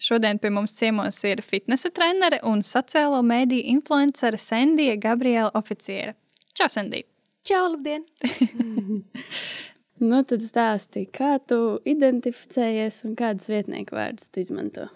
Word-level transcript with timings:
Šodien 0.00 0.38
pie 0.40 0.48
mums 0.48 0.72
ciemos 0.72 1.18
ir 1.28 1.42
fitnesa 1.44 1.90
trenere 1.92 2.38
un 2.48 2.62
sociālo 2.64 3.18
mediju 3.22 3.66
influencere 3.68 4.38
Sandija 4.40 4.94
Gabriela 4.96 5.50
Oficiere. 5.54 6.14
Čau, 6.56 6.68
Sandija! 6.72 7.04
Čau, 7.44 7.66
labdien! 7.74 8.06
nu, 10.08 10.22
tad 10.24 10.40
stāsti, 10.40 11.04
kā 11.12 11.34
tu 11.44 11.58
identificējies 11.84 13.02
un 13.10 13.18
kādas 13.20 13.50
vietnieku 13.52 13.98
vārdus 13.98 14.32
tu 14.32 14.40
izmanto? 14.40 14.88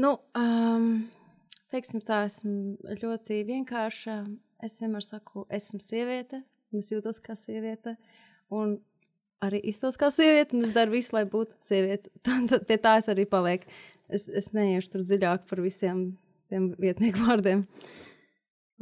Nu, 0.00 0.14
um, 0.32 0.88
teiksim 1.74 2.00
tā, 2.08 2.24
esmu 2.30 2.96
ļoti 3.04 3.42
vienkārša. 3.52 4.16
Es 4.64 4.80
vienmēr 4.80 5.04
saku, 5.04 5.44
esmu 5.52 5.84
sieviete, 5.84 6.40
un 6.72 6.80
es 6.80 6.88
jūtos 6.88 7.20
kā 7.20 7.36
sieviete. 7.36 7.98
Un 8.48 8.78
arī 9.46 9.60
iztos 9.70 9.98
kā 10.00 10.10
sieviete, 10.14 10.56
un 10.56 10.66
es 10.66 10.72
daru 10.74 10.96
visu, 10.96 11.14
lai 11.16 11.24
būtu 11.30 11.56
sieviete. 11.62 12.12
Tad 12.26 12.66
pie 12.68 12.78
tā 12.80 12.98
es 13.00 13.10
arī 13.12 13.26
palieku. 13.28 13.70
Es, 14.12 14.28
es 14.28 14.50
neiešu 14.52 14.94
tur 14.94 15.04
dziļāk 15.06 15.46
par 15.48 15.62
visiem 15.64 16.10
tiem 16.52 16.72
vietnieku 16.80 17.24
vārdiem. 17.24 17.64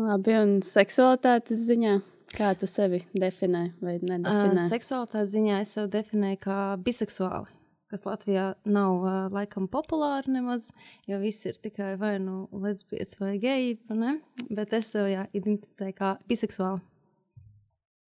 Labi, 0.02 0.34
un 0.40 0.55
seksualitātes 0.66 1.62
ziņā, 1.68 1.96
kā 2.34 2.52
tu 2.58 2.66
sevi 2.70 3.02
definē 3.12 3.64
vai 3.84 3.98
nedefinē? 4.00 4.64
Uh, 4.64 4.68
seksualitātes 4.72 5.34
ziņā 5.34 5.60
es 5.62 5.74
sevi 5.77 5.92
definēju 5.92 6.40
kā 6.42 6.58
biseksuāli, 6.83 7.52
kas 7.92 8.06
Latvijā 8.08 8.46
nav 8.64 9.05
uh, 9.05 9.18
laikam 9.33 9.68
populāri 9.70 10.33
nemaz, 10.38 10.70
jo 11.06 11.20
viss 11.22 11.46
ir 11.46 11.60
tikai 11.62 11.94
vai 12.00 12.16
nu 12.24 12.46
lesbietis 12.64 13.20
vai 13.20 13.36
geji, 13.42 13.77
ne? 13.92 14.16
bet 14.50 14.74
es 14.80 14.90
sev 14.96 15.12
jā, 15.12 15.28
identificēju 15.36 15.98
kā 16.00 16.16
biseksuāli. 16.30 16.83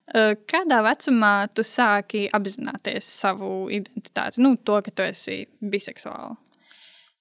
Kādā 0.05 0.83
vecumā 0.85 1.49
tu 1.57 1.65
sāki 1.65 2.27
apzināties 2.37 3.09
savu 3.09 3.71
identitāti, 3.73 4.43
nu, 4.45 4.55
to, 4.57 4.81
ka 4.85 4.93
tu 4.93 5.07
esi 5.07 5.45
biseksuāla? 5.61 6.35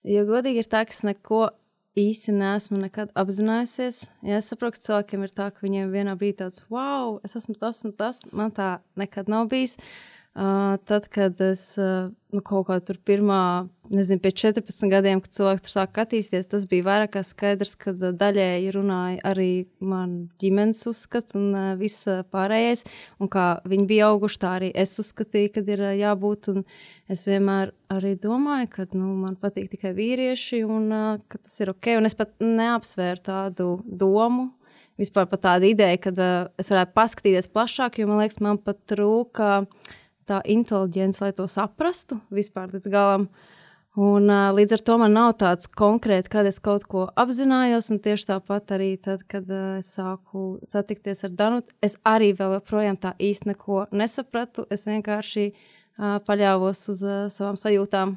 Jo 0.04 0.26
godīgi 0.28 0.66
ir 0.66 0.68
tā, 0.68 0.84
ka 0.84 0.92
es 0.92 1.04
neko 1.08 1.46
īsti 1.96 2.34
neesmu 2.36 2.82
nekad 2.82 3.14
apzinājusies. 3.16 4.02
Ja 4.28 4.42
es 4.42 4.50
saprotu, 4.52 4.76
ka 4.76 4.88
cilvēkiem 4.88 5.24
ir 5.24 5.32
tā, 5.32 5.48
ka 5.54 5.64
viņiem 5.64 5.94
vienā 5.94 6.18
brīdī 6.20 6.42
tāds, 6.42 6.66
wow, 6.74 7.22
es 7.24 7.38
esmu 7.40 7.56
tas 7.56 7.86
un 7.88 7.96
tas, 7.96 8.26
man 8.36 8.52
tā 8.52 8.76
nekad 9.00 9.32
nav 9.32 9.48
bijis. 9.54 9.78
Uh, 9.78 10.13
Uh, 10.34 10.80
tad, 10.90 11.06
kad 11.14 11.38
es 11.46 11.76
uh, 11.78 12.08
nu, 12.34 12.42
kaut 12.42 12.66
kā 12.66 12.80
tur 12.82 12.98
pirmā, 13.06 13.68
nezinu, 13.94 14.18
pie 14.24 14.32
14 14.34 14.90
gadiem, 14.90 15.20
kad 15.22 15.36
cilvēks 15.38 15.62
tur 15.68 15.74
sāk 15.76 16.00
attīstīties, 16.02 16.48
tas 16.50 16.66
bija 16.72 16.88
vairāk 16.88 17.12
kā 17.14 17.22
skaidrs, 17.22 17.76
ka 17.78 17.94
uh, 17.94 18.08
daļēji 18.18 18.72
runāja 18.74 19.20
arī 19.30 19.68
man 19.78 20.16
ģimenes 20.42 20.82
uzskats 20.90 21.38
un 21.38 21.54
uh, 21.54 21.68
viss 21.78 22.10
pārējais. 22.34 22.82
Un 23.22 23.30
kā 23.30 23.46
viņi 23.70 23.88
bija 23.94 24.10
auguši, 24.10 24.42
tā 24.42 24.58
arī 24.58 24.74
es 24.74 24.98
uzskatīju, 25.06 25.54
kad 25.60 25.70
ir 25.70 25.86
uh, 25.86 25.94
jābūt. 26.02 26.50
Un 26.56 26.66
es 27.14 27.28
vienmēr 27.30 27.76
arī 27.94 28.18
domāju, 28.18 28.74
ka 28.74 28.90
nu, 28.98 29.14
man 29.22 29.38
patīk 29.38 29.70
tikai 29.78 29.94
vīrieši 29.94 30.66
un 30.66 30.90
uh, 30.90 31.16
ka 31.30 31.46
tas 31.46 31.62
ir 31.62 31.78
ok. 31.78 31.94
Un 32.02 32.10
es 32.10 32.18
pat 32.18 32.34
neapsvēru 32.42 33.28
tādu 33.30 33.74
domu. 33.86 34.50
Vispār 34.98 35.30
par 35.30 35.46
tādu 35.46 35.70
ideju, 35.76 36.08
ka 36.08 36.18
uh, 36.18 36.54
es 36.58 36.74
varētu 36.74 36.98
paskatīties 36.98 37.54
plašāk, 37.54 38.02
jo 38.02 38.10
man 38.10 38.26
liekas, 38.26 38.42
man 38.42 38.58
pat 38.58 38.82
trūka 38.90 39.60
uh, 39.68 40.00
tā 40.28 40.42
inteliģence, 40.50 41.22
lai 41.24 41.34
to 41.36 41.48
saprastu 41.50 42.20
vispār 42.34 42.72
līdz 42.74 42.90
galam. 42.94 43.28
Un, 43.94 44.26
uh, 44.26 44.50
līdz 44.58 44.74
ar 44.74 44.82
to 44.82 44.96
man 44.98 45.14
nav 45.14 45.36
tāds 45.38 45.70
konkrēts, 45.70 46.32
kad 46.32 46.48
es 46.50 46.58
kaut 46.58 46.88
ko 46.90 47.04
apzinājos, 47.14 47.92
un 47.94 48.00
tieši 48.02 48.26
tāpat 48.32 48.74
arī 48.74 48.96
tad, 48.98 49.22
kad 49.30 49.46
uh, 49.54 49.78
es 49.78 49.92
sāku 49.94 50.58
satikties 50.66 51.22
ar 51.28 51.36
Danutu, 51.38 51.76
es 51.86 52.00
arī 52.02 52.32
vēl 52.34 52.56
joprojām 52.58 52.98
tā 52.98 53.14
īsti 53.22 53.52
neko 53.52 53.84
nesapratu. 53.94 54.66
Es 54.74 54.88
vienkārši 54.90 55.52
uh, 55.54 56.18
paļāvos 56.26 56.88
uz 56.90 57.04
uh, 57.06 57.20
savām 57.30 57.60
sajūtām. 57.62 58.16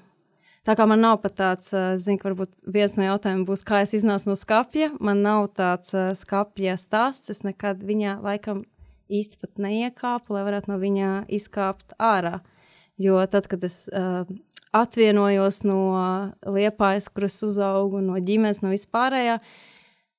Tā 0.66 0.74
kā 0.74 0.86
man 0.88 1.04
nav 1.04 1.20
pat 1.22 1.36
tāds, 1.38 1.68
uh, 1.76 1.92
zinu, 2.00 2.24
varbūt 2.24 2.56
viens 2.74 2.96
no 2.96 3.04
jautājumiem 3.04 3.44
būs, 3.46 3.60
kā 3.68 3.84
es 3.84 3.92
iznācu 3.94 4.32
no 4.32 4.38
skapja. 4.40 4.88
Man 4.98 5.20
nav 5.22 5.50
tāds 5.60 5.92
uh, 5.92 6.08
skapja 6.16 6.78
stāsts. 6.80 7.30
Es 7.30 7.44
nekad 7.44 7.84
viņā 7.84 8.16
laikam 8.24 8.64
īsti 9.12 9.40
pat 9.42 9.62
neiekāpu, 9.62 10.34
lai 10.34 10.44
varētu 10.46 10.72
no 10.72 10.80
viņa 10.82 11.12
izkāpt 11.32 11.96
ārā. 12.02 12.40
Jo 13.00 13.20
tad, 13.30 13.48
kad 13.50 13.64
es 13.66 13.84
uh, 13.92 14.24
atvienojos 14.76 15.62
no 15.68 15.80
liepājas, 16.42 17.08
kur 17.12 17.28
es 17.28 17.36
uzaugu, 17.44 18.00
no 18.04 18.18
ģimenes, 18.20 18.62
no 18.64 18.72
vispārējā, 18.72 19.38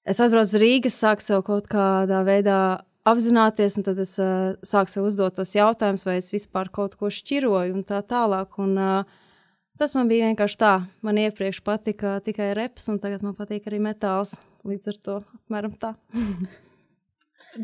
es 0.07 0.21
atbraucu 0.23 0.53
uz 0.53 0.61
Rīgas, 0.61 0.99
sāku 1.01 1.25
sev 1.25 1.43
kaut 1.47 1.69
kādā 1.71 2.21
veidā 2.27 2.59
apzināties, 3.07 3.79
un 3.79 3.87
tad 3.87 4.01
es 4.03 4.17
uh, 4.21 4.53
sāku 4.65 4.93
sev 4.93 5.07
uzdot 5.09 5.37
tos 5.39 5.55
jautājumus, 5.55 6.05
vai 6.07 6.19
es 6.21 6.29
vispār 6.33 6.71
kaut 6.73 6.97
ko 6.99 7.11
šķiroju 7.13 7.79
un 7.79 7.87
tā 7.87 8.03
tālāk. 8.05 8.59
Un, 8.63 8.75
uh, 8.77 9.47
tas 9.79 9.95
man 9.97 10.11
bija 10.11 10.29
vienkārši 10.29 10.61
tā. 10.61 10.75
Man 11.05 11.21
iepriekš 11.21 11.63
patika 11.65 12.17
tikai 12.25 12.53
reps, 12.57 12.89
un 12.91 13.01
tagad 13.03 13.25
man 13.25 13.37
patīk 13.37 13.69
arī 13.69 13.81
metāls. 13.89 14.37
Līdz 14.67 14.93
ar 14.93 15.03
to 15.03 15.19
apmēram 15.39 15.77
tā. 15.79 15.95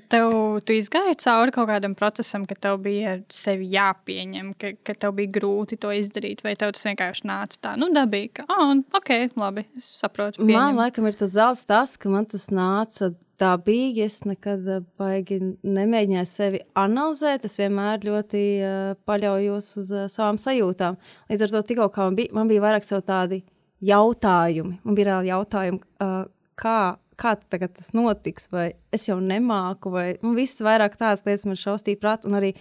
Tev, 0.10 0.32
tu 0.66 0.74
izgāji 0.74 1.18
cauri 1.22 1.54
kaut 1.54 1.68
kādam 1.70 1.94
procesam, 1.98 2.48
ka 2.50 2.56
tev 2.58 2.80
bija 2.86 3.18
sevi 3.34 3.68
jāpieņem, 3.74 4.54
ka, 4.58 4.74
ka 4.86 4.96
tev 4.98 5.14
bija 5.20 5.34
grūti 5.36 5.78
to 5.82 5.92
izdarīt, 5.94 6.42
vai 6.46 6.56
tev 6.58 6.72
tas 6.74 6.88
vienkārši 6.88 7.28
nāca 7.30 7.60
tā, 7.68 7.74
nu, 7.78 7.92
dabīgi, 7.94 8.32
ka, 8.40 8.48
ah, 8.48 8.64
oh, 8.72 8.82
ok, 8.98 9.12
labi, 9.38 9.68
es 9.78 9.92
saprotu. 10.00 10.42
Pieņem. 10.42 10.56
Man 10.56 10.80
laikam 10.82 11.10
ir 11.10 11.20
tas 11.20 11.36
zelts 11.36 11.68
tas, 11.70 11.98
ka 12.00 12.10
man 12.10 12.26
tas 12.32 12.48
nāca 12.50 13.12
dabīgi. 13.42 14.04
Es 14.06 14.22
nekad 14.28 14.68
baigi 15.00 15.40
nemēģināju 15.62 16.30
sevi 16.30 16.62
analizēt. 16.80 17.48
Es 17.48 17.58
vienmēr 17.60 18.06
ļoti 18.08 18.44
uh, 18.60 18.94
paļaujos 19.08 19.72
uz 19.82 19.92
uh, 19.94 20.06
savām 20.12 20.40
sajūtām. 20.42 21.00
Līdz 21.32 21.46
ar 21.48 21.56
to 21.56 21.64
tikko 21.70 21.90
man 21.98 22.20
bija, 22.20 22.34
man 22.38 22.52
bija 22.52 22.64
vairāk 22.64 22.88
tādi 23.06 23.44
jautājumi. 23.84 24.80
Man 24.84 24.98
bija 24.98 25.12
reāli 25.12 25.34
jautājumi, 25.34 25.82
uh, 26.04 26.20
kā 26.60 26.80
kā 27.20 27.36
tas 27.38 27.94
notiks, 27.96 28.50
vai 28.52 28.74
es 28.94 29.08
jau 29.08 29.20
nemāku, 29.22 29.92
vai 29.94 30.08
nu, 30.24 30.34
viss 30.38 30.62
vairāk 30.64 30.98
tādas 31.00 31.24
lietas 31.26 31.46
man 31.48 31.60
šaustīja 31.60 32.02
prātā. 32.02 32.30
Un 32.30 32.38
arī, 32.40 32.54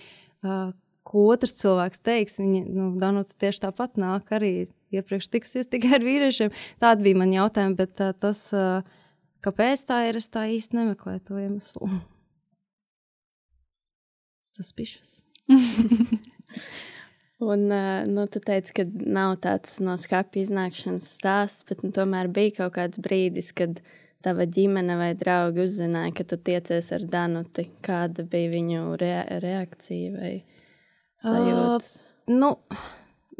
uh, 0.45 0.73
ko 1.09 1.27
otrs 1.33 1.57
cilvēks 1.61 2.03
teiks, 2.05 2.39
viņa, 2.43 2.63
nu, 2.69 2.91
Danuta 3.01 3.37
tieši 3.39 3.65
tāpat 3.67 4.01
nāk, 4.01 4.33
arī 4.35 4.53
iepriekš 4.95 5.31
tikusies 5.33 5.71
tikai 5.73 5.97
ar 5.99 6.07
vīriešiem. 6.07 6.53
Tāda 6.83 7.05
bija 7.05 7.21
man 7.23 7.35
jautājuma, 7.35 7.79
bet 7.81 8.05
uh, 8.05 8.13
tas, 8.13 8.45
uh, 8.57 8.83
kāpēc 9.45 9.87
tā 9.89 10.05
ir, 10.11 10.21
es 10.21 10.31
tā 10.33 10.47
īsti 10.53 10.81
nemeklēju 10.81 11.25
to 11.29 11.41
iemeslu. 11.43 11.91
Suspicious. 14.53 15.21
Un, 17.43 17.65
nu, 18.07 18.23
tu 18.31 18.39
teici, 18.39 18.71
ka 18.77 18.85
nav 18.87 19.33
tāds 19.43 19.81
no 19.83 19.97
skāpja 19.99 20.45
iznākšanas 20.45 21.09
stāsts, 21.17 21.65
bet 21.67 21.81
nu, 21.83 21.91
tomēr 21.91 22.29
bija 22.31 22.61
kaut 22.61 22.77
kāds 22.77 23.01
brīdis, 23.03 23.49
kad 23.59 23.81
uh, 23.81 23.97
tava 24.25 24.47
ģimene 24.49 24.97
vai 24.99 25.13
draugi 25.19 25.65
uzzināja, 25.67 26.15
ka 26.17 26.27
tu 26.29 26.39
tiecies 26.39 26.91
ar 26.95 27.05
Danuti? 27.11 27.67
Kāda 27.85 28.25
bija 28.29 28.51
viņu 28.55 28.97
rea 29.01 29.23
reakcija 29.43 30.13
vai 30.17 30.33
sajūta? 31.23 31.79
Uh, 31.79 32.35
nu, 32.39 32.51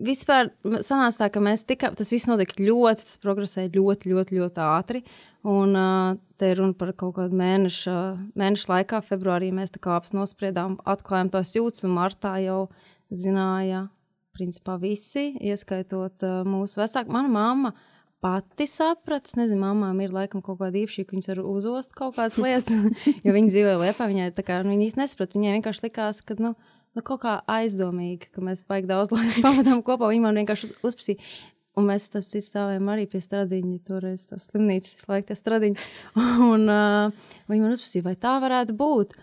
vispār 0.03 0.53
sanāca 0.85 1.25
tā, 1.25 1.31
ka 1.35 1.43
mēs 1.45 1.67
tikai 1.69 1.93
tas 1.99 2.13
viss 2.13 2.29
notika 2.31 2.59
ļoti, 2.63 3.05
tas 3.05 3.21
progresēja 3.23 3.73
ļoti, 3.77 4.13
ļoti, 4.13 4.41
ļoti 4.41 4.65
ātri. 4.67 5.05
Un 5.49 5.75
uh, 5.79 6.19
te 6.39 6.53
ir 6.53 6.61
runa 6.63 6.77
par 6.79 6.93
kaut 6.99 7.17
kādu 7.17 7.39
mēnešu, 7.39 7.95
mēnešu 8.39 8.71
laikā, 8.71 9.03
februārī 9.09 9.51
mēs 9.55 9.75
tā 9.75 9.83
kā 9.83 9.97
apspriedām, 9.99 10.77
atklājām 10.87 11.33
tās 11.35 11.57
jūtas, 11.57 11.87
un 11.89 11.97
martā 11.97 12.37
jau 12.45 12.67
zināja, 13.11 13.89
principā 14.37 14.79
visi, 14.83 15.33
ieskaitot 15.43 16.23
uh, 16.27 16.45
mūsu 16.47 16.79
vecāku. 16.79 17.11
Mana 17.13 17.33
mamma 17.33 17.75
uh, 17.75 17.89
pati 18.23 18.67
saprata. 18.71 19.29
Es 19.29 19.37
nezinu, 19.39 19.61
mamām 19.65 20.01
ir 20.05 20.13
laikam 20.15 20.43
kaut 20.45 20.61
kāda 20.61 20.79
īpašība, 20.83 21.09
ka 21.09 21.17
viņas 21.17 21.31
var 21.33 21.41
uzost 21.53 21.97
kaut 21.99 22.17
kādas 22.19 22.39
lietas, 22.41 23.01
jo 23.27 23.35
viņi 23.35 23.51
dzīvoja 23.51 23.81
liepā. 23.81 24.09
Viņai 24.11 24.31
tā 24.37 24.45
kā 24.47 24.61
nu, 24.63 24.75
viņi 24.75 24.91
īsti 24.91 25.03
nesaprata. 25.03 25.39
Viņai 25.39 25.57
vienkārši 25.59 25.85
likās, 25.87 26.23
ka 26.27 26.37
nu, 26.39 26.53
nu, 26.95 27.03
kaut 27.03 27.25
kā 27.25 27.39
aizdomīgi, 27.51 28.31
ka 28.35 28.45
mēs 28.45 28.65
baigi 28.69 28.91
daudz 28.91 29.13
laika 29.17 29.43
pavadām 29.45 29.83
kopā. 29.87 30.13
Viņa 30.13 30.27
man 30.29 30.41
vienkārši 30.43 30.73
uzprasīja. 30.81 31.33
Un 31.73 31.87
mēs 31.89 32.11
tam 32.13 32.25
stāvējām 32.25 32.89
arī 32.93 33.07
pie 33.09 33.23
stradiņa. 33.25 33.79
Toreiz 33.89 34.27
tas 34.29 34.51
slimnīcas 34.51 34.99
visu 34.99 35.09
laiku 35.09 35.31
tie 35.31 35.39
stradiņi. 35.39 35.87
Un 36.53 36.67
uh, 36.69 37.31
viņi 37.49 37.65
man 37.65 37.73
uzprasīja, 37.73 38.07
vai 38.11 38.19
tā 38.21 38.37
varētu 38.45 38.77
būt. 38.77 39.17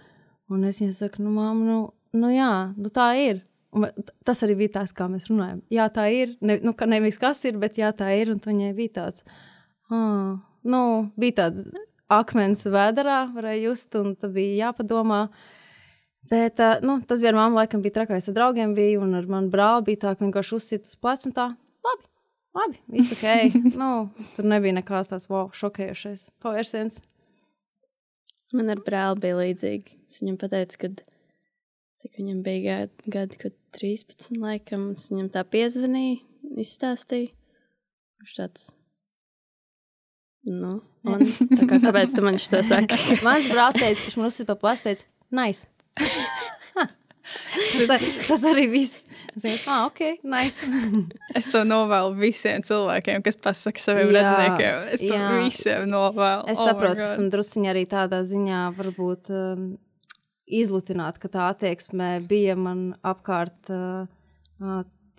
Un 0.49 0.65
es 0.65 0.81
viņai 0.81 0.95
saku, 0.97 1.21
nu, 1.21 1.35
māmu, 1.35 1.67
nu, 1.67 1.77
nu 2.17 2.33
jā, 2.33 2.53
nu 2.73 2.89
tā 2.93 3.11
ir. 3.21 3.43
Tas 4.25 4.41
arī 4.45 4.55
bija 4.63 4.79
tas, 4.79 4.93
kā 4.97 5.05
mēs 5.11 5.27
runājam. 5.29 5.61
Jā, 5.73 5.85
tā 5.93 6.07
ir. 6.09 6.33
Ne, 6.41 6.57
nu, 6.65 6.73
nevis 6.89 7.19
kas 7.21 7.43
ir, 7.45 7.59
bet 7.61 7.77
jā, 7.77 7.91
tā 7.93 8.09
ir. 8.17 8.31
Un 8.33 8.41
viņai 8.41 8.71
bija 8.77 8.95
tāds, 8.97 9.21
ah, 9.93 10.39
nu, 10.65 10.81
bija 11.19 11.43
tāda 11.43 11.85
akmens 12.09 12.65
vēderā, 12.65 13.21
varēja 13.35 13.69
just, 13.69 13.93
un 13.99 14.15
tad 14.17 14.33
bija 14.33 14.69
jāpadomā. 14.69 15.27
Bet 16.29 16.61
nu, 16.85 16.99
tas 17.07 17.21
vienmēr 17.21 17.47
man 17.47 17.57
laikam 17.57 17.83
bija 17.85 18.01
trakais 18.01 18.27
ar 18.29 18.35
draugiem, 18.37 18.73
bija, 18.77 18.99
un 19.01 19.15
ar 19.17 19.29
manu 19.29 19.53
brāli 19.53 19.91
bija 19.91 20.03
tā, 20.03 20.15
ka 20.17 20.25
vienkārši 20.25 20.55
uzsita 20.57 20.89
uz 20.89 20.97
pleca 20.99 21.29
un 21.29 21.35
tā, 21.37 21.45
labi, 21.85 22.09
labi, 22.57 22.81
viss 22.97 23.13
ok. 23.15 23.55
nu, 23.81 23.91
tur 24.35 24.49
nebija 24.49 24.77
nekāds 24.81 25.13
tāds 25.13 25.29
wow, 25.29 25.47
šokējošais 25.57 26.27
pavērsiens. 26.43 26.99
Man 28.57 28.73
ar 28.73 28.81
brāli 28.81 29.21
bija 29.25 29.37
līdzīgi. 29.37 29.97
Es 30.09 30.21
viņam 30.23 30.37
pateicu, 30.41 30.81
ka 30.81 30.91
cik 31.99 32.19
viņam 32.19 32.43
bija 32.45 32.79
gadi, 32.79 33.11
gadi 33.11 33.39
kad 33.41 33.55
13 33.75 34.39
laikam, 34.39 34.91
un 34.93 34.99
viņam 34.99 35.31
tā 35.33 35.43
piezvanīja, 35.47 36.21
izstāstīja. 36.63 37.33
Viņš 38.19 38.35
tāds. 38.35 38.69
Nu, 40.49 40.79
un, 41.07 41.25
tā 41.51 41.67
kā, 41.67 41.77
kāpēc 41.83 42.15
tu 42.15 42.23
man 42.23 42.39
šo 42.39 42.61
saki? 42.65 42.95
Mans 43.27 43.49
brālis 43.51 43.79
teica, 43.79 43.99
ka 43.99 44.07
viņš 44.07 44.17
man 44.19 44.31
uzsita 44.31 44.55
pa 44.55 44.61
pleca, 44.63 44.85
teica, 44.87 45.07
nice. 45.35 45.67
tas, 47.89 48.05
tas 48.27 48.45
arī 48.47 48.65
viss. 48.71 49.03
Es 49.35 49.43
domāju, 49.43 49.59
ah, 49.67 49.83
ok, 49.89 50.23
nice. 50.23 50.65
es 51.37 51.51
to 51.51 51.65
novēlu 51.67 52.15
visiem 52.19 52.63
cilvēkiem, 52.65 53.21
kas 53.27 53.39
pasakā 53.43 53.83
saviem 53.83 54.09
jā, 54.09 54.23
radiniekiem. 54.23 54.87
Es 54.95 55.03
to 55.03 55.11
jā. 55.11 55.27
visiem 55.43 55.85
novēlu. 55.91 56.47
Es 56.49 56.63
oh 56.63 56.71
saprotu, 56.71 57.03
ka 57.03 57.11
esmu 57.11 57.29
drusciņā 57.35 57.71
arī 57.75 57.85
tādā 57.91 58.23
ziņā, 58.27 58.63
varbūt 58.79 59.31
um, 59.35 59.69
izlutināt, 60.49 61.19
ka 61.21 61.31
tā 61.31 61.49
attieksme 61.53 62.17
bija 62.29 62.55
man 62.59 62.93
apkārt 63.05 63.71
uh, 63.73 64.07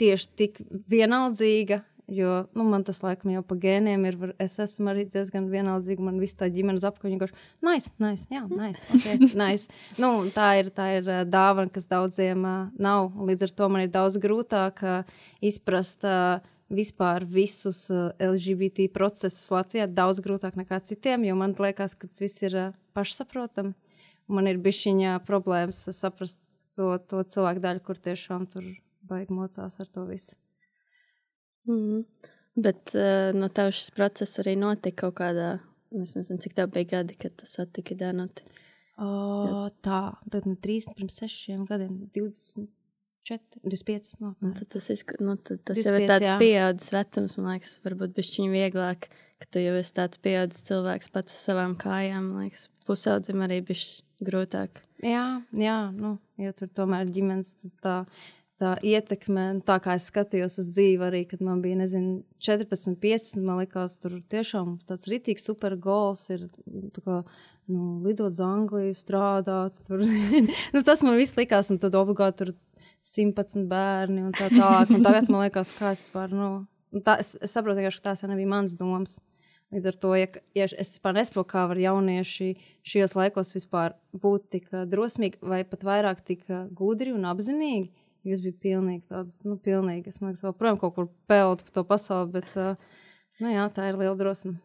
tieši 0.00 0.28
tik 0.36 0.60
vienaldzīga, 0.90 1.82
Jo 2.10 2.44
nu, 2.54 2.64
man 2.64 2.82
tas 2.84 2.98
laikam 3.04 3.30
jau 3.30 3.42
pa 3.46 3.54
gēniem 3.62 4.04
ir. 4.08 4.16
Es 4.42 4.56
esmu 4.62 4.90
arī 4.90 5.04
diezgan 5.12 5.46
vienaldzīga. 5.52 6.02
Man 6.02 6.18
viss 6.18 6.34
tā 6.38 6.48
ģimenes 6.50 6.82
apkaņa 6.88 7.14
vienkārši 7.14 7.36
nice, 7.62 7.92
nice, 8.02 8.26
jā, 8.34 8.42
nice. 8.50 8.82
Okay, 8.96 9.20
nice. 9.42 9.70
Nu, 10.00 10.10
tā, 10.34 10.48
ir, 10.58 10.72
tā 10.74 10.88
ir 10.96 11.10
dāvana, 11.30 11.70
kas 11.70 11.86
daudziem 11.90 12.42
uh, 12.42 12.64
nav. 12.82 13.12
Līdz 13.30 13.46
ar 13.46 13.54
to 13.60 13.68
man 13.70 13.86
ir 13.86 13.92
daudz 13.94 14.18
grūtāk 14.22 14.82
uh, 14.86 15.20
izprast. 15.40 16.06
Uh, 16.06 16.56
Vispār 16.70 17.24
visus 17.26 17.88
LGBT 17.90 18.84
procesus 18.94 19.48
Latvijā 19.50 19.88
daudz 19.90 20.20
grūtāk 20.22 20.54
nekā 20.54 20.76
citiem, 20.86 21.24
jo 21.26 21.34
man 21.34 21.56
liekas, 21.58 21.96
ka 21.98 22.06
tas 22.06 22.22
viss 22.22 22.44
ir 22.46 22.54
pašsaprotami. 22.94 23.74
Man 24.30 24.46
ir 24.46 24.60
bijusi 24.62 24.94
problēmas 25.26 25.82
saprast 25.96 26.38
to, 26.78 26.92
to 27.10 27.22
cilvēku 27.26 27.62
daļu, 27.64 27.82
kur 27.86 27.98
tiešām 27.98 28.46
tur 28.50 28.66
baigi 29.10 29.34
mocās 29.34 29.80
ar 29.82 29.88
to 29.90 30.04
visu. 30.08 30.36
Mm. 31.68 32.04
Bet 32.60 32.94
uh, 32.98 33.30
no 33.36 33.48
tevis 33.54 33.78
šis 33.80 33.92
process 33.94 34.40
arī 34.42 34.56
notika 34.58 35.06
kaut 35.06 35.18
kādā, 35.20 35.50
es 36.02 36.16
nezinu, 36.18 36.40
cik 36.42 36.56
tev 36.58 36.72
bija 36.74 36.88
gadi, 36.96 37.16
kad 37.20 37.34
tu 37.38 37.48
satiki 37.48 37.96
Danuti. 37.98 38.46
O, 39.00 39.70
tā, 39.80 40.00
tad 40.28 40.46
no 40.48 40.58
3, 40.60 40.90
pirms 40.98 41.22
6 41.22 41.64
gadiem, 41.70 41.94
20. 42.16 42.68
4, 43.28 43.62
25. 43.64 44.12
No, 44.22 44.34
nu, 44.40 44.52
tad 44.56 44.70
tas, 44.76 44.88
izk... 44.94 45.14
nu, 45.20 45.36
tad 45.36 45.62
tas 45.68 45.78
25, 45.78 45.86
jau 45.86 46.00
ir 46.00 46.10
tāds 46.10 46.26
jā. 46.26 46.36
pieaudzis 46.40 46.94
vecums, 46.94 47.36
man 47.38 47.54
liekas, 47.54 47.76
varbūt 47.84 48.16
bišķiņ 48.16 48.50
vieglāk, 48.54 49.08
ka 49.40 49.48
tu 49.52 49.62
jau 49.64 49.76
esi 49.80 49.96
tāds 49.96 50.22
pieaudzis 50.24 50.66
cilvēks 50.70 51.12
pats 51.14 51.36
uz 51.36 51.46
savām 51.50 51.76
kājām, 51.80 52.32
man 52.32 52.48
liekas, 52.48 52.68
pusaudzim 52.88 53.46
arī 53.46 53.60
bišķi 53.68 54.26
grūtāk. 54.26 54.82
Jā, 55.04 55.24
jā, 55.56 55.78
nu, 55.96 56.16
jo 56.40 56.52
tur 56.56 56.72
tomēr 56.80 57.08
ģimenes 57.12 57.56
tā 57.80 58.02
tā 58.60 58.74
ietekme, 58.84 59.62
tā 59.64 59.78
kā 59.80 59.96
es 59.96 60.08
skatījos 60.10 60.58
uz 60.60 60.72
dzīvi, 60.74 61.04
arī 61.06 61.22
kad 61.28 61.40
man 61.44 61.62
bija, 61.64 61.78
nezinu, 61.80 62.20
14, 62.44 62.98
15, 63.00 63.40
man 63.44 63.62
liekas, 63.62 63.96
tur 64.02 64.18
tiešām 64.32 64.76
tāds 64.88 65.08
rītīgs 65.10 65.48
super 65.48 65.78
gols 65.80 66.28
ir. 66.34 66.48
Nu, 67.70 68.00
lidot 68.02 68.32
uz 68.34 68.40
Angliju, 68.42 68.96
strādāt. 68.98 69.76
Tur, 69.86 70.00
nu, 70.74 70.80
tas 70.82 71.04
man 71.06 71.14
viss 71.14 71.36
likās, 71.38 71.68
un 71.70 71.78
tad 71.78 71.94
obligāti 71.94 72.40
tur 72.40 72.48
111 73.06 73.66
bērni 73.70 74.26
un 74.26 74.36
tā 74.36 74.50
tālāk. 74.52 74.92
Un 74.94 75.06
tagad 75.06 75.30
man 75.32 75.46
liekas, 75.46 75.72
kā 75.78 75.94
es 75.96 76.06
varu. 76.14 76.36
Nu, 76.92 77.02
tā, 77.04 77.18
es, 77.22 77.34
es 77.40 77.56
saprotu, 77.56 77.84
ka 77.86 78.10
tās 78.10 78.24
jau 78.24 78.30
nebija 78.30 78.50
mans 78.50 78.76
domas. 78.78 79.18
Līdz 79.70 79.86
ar 79.86 79.96
to, 80.02 80.12
ja, 80.18 80.26
ja 80.58 80.66
es 80.66 80.96
vispār 80.96 81.14
nesaprotu, 81.14 81.52
kā 81.52 81.68
var 81.70 81.78
jaunieši 81.78 82.52
šajos 82.90 83.14
laikos 83.14 83.54
vispār 83.54 83.94
būt 84.10 84.48
tik 84.50 84.72
drosmīgi 84.90 85.38
vai 85.46 85.60
pat 85.62 85.86
vairāk 85.86 86.24
tik 86.26 86.48
gudri 86.74 87.14
un 87.14 87.28
apzinīgi, 87.30 87.92
Jūs 88.26 88.42
bijat 88.44 88.58
pilnīgi 88.60 89.06
tāda, 89.08 89.30
nu, 89.48 89.56
pilnīgi. 89.56 90.10
Es 90.10 90.18
domāju, 90.20 90.36
ka 90.42 90.50
joprojām 90.50 90.80
kaut 90.80 90.96
kur 90.96 91.06
peldu 91.30 91.64
pa 91.64 91.76
to 91.76 91.84
pasauli, 91.88 92.34
bet 92.34 92.58
uh, 92.60 92.74
nu, 93.40 93.48
jā, 93.48 93.64
tā 93.72 93.88
ir 93.88 94.00
liela 94.00 94.16
drosme. 94.18 94.58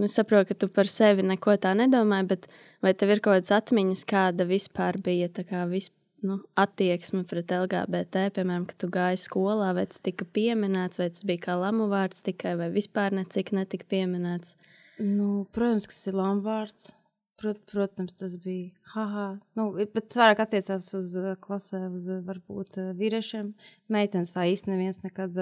Es 0.00 0.14
saprotu, 0.16 0.48
ka 0.48 0.56
tu 0.62 0.70
par 0.72 0.88
sevi 0.88 1.26
neko 1.26 1.58
tā 1.60 1.74
nedomāji, 1.76 2.30
bet 2.30 2.46
vai 2.84 2.94
tev 2.96 3.12
ir 3.12 3.20
kaut 3.20 3.36
kādas 3.36 3.52
atmiņas, 3.52 4.06
kāda 4.08 4.46
vispār 4.48 4.96
bija 5.04 5.28
kā, 5.36 5.66
vis, 5.68 5.90
nu, 6.24 6.40
attieksme 6.58 7.22
pret 7.28 7.52
LGBT? 7.54 8.28
Piemēram, 8.34 8.66
kad 8.70 8.80
tu 8.80 8.90
gāji 8.92 9.20
skolā, 9.24 9.70
vai 9.76 9.86
tas 9.90 10.02
tika 10.04 10.26
pieminēts, 10.36 11.00
vai 11.00 11.10
tas 11.12 11.24
bija 11.26 11.44
kā 11.48 11.56
lamu 11.60 11.88
vārds 11.92 12.24
tikai, 12.26 12.56
vai 12.60 12.70
vispār 12.74 13.14
necik 13.16 13.52
netika 13.56 13.88
pieminēts? 13.90 14.56
Nu, 14.98 15.46
protams, 15.54 15.88
ka 15.90 15.96
tas 15.96 16.06
ir 16.10 16.18
lamu 16.18 16.44
vārds. 16.46 16.92
Prot, 17.40 17.58
protams, 17.66 18.14
tas 18.14 18.36
bija. 18.40 18.70
Haha. 18.94 19.24
Nu, 19.58 19.66
bet 19.74 20.14
vairāk 20.14 20.44
attiecās 20.44 20.92
uz 20.94 21.16
uh, 21.18 21.32
klasē, 21.42 21.80
uz 21.90 22.06
uh, 22.06 22.20
varbūt 22.24 22.78
uh, 22.78 22.92
vīriešiem. 22.96 23.50
Meitenes 23.92 24.32
tā 24.36 24.46
īsti 24.52 24.70
neviens 24.70 25.02
nekad, 25.02 25.34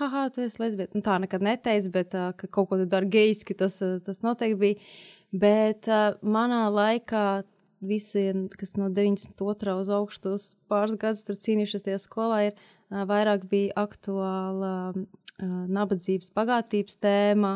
haha, 0.00 0.24
tu 0.34 0.42
esi 0.42 0.60
lesbieta. 0.60 0.98
Nu, 0.98 1.04
tā 1.06 1.20
nekad 1.22 1.46
neteica, 1.46 1.92
bet 1.94 2.18
ka 2.40 2.50
kaut 2.50 2.72
ko 2.72 2.80
tu 2.80 2.88
dari 2.90 3.08
gejski, 3.14 3.54
tas, 3.56 3.78
tas 3.78 4.20
noteikti 4.26 4.58
bija. 4.58 4.90
Bet 5.30 5.86
manā 6.26 6.64
laikā 6.74 7.24
visiem, 7.80 8.48
kas 8.60 8.76
no 8.76 8.90
92. 8.92 9.76
uz 9.80 9.90
uz 10.28 10.44
pāris 10.70 10.98
gadus 11.00 11.24
tur 11.24 11.38
cīnījušies 11.40 11.86
tajā 11.86 12.00
skolā, 12.02 12.42
ir 12.50 12.60
vairāk 12.90 13.46
bija 13.50 13.74
aktuāla 13.80 14.92
nabadzības, 15.40 16.32
bagātības 16.36 16.98
tēma. 17.00 17.54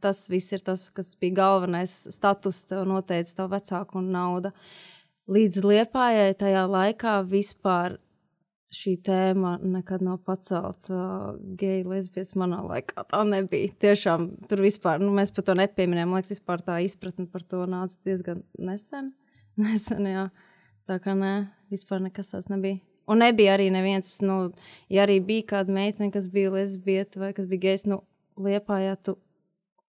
Tas 0.00 0.28
viss 0.30 0.54
ir 0.54 0.62
tas, 0.64 0.86
kas 0.94 1.14
bija 1.18 1.40
galvenais 1.40 1.94
status, 2.14 2.62
tev 2.68 2.86
noteica 2.88 3.40
tev 3.40 3.52
vecāku 3.56 3.98
un 3.98 4.12
nauda. 4.14 4.52
Līdz 5.32 5.62
liepājai 5.64 6.32
tajā 6.38 6.64
laikā 6.70 7.20
vispār 7.26 7.98
šī 8.72 8.94
tēma 9.04 9.56
nekad 9.60 10.02
nav 10.04 10.22
pacelta. 10.26 11.34
Geju, 11.60 11.90
lesbietes 11.92 12.34
manā 12.40 12.62
laikā 12.64 13.04
tā 13.10 13.22
nebija. 13.28 13.72
Tiešām 13.84 14.28
tur 14.50 14.62
vispār, 14.64 15.02
nu, 15.02 15.12
mēs 15.14 15.34
par 15.34 15.46
to 15.48 15.56
nepieminējām. 15.58 16.10
Man 16.10 16.22
liekas, 16.22 16.36
vispār 16.36 16.64
tā 16.64 16.78
izpratne 16.86 17.28
par 17.30 17.44
to 17.46 17.66
nāca 17.70 17.98
diezgan 18.06 18.42
nesen. 18.58 19.12
Nesen, 19.60 20.06
jā. 20.16 20.28
Tā 20.88 20.98
kā 21.02 21.14
nē, 21.16 21.34
vispār 21.70 22.02
nekas 22.02 22.32
tāds 22.32 22.50
nebija. 22.52 22.80
Un 23.10 23.18
nebija 23.22 23.56
arī 23.56 23.68
neviens, 23.74 24.14
nu, 24.22 24.52
ja 24.92 25.04
arī 25.06 25.18
bija 25.24 25.48
kāda 25.56 25.74
meitene, 25.74 26.10
kas 26.14 26.28
bija 26.30 26.52
lesbieta 26.54 27.20
vai 27.20 27.32
kas 27.36 27.48
bija 27.50 27.66
gejs, 27.66 27.84
nu, 27.90 28.00
liepājā 28.38 28.94
tu, 29.02 29.16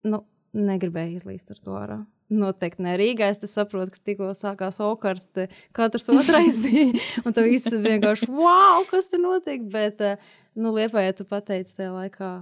nu, 0.07 0.23
negribēji 0.57 1.19
izlīst 1.21 1.53
ar 1.53 1.61
to 1.65 1.77
ārā. 1.79 1.99
Noteikti 2.29 2.85
ne 2.85 2.93
Rīgā. 3.01 3.31
Es 3.33 3.41
saprotu, 3.49 3.95
ka 3.95 4.03
tikko 4.05 4.35
sākās 4.37 4.83
okarts, 4.85 5.49
katrs 5.77 6.11
otrais 6.13 6.59
bija. 6.61 6.91
Un 7.25 7.37
tas 7.37 7.49
viss 7.49 7.73
vienkārši, 7.73 8.29
wow, 8.33 8.85
kas 8.91 9.09
te 9.09 9.21
notiek. 9.21 9.65
Bet, 9.73 10.03
eh, 10.05 10.21
nu, 10.59 10.75
liepājā 10.77 11.17
tu 11.17 11.29
pateici 11.29 11.79
tajā 11.79 11.95
laikā, 11.95 12.33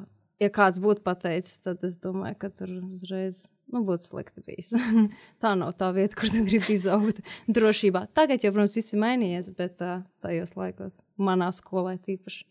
ja 0.42 0.50
kāds 0.52 0.80
būtu 0.82 1.04
pateicis, 1.06 1.58
tad 1.64 1.84
es 1.86 1.98
domāju, 2.02 2.36
ka 2.40 2.50
tur 2.52 2.72
uzreiz 2.92 3.46
nu, 3.72 3.82
būtu 3.86 4.06
slikti 4.06 4.44
bijis. 4.46 4.72
tā 5.42 5.54
nav 5.58 5.74
tā 5.80 5.90
vieta, 5.96 6.16
kur 6.18 6.30
tu 6.32 6.44
gribi 6.46 6.76
izaugt 6.76 7.22
drošībā. 7.50 8.06
Tagad 8.16 8.44
jau, 8.44 8.52
protams, 8.54 8.76
viss 8.78 8.94
ir 8.94 9.02
mainījies, 9.02 9.50
bet 9.58 9.82
uh, 9.84 10.04
tajos 10.24 10.54
laikos, 10.58 11.00
manā 11.18 11.50
skolā 11.56 11.96
tīpaši. 12.02 12.44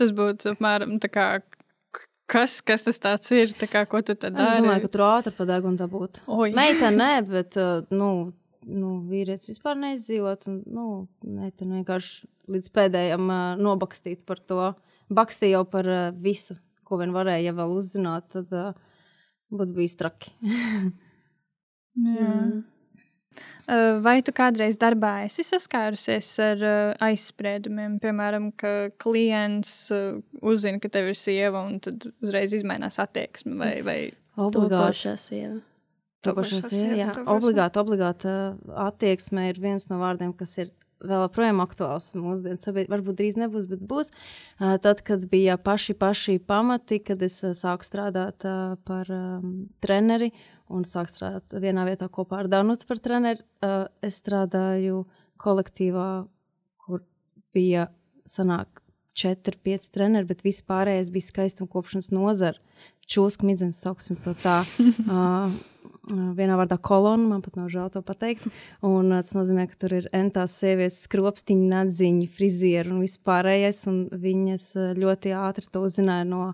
Tas 0.00 0.12
būtu 0.16 0.54
apmēram 0.54 0.98
tā 1.02 1.12
kā. 1.12 1.30
Kas, 2.30 2.60
kas 2.62 2.84
tas 2.86 3.32
ir? 3.34 3.50
Kā, 3.66 3.82
ko 3.90 3.98
tu 4.06 4.14
dari? 4.14 4.38
Es 4.38 4.60
domāju, 4.60 4.84
ka 4.84 4.90
tur 4.94 5.02
ātri 5.08 5.32
pa 5.34 5.46
degunu 5.48 5.80
tā 5.80 5.88
būtu. 5.90 6.22
Meitene, 6.54 6.92
nē, 7.02 7.14
bet, 7.26 7.58
nu, 7.90 8.10
nu, 8.62 8.90
vīrietis 9.10 9.50
vispār 9.50 9.74
neizdzīvot. 9.80 10.46
Un, 10.46 10.60
nu, 10.70 10.84
meitene 11.26 11.80
vienkārši 11.80 12.30
līdz 12.54 12.70
pēdējiem 12.78 13.26
uh, 13.26 13.42
nobakstīt 13.58 14.22
par 14.30 14.38
to. 14.38 14.70
Bakstīja 15.10 15.58
jau 15.58 15.64
par 15.66 15.90
visu, 16.22 16.54
ko 16.90 16.98
vien 17.00 17.14
varēja, 17.14 17.50
ja 17.50 17.56
vēl 17.56 17.78
uzzināt. 17.78 18.28
Tad, 18.34 18.50
uh, 18.50 18.90
būtu 19.54 19.76
bijis 19.76 19.96
traki. 19.98 20.34
mm. 22.00 22.60
Vai 24.02 24.16
tu 24.26 24.32
kādreiz 24.34 24.74
darbā 24.80 25.12
esi 25.28 25.44
saskārusies 25.46 26.28
ar 26.42 26.62
aizspriedumiem, 27.06 28.00
piemēram, 28.02 28.48
ka 28.58 28.90
klients 28.98 29.92
uzzina, 30.42 30.80
ka 30.82 30.90
tev 30.90 31.12
ir 31.12 31.18
sieva, 31.18 31.62
un 31.62 31.78
tad 31.84 32.08
uzreiz 32.18 32.56
mainās 32.66 32.98
attieksme 33.02 33.54
vai, 33.60 33.74
vai 33.86 33.98
obligāti 34.34 35.14
sieva? 35.22 35.60
Topošā 36.26 36.58
sieva, 36.66 36.96
jā. 36.98 37.12
Obligāti, 37.32 37.80
obligāti 37.80 38.32
attieksme 38.82 39.46
ir 39.52 39.62
viens 39.62 39.86
no 39.88 40.00
vārdiem, 40.02 40.34
kas 40.36 40.58
ir 40.60 40.74
vēl 41.04 41.24
joprojām 41.24 41.62
aktuāls 41.64 42.10
mūsdienu 42.18 42.60
sabiedrībā. 42.60 42.98
Varbūt 42.98 43.18
drīz 43.20 43.38
nebūs, 43.40 43.66
bet 43.70 43.82
būs. 43.90 44.12
Tad, 44.58 45.02
kad 45.06 45.24
bija 45.30 45.56
paši, 45.60 45.96
paši 45.98 46.38
pamati, 46.44 47.00
kad 47.04 47.22
es 47.24 47.40
sāku 47.58 47.86
strādāt 47.86 48.46
par 48.88 49.12
um, 49.14 49.54
treneri 49.84 50.30
un 50.70 50.84
sāku 50.88 51.12
strādāt 51.12 51.56
vienā 51.62 51.86
vietā 51.88 52.10
kopā 52.12 52.44
ar 52.44 52.50
Danutu 52.52 52.86
par 52.88 53.00
treneri, 53.02 53.42
uh, 53.64 53.88
es 54.04 54.20
strādāju 54.22 55.04
kolektīvā, 55.40 56.10
kur 56.84 57.02
bija 57.54 57.88
sanāk 58.28 58.82
četri, 59.16 59.58
pieci 59.58 59.90
treneri, 59.92 60.28
bet 60.28 60.44
viss 60.46 60.64
pārējais 60.66 61.10
bija 61.12 61.28
skaistuma 61.28 61.70
kopšanas 61.70 62.12
nozara. 62.14 62.60
Čūsku 63.10 63.48
midzens, 63.48 63.80
sauksim 63.82 64.20
to 64.22 64.36
tā. 64.44 64.62
Uh, 65.10 65.50
vienā 66.08 66.56
vārdā 66.58 66.78
kolona, 66.80 67.28
man 67.34 67.42
pat 67.44 67.58
nav 67.58 67.68
žēl 67.72 67.90
to 67.92 68.02
pateikt. 68.04 68.46
Un, 68.86 69.12
tas 69.20 69.34
nozīmē, 69.36 69.66
ka 69.70 69.78
tur 69.84 69.96
ir 69.98 70.08
entās 70.16 70.56
sievietes, 70.60 71.02
skropstiņi, 71.06 71.68
nadziņi, 71.70 72.26
frizieri 72.36 72.92
un 72.92 73.02
viss 73.04 73.20
pārējais. 73.26 73.84
Un 73.90 74.02
viņas 74.10 74.66
ļoti 74.98 75.34
ātri 75.36 75.68
to 75.70 75.84
uzzināja 75.86 76.26
no 76.28 76.50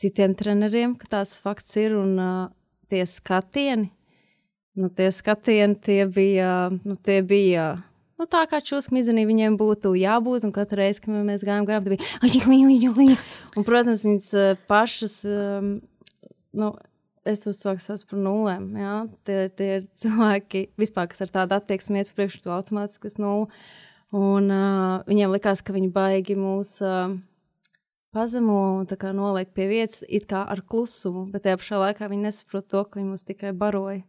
citiem 0.00 0.36
treneriem, 0.38 0.96
ka 1.00 1.10
tās 1.18 1.36
fakts 1.42 1.76
ir. 1.82 1.98
Un 1.98 2.16
uh, 2.20 2.48
tie 2.90 3.04
skatieni, 3.06 3.90
nu, 4.78 4.90
tie 4.94 5.10
skatieni 5.14 5.78
tie 5.82 6.02
bija, 6.10 6.70
nu, 6.84 6.96
tie 6.96 7.22
bija 7.26 7.70
Nu, 8.20 8.26
tā 8.28 8.42
kā 8.44 8.58
čūska 8.60 8.92
mizenī 8.92 9.22
viņiem 9.24 9.54
būtu 9.56 9.94
jābūt, 9.96 10.42
un 10.44 10.50
katru 10.52 10.82
reizi, 10.82 11.00
kad 11.00 11.14
mēs 11.24 11.40
gājām 11.40 11.64
garām, 11.64 11.86
bija. 11.88 13.16
Un, 13.56 13.64
protams, 13.64 14.02
viņas 14.04 14.58
pašas, 14.68 15.14
nu, 15.24 16.68
es 17.32 17.62
saucu 17.62 18.10
par 18.10 18.20
nulēm. 18.26 18.68
Jā? 18.80 18.96
Tie, 19.26 19.38
tie 19.56 19.70
ir 19.78 19.88
cilvēki, 20.02 20.66
vispār, 20.80 21.08
kas 21.10 21.24
ar 21.24 21.32
tādu 21.34 21.56
attieksmi 21.56 22.02
iet 22.02 22.12
priekšā, 22.16 22.44
to 22.44 22.54
automātiski 22.54 23.12
nulli. 23.22 23.48
Un 24.16 24.50
uh, 24.50 25.02
viņiem 25.06 25.34
likās, 25.36 25.62
ka 25.62 25.74
viņi 25.76 25.92
baigi 25.94 26.34
mūs 26.34 26.80
uh, 26.82 27.12
pazemo 28.10 28.60
un 28.80 28.88
noliek 29.14 29.52
pie 29.54 29.68
vietas, 29.70 30.02
it 30.08 30.26
kā 30.30 30.42
ar 30.42 30.64
klusumu, 30.66 31.28
bet 31.30 31.46
tajā 31.46 31.60
pašā 31.60 31.78
laikā 31.84 32.10
viņi 32.10 32.26
nesaprot 32.26 32.66
to, 32.66 32.82
ka 32.84 32.98
viņi 32.98 33.12
mūs 33.12 33.28
tikai 33.28 33.54
baroja 33.54 34.02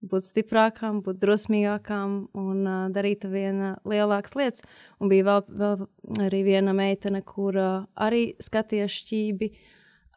būt 0.00 0.24
stiprākām, 0.24 1.02
būt 1.04 1.20
drosmīgākām 1.20 2.14
un 2.40 2.60
uh, 2.64 2.88
darīt 2.92 3.26
viena 3.28 3.74
lielākas 3.88 4.34
lietas. 4.38 4.64
Un 5.00 5.12
bija 5.12 5.26
vēl, 5.26 5.42
vēl 5.60 6.24
arī 6.26 6.40
viena 6.46 6.74
meitene, 6.76 7.20
kur 7.26 7.56
uh, 7.60 7.84
arī 8.00 8.30
skatījās 8.40 8.96
šķībi. 9.02 9.50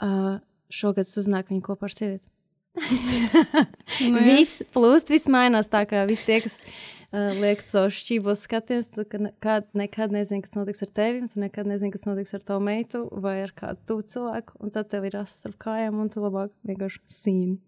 Uh, 0.04 0.40
šogad 0.74 1.10
uzzināja, 1.10 1.48
ka 1.48 1.54
viņa 1.54 1.66
kopā 1.68 1.90
ar 1.90 1.96
sievieti. 1.96 2.30
nu, 4.14 4.22
viss 4.26 4.64
plūst, 4.74 5.12
viss 5.14 5.30
mainās 5.30 5.70
tā, 5.70 5.84
kā 5.90 6.08
visi 6.10 6.26
tie, 6.26 6.40
kas 6.42 6.56
uh, 6.64 7.36
liek 7.38 7.62
savu 7.70 7.92
šķībos 7.94 8.48
skaties, 8.48 8.90
tu 8.96 9.06
nekad, 9.22 9.68
nekad 9.78 10.16
nezini, 10.16 10.42
kas 10.46 10.58
notiks 10.58 10.82
ar 10.86 10.90
tevi, 10.98 11.28
tu 11.30 11.44
nekad 11.44 11.70
nezini, 11.70 11.94
kas 11.94 12.08
notiks 12.10 12.34
ar 12.34 12.42
tavu 12.48 12.66
meitu 12.66 13.06
vai 13.14 13.44
ar 13.44 13.54
kādu 13.54 13.78
tuvu 13.92 14.08
cilvēku, 14.16 14.58
un 14.64 14.74
tad 14.74 14.90
tev 14.90 15.06
ir 15.10 15.20
asts 15.22 15.44
starp 15.44 15.60
kājām, 15.62 16.02
un 16.02 16.10
tu 16.14 16.24
labāk 16.24 16.50
vienkārši 16.66 17.04
sīni. 17.06 17.60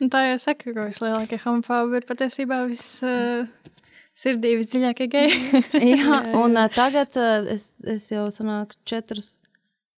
Un 0.00 0.12
tā 0.12 0.26
jau 0.28 0.38
saka, 0.40 0.72
ka 0.76 0.88
vislielākie 0.88 1.40
homofobi 1.42 2.00
ir 2.00 2.08
patiesībā 2.08 2.64
viss. 2.70 3.00
Uh... 3.04 3.48
Sirdī 4.20 4.50
visdziļākie 4.58 5.06
geji. 5.08 5.60
jā, 5.94 6.16
un 6.36 6.58
uh, 6.58 6.66
tagad 6.74 7.14
uh, 7.16 7.46
es, 7.48 7.70
es 7.88 8.10
jau 8.10 8.26
sanāku 8.34 8.76
četrus, 8.84 9.38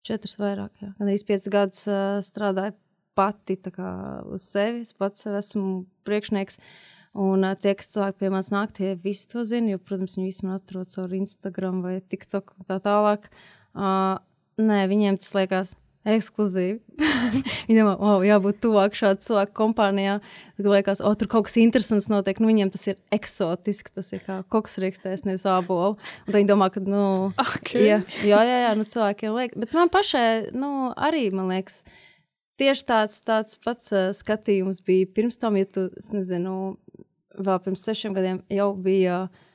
četrus 0.08 0.38
vairāk, 0.41 0.72
jā. 0.81 0.93
Gan 0.98 1.10
arī 1.10 1.20
piecus 1.27 1.51
gadus 1.51 1.84
uh, 1.89 2.22
strādāju 2.25 2.75
pati 3.17 3.58
kā, 3.65 3.91
uz 4.31 4.46
sevi. 4.48 4.86
Es 4.86 4.96
pats 4.98 5.27
esmu 5.27 5.84
priekšnieks. 6.08 6.62
Un 7.22 7.43
uh, 7.43 7.58
tie, 7.60 7.75
kas 7.75 7.91
cilvēki 7.93 8.22
pie 8.22 8.31
manis 8.31 8.51
nāk, 8.53 8.74
tie 8.77 8.93
visi 8.96 9.27
to 9.31 9.43
zina. 9.48 9.74
Jo, 9.74 9.81
protams, 9.84 10.15
viņi 10.17 10.29
visi 10.29 10.48
man 10.48 10.60
atrod 10.62 10.91
caur 10.93 11.15
Instagram 11.17 11.84
vai 11.86 11.98
TikTok 12.01 12.55
un 12.58 12.70
tā 12.70 12.79
tālāk. 12.84 13.27
Uh, 13.75 14.15
nē, 14.62 14.86
viņiem 14.91 15.20
tas 15.20 15.36
liekas 15.36 15.75
ekskluzīvi. 16.08 16.79
Domā, 17.72 17.93
wow, 18.00 18.24
jābūt 18.25 18.62
tuvāk 18.63 18.96
šādu 18.98 19.25
cilvēku 19.25 19.53
kompānijā. 19.58 20.17
Tad 20.58 20.70
liekas, 20.70 21.01
o, 21.05 21.12
tur 21.17 21.29
kaut 21.31 21.48
kas 21.48 21.58
interesants 21.62 22.10
notiek. 22.12 22.41
Nu, 22.41 22.50
viņiem 22.50 22.72
tas 22.74 22.88
ir 22.89 22.98
eksotiski, 23.13 23.93
tas 23.98 24.12
ir 24.15 24.24
kā 24.25 24.39
koks 24.51 24.79
rīkstēs, 24.81 25.25
nevis 25.27 25.46
ābolu. 25.50 26.00
Un 26.27 26.38
viņi 26.38 26.50
domā, 26.50 26.72
ka, 26.74 26.84
nu, 26.84 27.03
okay. 27.41 27.86
jā, 27.86 28.00
jā, 28.25 28.41
jā, 28.50 28.58
jā, 28.65 28.72
nu, 28.79 28.88
cilvēkiem 28.96 29.38
liekas. 29.38 29.62
Bet 29.65 29.77
man 29.77 29.93
pašai, 29.93 30.25
nu, 30.58 30.72
arī, 30.98 31.27
man 31.36 31.53
liekas, 31.53 31.84
tieši 32.62 32.88
tāds, 32.89 33.22
tāds 33.25 33.62
pats 33.62 33.93
uh, 33.93 34.10
skatījums 34.17 34.81
bija 34.86 35.10
pirms 35.13 35.39
tam, 35.41 35.60
ja 35.60 35.70
tu, 35.70 35.88
nezinu, 36.13 36.75
vēl 37.41 37.63
pirms 37.63 37.88
sešiem 37.88 38.17
gadiem 38.17 38.43
jau 38.53 38.74
bija. 38.77 39.24
Uh, 39.29 39.48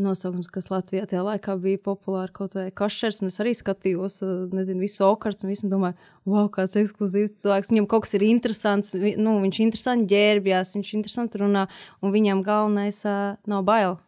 nosaukums, 0.00 0.48
kas 0.52 0.70
Latvijā 0.72 1.04
tajā 1.08 1.22
laikā 1.26 1.56
bija 1.60 1.80
populārs, 1.84 2.32
kaut 2.34 2.56
vai 2.56 2.70
kašers. 2.74 3.20
Es 3.26 3.38
arī 3.42 3.52
skatījos, 3.56 4.20
nezinu, 4.54 4.82
visu 4.84 5.04
okarts, 5.06 5.44
un 5.44 5.52
visu 5.52 5.68
domāju, 5.70 5.98
wow, 6.28 6.48
kāds 6.52 6.78
ekskluzīvs 6.80 7.36
cilvēks. 7.42 7.72
Viņam 7.74 7.88
kaut 7.90 8.06
kas 8.06 8.16
ir 8.16 8.26
interesants, 8.28 8.96
nu, 8.96 9.36
viņš 9.44 9.60
interesanti 9.66 10.08
ģērbjās, 10.14 10.74
viņš 10.78 10.94
interesanti 10.98 11.42
runā, 11.42 11.66
un 12.00 12.14
viņam 12.14 12.42
galvenais 12.46 13.02
uh, 13.04 13.36
nav 13.48 13.64
bail. 13.68 13.98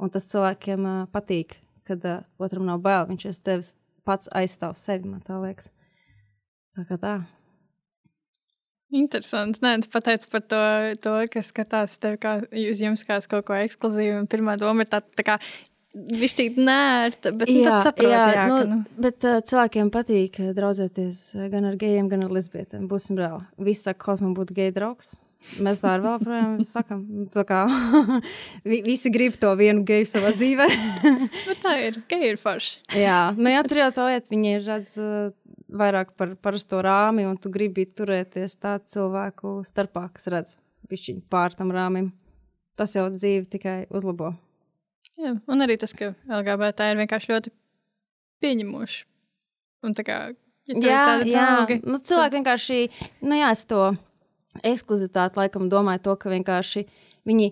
Un 0.00 0.10
tas 0.12 0.26
cilvēkiem 0.32 0.88
uh, 0.88 0.98
patīk, 1.12 1.58
kad 1.88 2.04
uh, 2.08 2.24
otram 2.40 2.66
nav 2.68 2.82
bail. 2.84 3.06
Viņš 3.12 3.30
ir 3.30 3.40
tevis 3.44 3.74
pats 4.08 4.32
aizstāv 4.32 4.76
sevi, 4.80 5.08
man 5.12 5.24
tā 5.24 5.38
liekas. 5.44 5.70
Tā 6.74 6.88
kā 6.88 6.98
tā. 7.00 7.18
Interesanti. 8.94 9.62
Nē, 9.64 9.76
tu 9.82 9.90
pateici 9.92 10.30
par 10.30 10.44
to, 10.46 10.62
to 11.02 11.14
ka 11.32 11.42
skatās 11.44 11.98
tevi 12.02 12.20
kā 12.22 12.38
uz 12.70 12.82
jums 12.82 13.04
kā 13.06 13.18
kaut 13.30 13.46
ko 13.48 13.56
ekskluzīvu. 13.58 14.24
Pirmā 14.30 14.58
doma 14.60 14.86
ir 14.86 14.92
tā, 14.92 15.02
tā 15.02 15.26
kā 15.26 15.38
Višķīt 15.94 16.56
nērta, 16.58 17.30
bet 17.38 17.46
nu, 17.52 17.60
jā, 17.62 17.74
saprot, 17.78 18.10
jā, 18.10 18.22
jā, 18.34 18.46
nu, 18.50 18.54
ka, 18.56 18.66
nu. 18.66 18.78
Bet 18.98 19.26
uh, 19.30 19.36
cilvēkiem 19.46 19.92
patīk 19.94 20.40
draudzēties 20.56 21.20
gan 21.52 21.68
ar 21.68 21.76
gejiem, 21.78 22.08
gan 22.10 22.24
ar 22.26 22.34
lesbietēm. 22.34 22.88
Būsim 22.90 23.20
reāli. 23.20 23.44
Visi 23.62 23.86
saka, 23.86 24.00
kaut 24.08 24.24
man 24.24 24.32
būtu 24.34 24.56
geja 24.56 24.74
draugs. 24.74 25.12
Mēs 25.62 25.82
tā 25.84 25.92
arī 25.94 26.08
joprojām 26.08 26.56
sakām. 26.74 27.04
Kā, 27.46 27.60
visi 28.88 29.12
grib 29.14 29.36
to 29.40 29.52
vienu 29.60 29.84
geju 29.86 30.08
savā 30.08 30.32
dzīvē. 30.34 30.66
bet 31.36 31.62
tā 31.64 31.76
ir. 31.84 32.00
Geji 32.10 32.32
ir 32.32 32.40
forši. 32.42 32.74
jā, 32.98 33.20
nu 33.38 33.52
jā, 33.52 33.62
tur 33.68 33.84
jau 33.84 33.90
tā 33.94 34.08
lieta. 34.08 34.32
Viņi 34.32 34.54
redz 34.64 34.96
uh, 34.98 35.30
vairāk 35.74 36.14
par 36.18 36.34
parasto 36.42 36.80
rāmi, 36.84 37.26
un 37.28 37.38
tu 37.40 37.50
gribi 37.52 37.86
turēties 37.86 38.56
tādu 38.62 38.86
cilvēku 38.94 39.56
starpā, 39.66 40.06
kas 40.14 40.30
redz 40.32 40.56
pišķiņu 40.90 41.24
pār 41.32 41.56
tam 41.56 41.72
rāmim. 41.74 42.12
Tas 42.78 42.94
jau 42.96 43.06
dzīvi 43.12 43.46
tikai 43.50 43.76
uzlabo. 43.94 44.32
Jā, 45.20 45.36
un 45.46 45.62
arī 45.62 45.76
tas, 45.78 45.94
ka 45.94 46.12
LGBT 46.26 46.90
ir 46.90 47.02
vienkārši 47.04 47.30
ļoti 47.30 47.52
pieņemoši. 48.42 49.04
Un 49.86 49.94
tā 49.94 50.04
kā 50.06 50.18
ja 50.66 50.80
jā, 50.80 51.02
jā. 51.28 51.44
Draugi, 51.54 51.78
nu, 51.84 52.00
cilvēki 52.00 52.30
tad... 52.32 52.38
vienkārši, 52.38 52.78
nu 53.28 53.38
jā, 53.38 53.50
es 53.54 53.64
to 53.70 53.82
ekskluzivitāti 54.64 55.40
laikam 55.40 55.68
domāju 55.70 56.02
to, 56.08 56.16
ka 56.20 56.32
vienkārši 56.32 56.86
viņi 57.28 57.50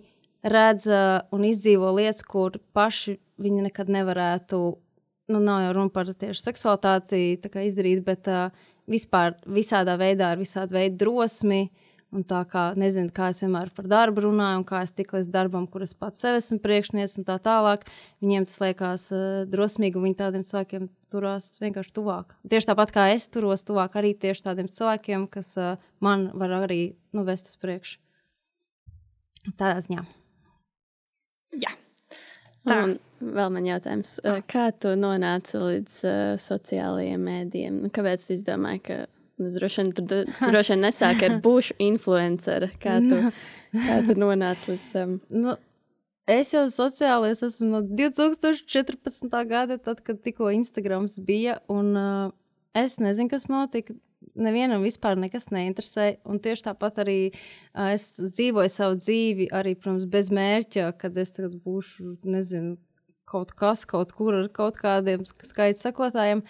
redz 0.52 0.88
uh, 0.90 1.22
un 1.34 1.46
izdzīvo 1.46 1.92
lietas, 1.98 2.24
kur 2.26 2.58
paši 2.74 3.18
viņi 3.42 3.68
nekad 3.68 3.90
nevarētu, 3.92 4.62
nu 5.32 5.40
nav 5.42 5.64
jau 5.64 5.72
runa 5.78 5.94
par 5.94 6.12
tieši 6.12 6.44
seksualitāti 6.44 7.22
izdarīt, 7.66 8.04
bet 8.06 8.28
uh, 8.30 8.50
vispār 8.90 9.36
visādā 9.46 9.96
veidā 10.00 10.32
ar 10.32 10.40
visādu 10.40 10.78
veidu 10.78 11.00
drosmi, 11.04 11.64
Un 12.12 12.26
tā 12.28 12.42
kā 12.44 12.62
nezinu, 12.76 13.08
kā 13.08 13.30
es 13.32 13.38
vienmēr 13.40 13.70
par 13.72 13.86
darbu 13.88 14.26
runāju, 14.26 14.58
un 14.60 14.64
kā 14.68 14.82
es 14.84 14.90
tiku 14.92 15.16
līdz 15.16 15.30
darbam, 15.32 15.64
kur 15.64 15.80
es 15.86 15.94
pats 15.96 16.20
sev 16.20 16.36
esmu 16.42 16.58
priekšnieks, 16.60 17.14
un 17.16 17.24
tā 17.24 17.38
tālāk. 17.40 17.86
Viņiem 18.20 18.44
tas 18.44 18.58
liekas 18.60 19.06
uh, 19.16 19.22
drosmīgi, 19.48 19.96
un 19.96 20.04
viņi 20.04 20.18
tādiem 20.18 20.44
cilvēkiem 20.44 20.90
turās 21.12 21.48
vienkārši 21.62 21.94
tuvāk. 21.96 22.36
Tieši 22.52 22.68
tāpat 22.68 22.92
kā 22.92 23.06
es 23.14 23.24
turos 23.32 23.64
tuvāk 23.64 23.96
arī 23.96 24.12
tieši 24.12 24.44
tādiem 24.44 24.68
cilvēkiem, 24.68 25.24
kas 25.32 25.54
uh, 25.56 25.80
man 26.04 26.28
var 26.36 26.52
arī 26.60 26.82
nu, 27.16 27.24
vest 27.24 27.48
uz 27.48 27.56
priekšu. 27.64 27.96
Tādā 29.56 29.80
ziņā. 29.88 30.04
Jā. 31.64 31.72
Tā. 32.68 32.76
Un 32.84 33.32
vēl 33.34 33.48
man 33.54 33.66
jautājums, 33.66 34.18
kā 34.50 34.68
tu 34.78 34.92
nonāci 34.98 35.58
līdz 35.58 35.96
uh, 36.06 36.20
sociālajiem 36.42 37.26
mēdījiem? 37.26 37.82
Kāpēc 37.94 38.28
tu 38.28 38.36
izdomāji, 38.36 38.84
ka 38.86 39.00
Es 39.46 39.56
droši 39.58 39.82
vien 39.82 39.92
tur 39.96 40.30
droši 40.50 40.74
vien 40.74 40.86
nesāku 40.86 41.26
ar 41.28 41.36
būšu 41.44 41.76
influenceru. 41.82 42.70
Kā 42.82 42.98
tu, 43.02 43.20
kā 43.74 43.98
tu 44.06 44.16
nonāci 44.20 44.74
līdz 44.74 44.86
tam? 44.92 45.16
Nu, 45.32 45.56
es 46.30 46.52
jau 46.54 46.64
sociāli 46.72 47.32
es 47.32 47.42
esmu 47.46 47.70
no 47.72 47.82
2014. 47.88 49.28
gada, 49.50 49.78
tad, 49.82 50.02
kad 50.06 50.22
tikko 50.24 50.52
Instagrams 50.54 51.18
bija. 51.26 51.58
Un, 51.72 51.92
uh, 51.96 52.32
es 52.78 52.98
nezinu, 53.02 53.32
kas 53.32 53.48
notika. 53.52 53.96
Nevienam 54.38 54.84
vispār 54.86 55.18
nekas 55.20 55.50
neinteresē. 55.52 56.06
Un 56.28 56.40
tieši 56.42 56.66
tāpat 56.68 57.02
arī 57.04 57.18
es 57.88 58.08
dzīvoju 58.20 58.72
savu 58.72 58.96
dzīvi, 59.00 59.50
arī, 59.54 59.74
protams, 59.76 60.08
bez 60.10 60.32
mērķa, 60.34 60.88
kad 61.00 61.18
es 61.20 61.36
būšu, 61.36 62.16
nezinu, 62.24 62.78
kaut 63.28 63.54
kas, 63.56 63.86
kaut 63.88 64.12
kur 64.16 64.42
ar 64.42 64.48
kaut 64.52 64.80
kādiem 64.80 65.24
skaita 65.28 65.88
sekotājiem. 65.88 66.42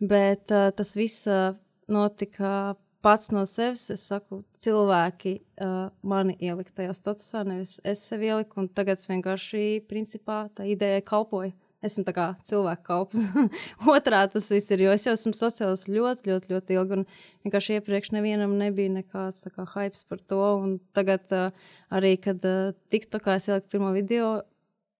Bet 0.00 0.52
uh, 0.54 0.70
tas 0.76 0.96
viss. 0.96 1.26
Uh, 1.28 1.58
notika 1.90 2.76
pats 3.00 3.30
no 3.32 3.44
sevis, 3.48 3.88
es 3.92 4.04
saku, 4.10 4.42
cilvēki 4.60 5.34
uh, 5.40 5.88
mani 6.06 6.36
ielika 6.40 6.74
tajā 6.76 6.94
statusā, 6.96 7.44
nevis 7.48 7.78
es 7.84 8.02
sevi 8.06 8.30
ieliku, 8.30 8.60
un 8.62 8.68
tagad 8.68 9.00
es 9.00 9.08
vienkārši, 9.10 9.64
principā, 9.90 10.44
tā 10.54 10.68
ideja 10.68 11.02
kalpoja. 11.06 11.54
Esmu 11.80 12.04
tā 12.04 12.12
kā 12.12 12.26
cilvēka 12.44 12.82
kalps. 12.84 13.20
Otrā 13.94 14.26
tas 14.28 14.50
viss 14.52 14.72
ir, 14.74 14.82
jo 14.84 14.92
es 14.92 15.06
jau 15.06 15.14
esmu 15.16 15.32
sociāls 15.36 15.86
ļoti, 15.88 16.28
ļoti, 16.28 16.52
ļoti 16.52 16.76
ilgi, 16.76 16.98
un 16.98 17.06
vienkārši 17.46 17.78
iepriekš 17.78 18.12
nevienam 18.12 18.52
nebija 18.60 18.92
nekāds 18.98 19.46
kā 19.48 19.64
hypes 19.74 20.04
par 20.04 20.20
to, 20.20 20.42
un 20.60 20.74
tagad 20.96 21.32
uh, 21.32 21.70
arī, 21.88 22.18
kad 22.20 22.44
uh, 22.44 22.74
TikTokā 22.92 23.38
es 23.40 23.48
ieliku 23.48 23.72
pirmo 23.72 23.94
video, 23.96 24.42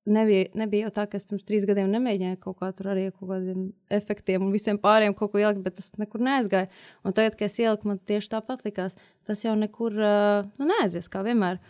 nebija, 0.08 0.46
nebija 0.56 0.88
jau 0.88 0.94
tā, 0.96 1.04
ka 1.10 1.20
es 1.20 1.28
pirms 1.28 1.44
trīs 1.44 1.66
gadiem 1.68 1.90
nemēģināju 1.92 2.40
kaut 2.46 2.58
kā 2.62 2.70
tur 2.76 2.90
arī 2.94 3.10
kaut 3.10 3.28
kādiem 3.28 3.68
efektiem 4.00 4.46
un 4.46 4.54
visiem 4.54 4.80
pāriem 4.80 5.12
kaut 5.16 5.34
ko 5.34 5.42
ielikt, 5.42 5.60
bet 5.66 5.76
tas 5.82 5.92
nekur 6.00 6.24
neaizgāja. 6.24 6.70
Un 7.04 7.16
tagad, 7.16 7.36
kad 7.36 7.50
es 7.50 7.58
ieliku, 7.60 7.90
man 7.92 8.00
tieši 8.08 8.32
tāpat 8.38 8.64
likās, 8.64 8.96
tas 9.28 9.44
jau 9.44 9.52
nekur 9.58 10.00
uh, 10.00 10.48
nu, 10.56 10.70
neaizies, 10.72 11.12
kā 11.12 11.20
vienmēr. 11.26 11.60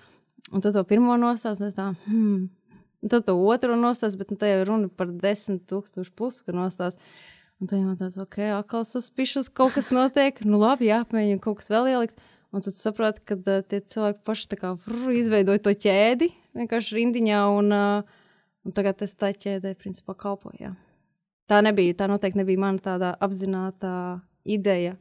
Un 0.54 0.62
tad 0.62 0.74
to 0.78 0.86
pirmo 0.86 1.18
nostāstu, 1.20 1.66
es 1.66 1.76
tā, 1.76 1.90
hmm. 2.06 2.46
Tad 3.00 3.24
to 3.28 3.36
otru 3.48 3.78
nostāstu, 3.80 4.20
bet 4.20 4.32
nu, 4.32 4.36
tā 4.40 4.50
jau 4.50 4.64
runa 4.68 4.90
par 4.92 5.08
desmit 5.22 5.62
tūkstošu 5.70 6.12
plus, 6.16 6.42
ka 6.44 6.52
nostāstu. 6.56 7.00
Un 7.60 7.68
tad 7.68 7.80
man 7.84 7.96
tāds, 8.00 8.16
ok, 8.20 8.38
atkal 8.56 8.84
saspišus, 8.88 9.48
kaut 9.52 9.74
kas 9.76 9.90
notiek, 9.92 10.38
nu 10.48 10.60
labi, 10.60 10.88
jāpamēģina 10.88 11.42
kaut 11.44 11.60
kas 11.60 11.72
vēl 11.72 11.90
ielikt. 11.92 12.20
Un 12.50 12.64
tad 12.64 12.76
saproti, 12.76 13.22
ka 13.24 13.36
uh, 13.38 13.60
tie 13.64 13.80
cilvēki 13.80 14.24
paši 14.26 14.48
tā 14.50 14.58
kā 14.60 14.72
vrr, 14.74 15.12
izveidoja 15.20 15.62
to 15.64 15.74
ķēdi 15.84 16.30
vienkārši 16.56 16.96
rindiņā 16.96 17.42
un 17.54 17.76
uh, 17.76 18.16
Un 18.66 18.74
tagad 18.76 19.00
es 19.04 19.14
tā 19.16 19.32
ķēdē, 19.32 19.72
principā, 19.80 20.14
kalpoju. 20.18 20.74
Tā 21.50 21.60
nebija, 21.64 21.96
tā 21.96 22.08
noteikti 22.10 22.42
nebija 22.42 22.60
mana 22.60 22.82
tāda 22.82 23.14
apzināta 23.24 23.92
ideja 24.44 24.98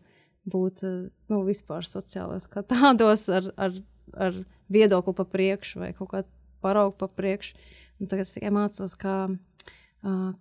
būt 0.50 0.82
nu, 1.30 1.42
vispār 1.48 1.88
sociālais, 1.88 2.48
kā 2.52 2.64
tādos 2.64 3.28
ar, 3.30 3.52
ar, 3.60 3.76
ar 4.16 4.40
viedokli 4.72 5.16
pa 5.18 5.28
priekšu 5.28 5.84
vai 5.84 5.92
kaut 5.98 6.14
kādu 6.14 6.32
paraugu 6.64 6.96
pa 7.00 7.12
priekšu. 7.12 7.60
Un 8.00 8.08
tagad 8.08 8.28
es 8.28 8.34
tikai 8.36 8.52
mācos, 8.56 8.96
kā, 9.00 9.16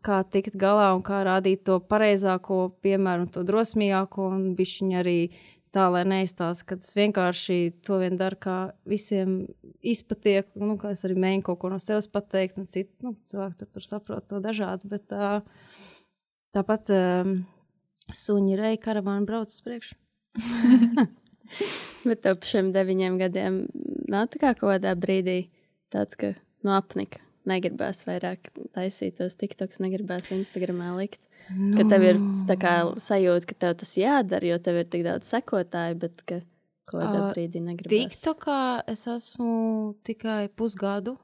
kā 0.07 0.19
tikt 0.31 0.57
galā 0.59 0.93
un 0.95 1.03
kā 1.07 1.25
rādīt 1.27 1.65
to 1.67 1.81
pareizāko 1.83 2.69
piemēru 2.85 3.27
un 3.27 3.31
to 3.35 3.43
drosmīgāko 3.47 4.29
un 4.37 4.45
bišķiņu 4.59 4.99
arī 5.01 5.19
tā, 5.75 5.89
lai 5.93 6.05
neizstāsta, 6.09 6.65
ka 6.69 6.79
tas 6.81 6.95
vienkārši 6.97 7.59
to 7.85 7.99
vien 8.01 8.17
dara, 8.21 8.39
kā 8.39 8.57
visiem 8.89 9.41
izpatiek. 9.83 10.49
Nu, 10.59 10.79
kā 10.81 10.95
es 10.95 11.05
arī 11.07 11.19
mēģinu 11.19 11.47
kaut 11.51 11.61
ko 11.63 11.73
no 11.73 11.81
sevis 11.83 12.09
pateikt, 12.11 12.61
un 12.61 12.71
citu 12.71 12.95
nu, 13.05 13.15
cilvēku 13.29 13.61
tur, 13.61 13.71
tur 13.77 13.87
saprot 13.87 14.29
to 14.31 14.41
dažādi. 14.45 14.89
Bet 14.95 15.09
tā, 15.13 15.31
tāpat 16.57 16.93
um, 16.95 17.37
suņi 18.15 18.59
reja 18.61 18.83
karavāna 18.89 19.29
brauc 19.29 19.53
uz 19.53 19.61
priekšu. 19.67 19.99
bet 22.09 22.25
par 22.25 22.43
šiem 22.47 22.73
deviņiem 22.75 23.21
gadiem 23.21 23.63
tā 24.09 24.41
kā 24.41 24.55
kādā 24.57 24.95
brīdī 24.97 25.41
tāds, 25.93 26.17
ka 26.21 26.37
no 26.65 26.77
apnika 26.77 27.28
negribēs 27.49 28.05
vairāk 28.07 28.53
taisīt 28.77 29.19
tos 29.21 29.39
tiktoks, 29.41 29.81
negribēs 29.85 30.31
Instagramā 30.37 30.93
likt. 30.99 31.21
No. 31.49 31.79
Ka 31.79 31.87
tev 31.89 32.05
ir 32.05 32.21
kā, 32.61 32.75
sajūta, 33.01 33.49
ka 33.49 33.57
tev 33.65 33.77
tas 33.81 33.95
jādara, 33.97 34.51
jo 34.51 34.59
tev 34.61 34.83
ir 34.83 34.89
tik 34.93 35.05
daudz 35.07 35.31
sekotāju, 35.33 35.97
bet 36.03 36.25
ka 36.29 36.43
kādā 36.89 37.23
uh, 37.23 37.31
brīdī 37.33 37.63
negribēs. 37.65 38.19
TikTokā 38.19 38.61
es 38.93 39.07
esmu 39.09 39.95
tikai 40.07 40.49
pusgadu. 40.53 41.17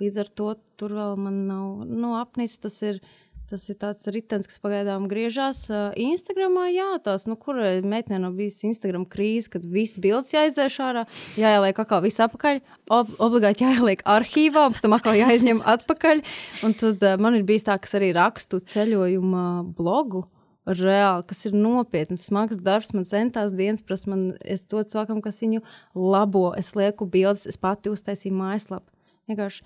Līdz 0.00 0.16
ar 0.22 0.30
to 0.32 0.52
tur 0.80 0.94
vēl 0.96 1.18
man 1.20 1.42
nav 1.48 1.82
nu, 1.84 2.14
apnicis. 2.16 2.60
Tas 2.62 2.78
ir 2.88 3.02
Tas 3.50 3.64
ir 3.66 3.74
tāds 3.80 4.06
ritenis, 4.14 4.46
kas 4.46 4.60
pagaidām 4.62 5.08
griežās. 5.10 5.64
Instagramā, 5.98 6.68
jā, 6.70 6.86
tās, 7.02 7.24
nu, 7.26 7.34
kur 7.34 7.56
meitene 7.82 8.20
nav 8.22 8.36
bijusi 8.38 8.68
Instagram 8.68 9.02
krīze, 9.10 9.50
kad 9.50 9.64
viss 9.66 9.98
bildes 9.98 10.30
jāizdzēš 10.36 10.76
ārā, 10.86 11.02
jāieliek 11.40 11.80
atkal 11.82 12.04
viss 12.04 12.22
apakaļ, 12.22 12.60
ob 12.94 13.10
obligāti 13.18 13.66
jāieliek 13.66 14.04
arhīvā, 14.06 14.68
pēc 14.70 14.84
tam 14.84 14.94
atkal 14.94 15.18
jāizņem 15.18 15.64
atpakaļ. 15.74 16.22
Un 16.68 16.76
tad 16.78 17.02
man 17.18 17.40
ir 17.40 17.42
bijis 17.48 17.66
tā, 17.66 17.74
kas 17.82 17.98
arī 17.98 18.12
rakstu 18.14 18.62
ceļojuma 18.62 19.46
blogu. 19.74 20.28
Reāli, 20.70 21.26
kas 21.26 21.42
ir 21.48 21.58
nopietns, 21.58 22.28
smags 22.28 22.60
darbs, 22.62 22.92
man 22.94 23.08
centās 23.08 23.50
dienas 23.56 23.82
prasa, 23.82 24.12
man 24.12 24.26
es 24.44 24.62
to 24.70 24.84
cilvēkam, 24.86 25.18
kas 25.24 25.40
viņu 25.42 25.64
labo, 25.98 26.50
es 26.54 26.76
lieku 26.78 27.08
bildes, 27.10 27.48
es 27.50 27.58
pati 27.58 27.90
uztaisīju 27.90 28.36
mājaslapu. 28.36 28.86
Vienkārši 29.26 29.64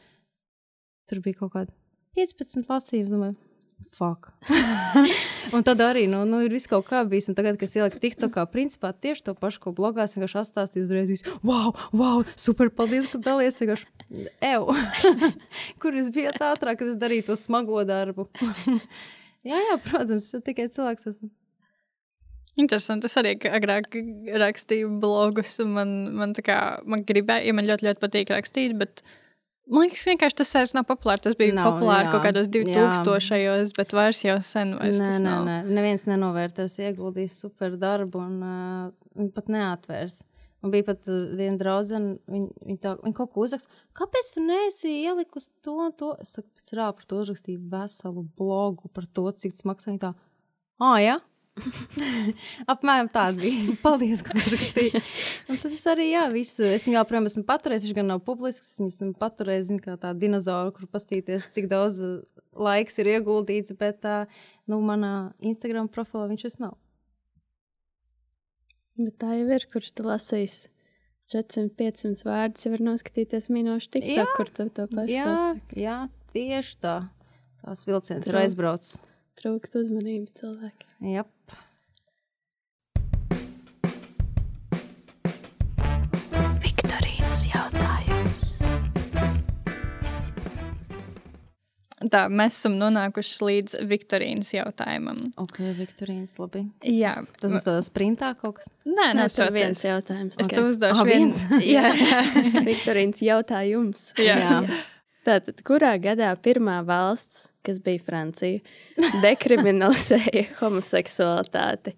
tur 1.11 1.20
bija 1.27 1.42
kaut 1.42 1.53
kāda 1.59 1.75
15 2.16 2.70
lasījums, 2.70 3.11
domāju, 3.12 3.37
fuck. 3.94 4.30
un 5.54 5.64
tad 5.66 5.80
arī 5.84 6.04
nu, 6.10 6.22
nu, 6.28 6.40
ir 6.44 6.52
viss 6.54 6.70
kaut 6.70 6.87
kā 6.88 7.02
bijis. 7.08 7.28
Un 7.30 7.38
tagad, 7.38 7.58
kad 7.60 7.68
es 7.68 7.76
ieliku 7.78 8.00
TikTokā, 8.02 8.46
principā 8.52 8.92
tieši 8.92 9.26
to 9.28 9.34
pašu, 9.38 9.62
ko 9.64 9.74
blogās, 9.76 10.16
vienkārši 10.16 10.40
atstāstīju 10.42 10.87
uzreiz. 10.87 11.10
Visu, 11.12 11.37
wow, 11.46 11.72
wow, 11.94 12.24
super, 12.37 12.72
paldies, 12.74 13.08
ka 13.12 13.20
dalies. 13.22 13.60
Vienkārši, 13.62 13.88
ew, 14.50 14.76
kur 15.82 15.96
jūs 15.98 16.10
bijat 16.14 16.42
ātrāk, 16.42 16.82
kad 16.82 16.92
es 16.92 17.00
darīju 17.00 17.28
to 17.30 17.38
smago 17.40 17.82
darbu. 17.88 18.28
jā, 19.50 19.58
jā, 19.70 19.80
protams, 19.88 20.30
tikai 20.44 20.68
cilvēks 20.74 21.10
esmu. 21.14 21.32
Interesanti. 22.60 23.08
Es 23.10 23.18
arī 23.18 23.34
agrāk 23.50 23.96
rakstīju 24.44 24.92
blogus, 25.02 25.56
un 25.64 25.74
man, 25.74 25.94
man, 26.14 26.34
kā, 26.38 26.60
man 26.87 27.02
gribēja, 27.06 27.48
ja 27.48 27.54
man 27.56 27.66
ļoti, 27.66 27.88
ļoti 27.88 28.02
patīk 28.04 28.30
rakstīt, 28.30 28.76
bet 28.78 29.02
uh, 29.02 29.20
Man 29.64 29.87
liekas, 29.87 30.03
vienkārši 30.05 30.37
tas 30.42 30.50
vairs 30.59 30.74
nav 30.77 30.85
populārs. 30.88 31.22
Tas 31.24 31.37
bija 31.40 31.55
nav, 31.57 31.70
populārs 31.72 32.11
kaut 32.12 32.27
kādos 32.27 32.50
2000-os, 32.53 33.72
bet 33.79 33.94
vairs 33.96 34.20
jau 34.27 34.37
sen 34.44 34.74
vairs 34.77 35.00
nē, 35.00 35.09
nē, 35.14 35.22
nav. 35.24 35.46
nē, 35.48 35.57
neviens 35.79 36.05
nenovērtēs, 36.11 36.77
ieguldījis 36.85 37.38
super 37.46 37.79
darbu 37.81 38.20
un 38.20 38.37
uh, 38.44 39.29
pat 39.33 39.48
neatvērs. 39.53 40.20
Man 40.64 40.72
bija 40.72 40.87
pat 40.88 41.09
viena 41.09 41.59
draudzene, 41.61 42.14
viņa, 42.29 42.50
viņa, 42.68 42.81
tā, 42.81 42.94
viņa 43.00 43.16
kaut 43.16 43.33
ko 43.33 43.44
uzraksta. 43.44 43.83
Kāpēc 43.96 44.31
tu 44.37 44.44
neesi 44.44 44.92
ielikusi 45.03 45.50
to 45.64 45.77
un 45.87 45.96
to? 45.96 46.14
Es 46.20 46.37
saku, 46.37 46.48
pēc 46.57 46.70
rā 46.79 46.88
par 46.96 47.09
to 47.09 47.20
uzrakstīju 47.24 47.64
veselu 47.72 48.24
blogu 48.37 48.92
par 48.96 49.09
to, 49.16 49.27
cik 49.33 49.57
tas 49.57 49.66
maksā. 49.68 49.92
Viņa 49.92 50.03
tā, 50.07 50.12
ah, 50.81 50.96
jā. 51.00 51.16
Ja? 51.16 51.18
Apmēram 52.73 53.09
tāda 53.12 53.38
bija. 53.38 53.75
Paldies, 53.85 54.23
ka 54.27 54.35
uzrakstīji. 54.38 55.01
Un 55.51 55.61
tad 55.62 55.75
es 55.77 55.85
arī, 55.90 56.09
jā, 56.12 56.25
visu. 56.35 56.64
Es 56.67 56.88
viņu 56.88 56.99
joprojām 56.99 57.29
esmu 57.31 57.45
paturējis. 57.49 57.87
Viņš 57.87 57.99
gan 57.99 58.11
nav 58.11 58.23
publisks. 58.27 58.73
Es 58.75 58.97
esmu 58.99 59.14
paturējis, 59.21 59.69
zinu, 59.71 59.83
kā 59.85 59.97
tādu 60.01 60.25
dinozauru, 60.27 60.75
kur 60.77 60.90
pastīties, 60.90 61.51
cik 61.55 61.71
daudz 61.71 62.01
uh, 62.03 62.19
laiks 62.59 62.99
ir 63.03 63.12
ieguldīts. 63.14 63.77
Bet, 63.79 64.03
tā, 64.05 64.25
nu, 64.71 64.81
manā 64.85 65.14
Instagram 65.45 65.90
profilā 65.93 66.27
viņš 66.33 66.47
vairs 66.49 66.61
nav. 66.67 66.79
Bet 68.99 69.19
tā 69.23 69.35
jau 69.35 69.51
ir, 69.55 69.67
kurš 69.71 69.95
tu 69.95 70.07
lasīs. 70.07 70.64
400, 71.33 71.71
500 71.79 72.27
vārdus 72.29 72.67
jau 72.67 72.75
var 72.75 72.83
noskatīties 72.85 73.49
minūšu 73.49 73.95
tik 73.95 74.05
tā, 74.11 74.27
kur 74.37 74.51
tu 74.53 74.67
to 74.77 74.85
pašu 74.90 75.09
jā, 75.09 75.25
pasaki. 75.25 75.79
Jā, 75.81 75.97
tieši 76.35 76.77
tā. 76.85 76.97
Tās 77.64 77.87
vilciens 77.88 78.27
Trūk, 78.27 78.35
ir 78.35 78.40
aizbraucis. 78.43 78.99
Trūkst 79.40 79.79
uzmanību 79.81 80.29
cilvēkiem. 80.37 80.93
Jep. 81.14 81.34
Tā, 92.11 92.25
mēs 92.29 92.59
esam 92.59 92.75
nonākuši 92.81 93.45
līdz 93.47 93.77
Viktorīnas 93.88 94.51
jautājumam. 94.55 95.17
Ok, 95.40 95.57
Viktorīnas, 95.79 96.35
labi. 96.40 96.61
Jā. 96.88 97.14
Tas 97.40 97.51
mums 97.55 97.64
tādā 97.67 97.83
sprintā 97.87 98.29
kaut 98.40 98.55
kas? 98.59 98.67
Nē, 98.88 99.09
nē, 99.17 99.23
tas 99.29 99.38
ir 99.40 99.53
viens 99.55 99.81
jautājums. 99.87 100.35
Es 100.37 100.47
okay. 100.49 100.57
tev 100.59 100.64
uzdošu 100.73 101.01
ah, 101.01 101.05
viens. 101.09 101.37
jā, 101.75 101.87
Viktorīnas 102.71 103.21
jautājums. 103.25 104.01
Jā. 104.21 104.37
jā. 104.43 104.59
Tātad, 105.25 105.57
kurā 105.64 105.93
gadā 106.03 106.31
pirmā 106.45 106.77
valsts, 106.85 107.37
kas 107.64 107.77
bija 107.85 108.01
Francija, 108.05 108.61
dekriminalizēja 109.25 110.45
homoseksualitāti? 110.61 111.90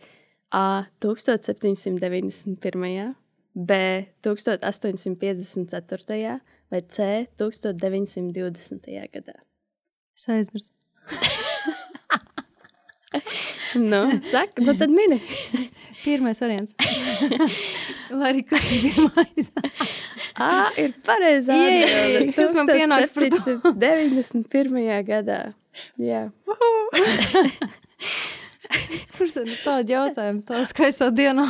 A. 0.54 0.84
1791. 1.02 3.14
B. 3.56 3.70
1854. 4.22 6.40
vai 6.70 6.80
C. 6.86 7.26
1920. 7.40 8.86
gadā? 9.16 9.36
Es 10.16 10.28
aizmirsu. 10.32 10.72
nu, 13.90 14.20
saka, 14.22 14.62
nu 14.62 14.76
tad 14.76 14.90
mini. 14.90 15.22
Pirmais 16.04 16.40
variants. 16.40 16.74
Bija 18.08 18.58
pirmais. 18.62 19.50
Ā, 20.38 20.70
ir 20.78 20.92
pareizā. 21.04 21.54
Tas 22.36 22.54
man 22.56 22.66
pienāks 22.70 23.10
par 23.12 23.22
to. 23.34 23.72
91. 23.74 25.04
gadā. 25.08 25.40
Jā. 26.00 26.22
Kurš 29.18 29.30
tad 29.34 29.50
tādu 29.64 29.92
jautājumu 29.96 30.42
tā 30.46 30.62
skaistā 30.70 31.10
dienā? 31.10 31.46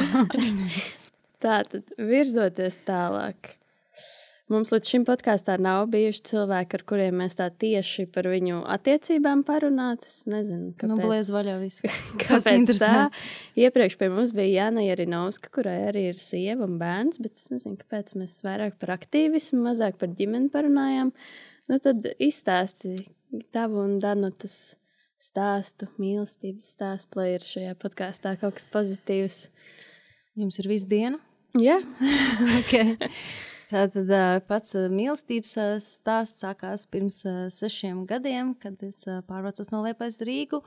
tā 1.44 1.60
tad 1.68 1.84
virzoties 2.00 2.80
tālāk. 2.88 3.38
Mums 4.46 4.70
līdz 4.70 4.90
šim 4.92 5.04
podkāstā 5.08 5.56
nav 5.58 5.88
bijuši 5.90 6.20
cilvēki, 6.28 6.78
ar 6.78 6.82
kuriem 6.86 7.16
mēs 7.18 7.34
tā 7.34 7.48
tieši 7.50 8.04
par 8.14 8.28
viņu 8.30 8.60
attiecībām 8.76 9.40
parunātu. 9.48 10.06
Es 10.06 10.20
nezinu, 10.30 10.68
kāpēc. 10.78 10.92
Nu, 10.92 10.98
blēz 11.02 11.30
vaļā 11.34 11.56
viss. 11.58 11.82
kāpēc 12.22 12.70
tā? 12.78 13.08
Iepriekš 13.58 13.96
pie 13.98 14.08
mums 14.14 14.30
bija 14.36 14.68
Jāna 14.68 14.84
Jarinovska, 14.86 15.50
kurai 15.56 15.80
arī 15.88 16.04
ir 16.12 16.20
sieva 16.22 16.68
un 16.68 16.76
bērns, 16.78 17.18
bet 17.24 17.34
es 17.34 17.50
nezinu, 17.50 17.74
kāpēc 17.80 18.14
mēs 18.20 18.36
vairāk 18.46 18.78
par 18.78 18.94
aktīvismu, 18.94 19.64
mazāk 19.66 19.98
par 19.98 20.14
ģimeni 20.14 20.52
parunājām. 20.54 21.10
Nu, 21.66 21.80
tad 21.82 22.06
izstāsti 22.22 22.94
tavu 23.50 23.82
un 23.82 23.98
Danutas 23.98 24.76
stāstu, 25.18 25.90
mīlestības 25.98 26.70
stāstu, 26.76 27.18
lai 27.18 27.32
ir 27.34 27.50
šajā 27.50 27.74
podkāstā 27.82 28.36
kaut 28.38 28.60
kas 28.60 28.70
pozitīvs. 28.70 29.42
Jums 30.38 30.62
ir 30.62 30.70
visu 30.70 30.86
dienu? 30.94 31.18
Jā. 31.58 31.80
okay. 32.60 32.94
Tātad 33.66 34.10
pats 34.46 34.76
mīlestības 34.92 35.56
stāsts 35.82 36.44
sākās 36.44 36.84
pirms 36.90 37.22
sešiem 37.50 38.04
gadiem, 38.06 38.54
kad 38.62 38.78
es 38.86 39.00
pārvācos 39.26 39.72
no 39.72 39.82
Liepājas 39.82 40.20
uz 40.20 40.28
Rīgu 40.28 40.60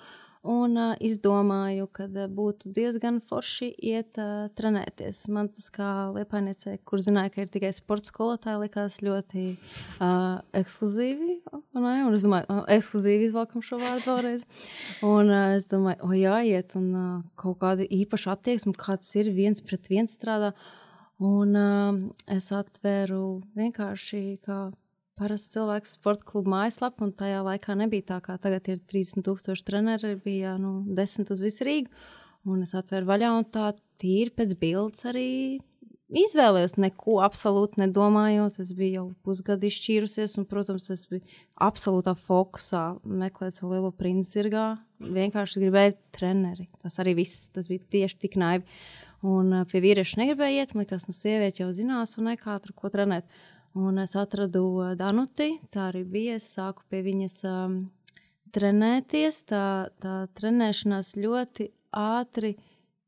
un 0.48 0.78
izdomāju, 1.04 1.88
ka 1.92 2.08
būtu 2.32 2.72
diezgan 2.76 3.20
forši 3.24 3.70
iet 3.92 4.20
trenēties. 4.56 5.26
Man 5.32 5.50
tas 5.52 5.68
kā 5.74 5.90
Liepājniecei, 6.16 6.78
kur 6.88 7.04
zināja, 7.04 7.34
ka 7.34 7.44
ir 7.44 7.52
tikai 7.52 7.72
sporta 7.76 8.12
skolotāja, 8.12 8.60
likās 8.62 9.00
ļoti 9.04 9.46
uh, 9.56 10.40
ekskluzīvi. 10.56 11.40
Ne? 11.76 11.96
Un 12.08 12.16
es 12.16 12.24
domāju, 12.24 12.60
ekskluzīvi 12.72 13.28
izvalkam 13.28 13.64
šo 13.66 13.82
vārdu 13.82 14.08
vēlreiz. 14.08 14.48
Un 15.08 15.32
uh, 15.32 15.56
es 15.58 15.68
domāju, 15.72 16.08
o 16.08 16.16
jāiet 16.16 16.76
un 16.80 16.92
uh, 16.96 17.08
kaut 17.40 17.60
kāda 17.64 17.88
īpaša 17.88 18.38
attieksme, 18.38 18.76
kāds 18.80 19.12
ir 19.20 19.34
viens 19.36 19.64
pret 19.64 19.92
viens 19.92 20.16
strādā. 20.16 20.54
Un 21.20 21.56
uh, 21.60 21.98
es 22.32 22.48
atvēru 22.56 23.42
vienkārši 23.60 24.22
kā 24.46 24.70
parasts 25.20 25.52
cilvēks 25.52 25.98
sporta 25.98 26.24
klubu 26.30 26.54
mājaslapu, 26.54 27.04
un 27.04 27.12
tajā 27.20 27.42
laikā 27.44 27.76
nebija 27.76 28.14
tā, 28.14 28.20
kā 28.24 28.38
tagad 28.40 28.70
ir 28.72 28.80
30,000 28.88 29.66
treneri, 29.68 30.14
bija 30.24 30.56
nu, 30.62 30.80
10 30.96 31.34
uz 31.36 31.44
visu 31.44 31.68
Rīgu. 31.68 31.92
Un 32.48 32.64
es 32.64 32.72
atvēru 32.78 33.10
vaļā, 33.10 33.34
un 33.36 33.44
tā 33.52 33.74
tīri 34.00 34.32
pēc 34.32 34.56
bildes 34.62 35.04
arī 35.10 35.28
izvēlējos 36.10 36.78
neko 36.80 37.20
absolūti 37.26 37.82
nedomājot. 37.84 38.62
Es 38.64 38.72
biju 38.78 38.94
jau 38.94 39.06
pusgadu 39.28 39.68
izšķīrusies, 39.70 40.38
un, 40.40 40.48
protams, 40.50 40.90
es 40.94 41.04
biju 41.10 41.26
absolūtā 41.68 42.16
fokusā 42.16 42.84
meklēt 43.04 43.58
savu 43.58 43.76
lielo 43.76 43.92
princi 43.92 44.38
zirgā. 44.38 44.70
Vienkārši 45.04 45.66
gribēju 45.66 45.98
treneri. 46.16 46.70
Tas 46.84 47.00
arī 47.04 47.18
viss, 47.22 47.50
tas 47.54 47.70
bija 47.72 47.84
tieši 47.98 48.20
tik 48.24 48.40
naivi. 48.40 48.66
Un 49.26 49.52
uh, 49.52 49.66
pie 49.68 49.82
vīrieša 49.84 50.22
negribēja 50.22 50.64
iet. 50.64 50.74
Man 50.76 50.86
liekas, 50.86 51.08
nu, 51.10 51.16
sieviete 51.16 51.64
jau 51.64 51.72
zinās, 51.76 52.16
un 52.20 52.30
nekā 52.32 52.56
tur 52.64 52.76
ko 52.78 52.92
trenēt. 52.94 53.28
Un 53.78 54.00
es 54.02 54.16
atradu 54.18 54.64
uh, 54.80 54.94
Danuti. 55.00 55.58
Tā 55.74 55.90
arī 55.90 56.06
bija. 56.08 56.38
Es 56.40 56.48
sāku 56.56 56.86
pie 56.90 57.04
viņas 57.04 57.36
um, 57.50 57.78
trenēties. 58.56 59.44
Tā, 59.52 59.66
tā 60.00 60.16
trenēšanās 60.40 61.14
ļoti 61.20 61.70
ātri, 62.00 62.56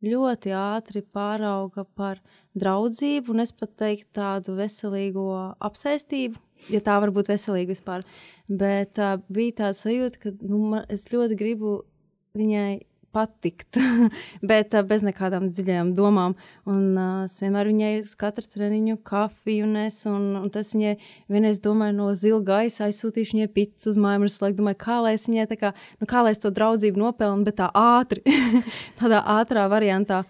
ļoti 0.04 0.54
ātri 0.58 1.06
pārauga 1.06 1.86
par 1.96 2.20
draudzību, 2.60 3.32
un 3.32 3.46
es 3.46 3.56
pat 3.56 3.78
teiktu 3.80 4.12
tādu 4.20 4.58
veselīgo 4.60 5.30
apsēstību. 5.64 6.42
Ja 6.70 6.84
tā 6.84 7.00
var 7.02 7.14
būt 7.16 7.32
veselīga 7.32 7.72
vispār. 7.72 8.04
Bet 8.52 9.00
uh, 9.00 9.16
bija 9.32 9.62
tāds 9.64 9.86
sajūta, 9.88 10.26
ka 10.26 10.36
nu, 10.44 10.66
man, 10.76 10.86
es 10.92 11.08
ļoti 11.14 11.40
gribu 11.40 11.80
viņai 12.38 12.82
patikt, 13.14 13.78
bet 14.52 14.76
bez 14.88 15.06
nekādām 15.06 15.50
dziļām 15.52 15.94
domām. 15.98 16.36
Un, 16.70 16.98
es 17.26 17.38
vienmēr 17.42 17.70
viņai 17.72 17.92
uz 18.02 18.14
katru 18.20 18.48
treniņu 18.48 19.00
kafiju 19.08 19.70
nesu, 19.70 20.12
un, 20.14 20.28
un 20.42 20.52
tas 20.54 20.74
viņai 20.76 20.96
vienreiz 21.32 21.62
domāju 21.64 21.98
no 21.98 22.12
zila 22.18 22.42
gaisa 22.52 22.88
aizsūtīšu 22.88 23.38
viņai 23.38 23.50
pīcis 23.56 23.92
uz 23.94 24.00
mājām. 24.02 24.28
Es 24.28 24.40
laikam 24.44 24.64
domāju, 24.64 24.82
kā 24.86 25.02
lai 25.06 25.16
es 25.18 25.28
viņai 25.30 25.50
tā 25.52 25.60
kā, 25.60 25.74
nu, 26.00 26.10
kā 26.10 26.24
lai 26.26 26.36
es 26.36 26.42
to 26.44 26.54
draudzību 26.54 27.04
nopelnu, 27.04 27.48
bet 27.48 27.60
tā 27.60 27.72
ātri, 27.76 28.24
tādā 29.02 29.24
ātrā 29.40 29.68
variantā. 29.72 30.24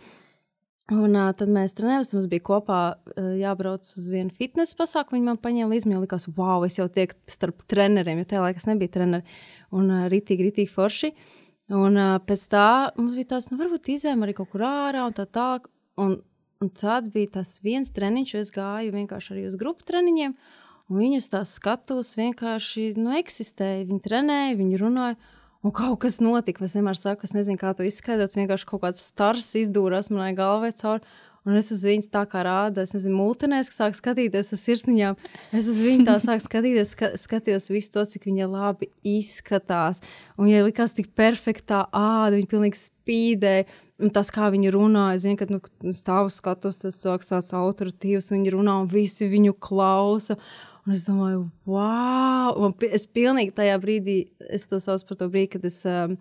Un 0.91 1.13
uh, 1.15 1.30
tad 1.38 1.48
mēs 1.48 1.72
trenējāmies. 1.78 2.10
Mums 2.12 2.26
bija 2.28 2.44
kopā 2.50 2.80
uh, 2.91 3.28
jābrauc 3.39 3.88
uz 3.88 4.08
vienu 4.12 4.34
fitnesa 4.36 4.76
pasākumu. 4.76 5.22
Viņa 5.22 5.30
man 5.30 5.38
paņēma 5.39 5.72
līdzi. 5.72 5.88
Man 5.88 6.02
liekas, 6.04 6.26
wow, 6.36 6.65
es 6.67 6.76
jau 6.82 6.89
tieku 6.91 7.15
starp 7.32 7.62
treneriem, 7.72 8.20
jo 8.20 8.28
tajā 8.28 8.41
laikā 8.44 8.60
es 8.60 8.67
nebiju 8.67 8.91
treneris. 8.98 9.38
Un 9.72 9.88
uh, 9.88 10.10
rītīgi, 10.12 10.50
rītīgi 10.50 10.74
forši. 10.74 11.13
Uh, 11.13 11.40
Un 11.71 12.00
uh, 12.00 12.17
pēc 12.26 12.47
tā 12.52 12.69
mums 12.97 13.13
bija 13.15 13.36
tāds, 13.36 13.52
nu, 13.52 13.60
varbūt 13.62 13.91
izējām 13.93 14.26
arī 14.26 14.36
kaut 14.36 14.50
kur 14.52 14.65
ārā 14.67 15.06
un 15.08 15.15
tā 15.15 15.28
tālāk. 15.30 15.69
Un, 16.02 16.17
un 16.63 16.71
tad 16.76 17.12
bija 17.13 17.38
tas 17.38 17.60
viens 17.63 17.91
treniņš, 17.93 18.34
es 18.41 18.52
gāju 18.56 18.95
vienkārši 18.95 19.36
arī 19.36 19.45
uz 19.52 19.60
grupu 19.60 19.86
treniņiem. 19.88 20.34
Un 20.91 21.00
viņus 21.00 21.30
tās 21.32 21.54
skatos 21.56 22.15
vienkārši 22.17 22.89
nu, 22.97 23.13
eksistēja. 23.15 23.86
Viņi 23.88 24.04
trenēja, 24.04 24.58
viņi 24.60 24.82
runāja. 24.82 25.19
Un 25.62 25.71
kaut 25.78 26.00
kas 26.04 26.17
notika. 26.19 26.65
Es 26.65 26.76
vienmēr 26.76 26.97
saku, 26.97 27.28
es 27.28 27.36
nezinu, 27.38 27.60
kā 27.62 27.71
to 27.78 27.86
izskaidrot. 27.86 28.34
Vienkārši 28.36 28.67
kaut 28.67 28.82
kāds 28.84 29.04
stars 29.12 29.54
izdūrās 29.62 30.10
manai 30.12 30.34
galvai 30.36 30.74
cauri. 30.76 31.06
Un 31.41 31.58
es 31.58 31.71
uz 31.73 31.82
viņu 31.82 32.06
tā 32.13 32.21
kā 32.30 32.43
rādu, 32.45 32.84
es 32.86 32.91
nezinu, 32.93 33.15
multinēs, 33.17 33.71
kas 33.71 33.80
sāk 33.80 33.95
skatīties 33.97 34.54
uz 34.54 34.62
sirsniņām. 34.62 35.15
Es 35.58 35.69
uz 35.71 35.80
viņu 35.82 36.06
tā 36.06 36.19
sāku 36.21 36.45
skatīties, 36.45 36.91
ska, 36.93 37.08
skatījos 37.17 37.71
visu 37.71 37.95
to, 37.95 38.04
cik 38.06 38.27
viņa 38.30 38.49
labi 38.49 38.91
izskatās. 39.10 40.04
Un 40.38 40.45
viņai 40.45 40.67
likās 40.67 40.93
tik 40.93 41.10
perfektā 41.17 41.88
āda, 41.89 42.36
viņa 42.38 42.51
pilnīgi 42.51 42.77
spīdēja. 42.77 43.65
Un 44.01 44.13
tas, 44.13 44.30
kā 44.34 44.51
viņi 44.54 44.73
runāja, 44.73 45.23
zinu, 45.23 45.38
kad 45.39 45.54
nu, 45.54 45.62
stāvu 45.97 46.30
skatos, 46.34 46.77
tas 46.82 46.99
sāks 47.01 47.30
tāds 47.30 47.49
autoritīvs, 47.58 48.30
viņi 48.34 48.54
runā 48.54 48.77
un 48.84 48.89
visi 48.89 49.30
viņu 49.30 49.56
klausa. 49.62 50.38
Un 50.86 50.93
es 50.93 51.06
domāju, 51.06 51.47
wow! 51.69 52.54
Un 52.58 52.75
es 52.86 53.08
pilnīgi 53.10 53.54
tajā 53.58 53.80
brīdī, 53.82 54.19
es 54.49 54.67
to 54.69 54.77
saucu 54.82 55.10
par 55.10 55.19
to 55.23 55.30
brīdi, 55.34 55.56
kad 55.56 55.65
es 55.69 55.80
um, 55.89 56.15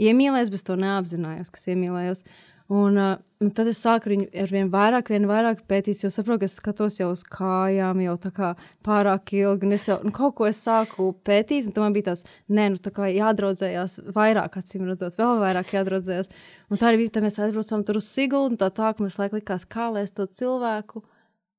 iemīlējos, 0.00 0.52
bet 0.52 0.64
to 0.68 0.76
neapzinājos, 0.80 1.52
kas 1.52 1.68
iemīlējos. 1.72 2.24
Uh, 2.24 2.55
Un, 2.68 2.96
uh, 2.98 3.14
un 3.38 3.50
tad 3.54 3.68
es 3.70 3.78
sāku 3.78 4.10
viņu 4.10 4.26
ar 4.42 4.50
vien 4.50 4.70
vairāk, 4.72 5.12
vien 5.14 5.28
vairāk 5.30 5.60
pētīt, 5.70 6.00
jo 6.02 6.10
saprotu, 6.10 6.42
ka 6.42 6.48
es 6.48 6.56
skatos 6.58 6.98
jau 6.98 7.12
uz 7.12 7.22
kājām, 7.22 8.00
jau 8.02 8.16
tā 8.18 8.32
kā 8.34 8.48
pārāk 8.86 9.30
ilgi. 9.38 9.70
Es 9.76 9.86
jau 9.86 10.00
nu, 10.02 10.10
kaut 10.14 10.34
ko 10.40 10.50
sāku 10.50 11.12
pētīt, 11.26 11.68
un 11.70 11.76
tam 11.76 11.94
bija 11.94 12.10
tas, 12.10 12.24
nē, 12.50 12.68
nu 12.74 12.82
tā 12.82 12.90
kā 12.96 13.06
jādraudzējās 13.12 14.00
vairāk, 14.16 14.58
acīm 14.58 14.88
redzot, 14.90 15.14
vēl 15.20 15.42
vairāk 15.44 15.76
jādraudzējās. 15.78 16.32
Un 16.70 16.82
tā 16.82 16.90
arī 16.90 17.04
bija, 17.04 17.14
tad 17.18 17.28
mēs 17.28 17.38
aizbraucām 17.38 17.86
tur 17.86 18.00
uz 18.02 18.10
Siguldu, 18.10 18.56
un 18.56 18.62
tā 18.64 18.72
tā, 18.74 18.90
ka 18.96 19.06
mēs 19.06 19.20
laik 19.22 19.38
likās, 19.38 19.68
kā 19.70 19.92
lai 19.94 20.02
es 20.08 20.16
to 20.16 20.26
cilvēku 20.26 21.06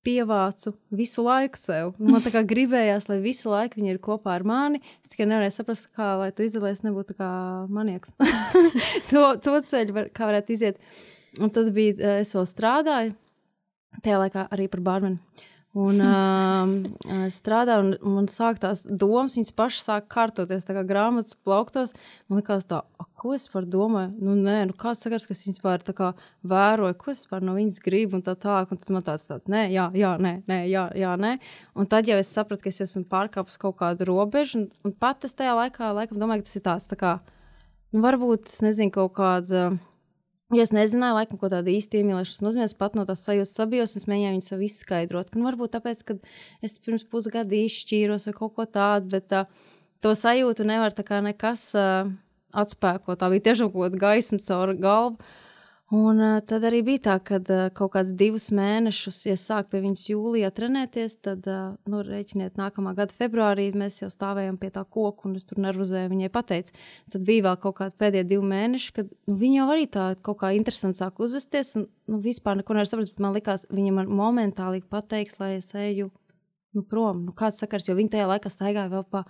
pievācu 0.08 0.74
visu 0.96 1.26
laiku 1.26 1.60
sev. 1.60 1.92
Man 2.00 2.24
tā 2.24 2.32
kā 2.32 2.44
gribējās, 2.48 3.10
lai 3.12 3.20
visu 3.24 3.52
laiku 3.52 3.82
viņi 3.82 3.94
ir 3.96 4.02
kopā 4.04 4.38
ar 4.38 4.46
mani. 4.48 4.82
Es 5.04 5.12
tikai 5.12 5.28
nevarēju 5.28 5.56
saprast, 5.58 5.90
kā 5.98 6.14
lai 6.22 6.32
tu 6.36 6.46
izolējies, 6.48 6.86
nebūtu 6.86 7.18
kā 7.20 7.30
manieks. 7.74 8.16
to, 9.12 9.26
to 9.44 9.60
ceļu, 9.68 9.98
var, 9.98 10.10
kā 10.16 10.30
varētu 10.32 10.56
iziet. 10.56 10.82
Un 11.44 11.52
tad 11.54 11.70
bija, 11.76 11.98
eh, 12.00 12.24
es 12.24 12.34
vēl 12.36 12.48
strādāju, 12.48 13.14
tajā 14.00 14.24
laikā 14.24 14.48
arī 14.56 14.70
par 14.72 14.86
barmeni. 14.88 15.46
Un 15.78 16.00
uh, 16.02 17.28
strādāju, 17.30 17.98
un 18.02 18.14
man 18.16 18.28
sāk 18.32 18.58
tās 18.64 18.82
domas, 18.88 19.36
viņas 19.38 19.54
pašas 19.54 19.86
sāk 19.86 20.08
kārtoties, 20.10 20.66
tā 20.66 20.74
kā 20.74 20.82
grāmatas 20.88 21.38
plauktos. 21.46 21.94
Man 22.26 22.40
liekas, 22.40 22.66
tā, 22.66 22.80
ko 23.20 23.36
es 23.36 23.46
par 23.52 23.68
domāju? 23.70 24.16
Nu, 24.18 24.34
nē, 24.34 24.64
nu, 24.72 24.74
kāds 24.78 25.04
sakars, 25.06 25.28
kas 25.30 25.44
viņas 25.46 25.62
pār 25.62 25.84
tā 25.86 25.94
kā 25.98 26.08
vēroja, 26.50 26.96
ko 26.98 27.14
es 27.14 27.22
par 27.30 27.46
no 27.46 27.54
viņas 27.60 27.78
gribu, 27.86 28.18
un 28.18 28.26
tā 28.26 28.34
tālāk. 28.34 28.74
Un 28.74 28.82
tad 28.82 28.96
man 28.96 29.06
tāds, 29.06 29.28
tāds, 29.30 29.46
nē, 29.54 29.68
jā, 29.76 29.86
jā, 29.98 30.16
nē, 30.24 30.32
nē, 30.50 30.60
jā, 30.72 30.88
jā, 30.98 31.12
nē. 31.22 31.36
Un 31.78 31.90
tad 31.92 32.10
jau 32.10 32.18
es 32.18 32.32
sapratu, 32.34 32.66
ka 32.66 32.74
es 32.74 32.82
esmu 32.88 33.06
pārkāpus 33.12 33.62
kaut 33.62 33.78
kādu 33.84 34.08
robežu, 34.10 34.64
un, 34.64 34.72
un 34.88 34.96
pat 34.98 35.30
es 35.30 35.38
tajā 35.38 35.54
laikā, 35.62 35.92
laikam, 36.00 36.18
domāju, 36.24 36.42
ka 36.42 36.50
tas 36.50 36.58
ir 36.58 36.66
tāds, 36.72 36.90
tā 36.90 36.98
kā, 36.98 37.14
nu, 37.94 38.02
varbūt, 38.08 38.50
es 38.50 38.66
nezinu, 38.66 38.96
kaut 38.98 39.14
kāda. 39.20 39.68
Uh, 39.76 39.97
Ja 40.56 40.64
es 40.64 40.70
nezināju, 40.72 41.18
laikam, 41.18 41.40
ko 41.42 41.50
tāda 41.52 41.68
īsta 41.74 41.98
iemīlēšanās 42.00 42.44
nozīmē, 42.46 42.68
es 42.70 42.76
pat 42.80 42.94
no 42.96 43.04
tās 43.08 43.26
sajūtas 43.28 43.52
sabijos, 43.58 43.98
es 44.00 44.06
mēģināju 44.08 44.36
viņu 44.38 44.46
sev 44.46 44.62
izskaidrot. 44.64 45.32
Ka, 45.34 45.40
nu, 45.42 45.44
varbūt 45.50 45.74
tāpēc, 45.76 46.04
ka 46.08 46.16
es 46.64 46.78
pirms 46.80 47.04
pusgada 47.04 47.58
izšķīros 47.58 48.30
vai 48.30 48.34
kaut 48.38 48.54
ko 48.56 48.64
tādu, 48.78 49.12
bet 49.18 49.36
uh, 49.36 49.50
to 50.00 50.14
sajūtu 50.16 50.64
nevar 50.70 50.96
nekas 51.26 51.66
uh, 51.76 52.08
atspēkot. 52.56 53.20
Tā 53.20 53.30
bija 53.34 53.50
tiešām 53.50 53.74
kaut 53.74 53.90
kāda 53.90 54.02
gaisma 54.06 54.40
caur 54.40 54.72
galvu. 54.80 55.36
Un 55.96 56.20
uh, 56.20 56.42
tad 56.44 56.66
arī 56.68 56.82
bija 56.84 57.00
tā, 57.06 57.14
ka 57.24 57.38
uh, 57.40 57.70
kaut 57.72 57.94
kāds 57.94 58.10
divus 58.20 58.50
mēnešus, 58.52 59.22
ja 59.30 59.38
sāk 59.40 59.70
pie 59.72 59.80
viņas 59.86 60.02
jūlijā 60.10 60.50
trenēties, 60.52 61.16
tad, 61.24 61.48
uh, 61.48 61.78
nu, 61.88 62.02
rēķiniet, 62.04 62.58
nākamā 62.60 62.92
gada 62.98 63.16
februārī 63.16 63.70
mēs 63.72 64.02
jau 64.02 64.10
stāvējām 64.12 64.58
pie 64.60 64.68
tā 64.76 64.84
koka, 64.84 65.30
un 65.30 65.38
es 65.40 65.48
tur 65.48 65.62
nervozēju 65.64 66.12
viņai 66.12 66.32
pateicu. 66.34 66.76
Tad 67.14 67.24
bija 67.30 67.46
vēl 67.48 67.56
kaut 67.64 67.78
kādi 67.80 67.96
pēdējie 68.04 68.28
divi 68.34 68.52
mēneši, 68.52 68.92
kad 69.00 69.16
nu, 69.16 69.40
viņa 69.40 69.62
jau 69.62 69.70
arī 69.78 69.88
tā 69.96 70.10
kaut 70.28 70.42
kā 70.44 70.52
interesanti 70.60 71.00
sāk 71.00 71.24
uzvesties, 71.24 71.78
un 71.80 71.88
nu, 72.12 72.20
vispār 72.20 72.60
neko 72.60 72.76
nevar 72.76 72.92
saprast, 72.92 73.16
man 73.24 73.40
likās, 73.40 73.64
viņa 73.72 73.96
man 74.02 74.12
momentāli 74.12 74.84
pateiks, 74.84 75.40
lai 75.40 75.54
es 75.62 75.72
eju 75.72 76.12
nu, 76.76 76.84
prom. 76.84 77.24
Nu, 77.30 77.36
kāds 77.38 77.64
sakars, 77.64 77.88
jo 77.88 77.96
viņa 77.96 78.18
tajā 78.18 78.28
laikā 78.34 78.52
staigāja 78.52 78.92
vēl 78.92 79.08
pa 79.08 79.24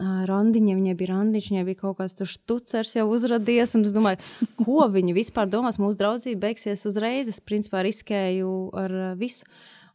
randiņa, 0.00 0.76
viņai 0.78 0.94
bija 0.98 1.12
randiņš, 1.14 1.50
viņai 1.52 1.66
bija 1.68 1.80
kaut 1.82 1.98
kāds 1.98 2.32
štucers 2.32 2.94
jau 2.96 3.06
uzrādījies. 3.12 3.76
Es 3.80 3.94
domāju, 3.96 4.20
ko 4.60 4.86
viņa 4.92 5.16
vispār 5.16 5.50
domās. 5.50 5.80
Mūsu 5.82 6.00
draudzība 6.00 6.48
beigsies 6.48 6.86
uzreiz. 6.88 7.28
Es 7.28 7.42
principā 7.44 7.84
riskēju 7.86 8.54
ar 8.80 8.96
visu. 9.20 9.48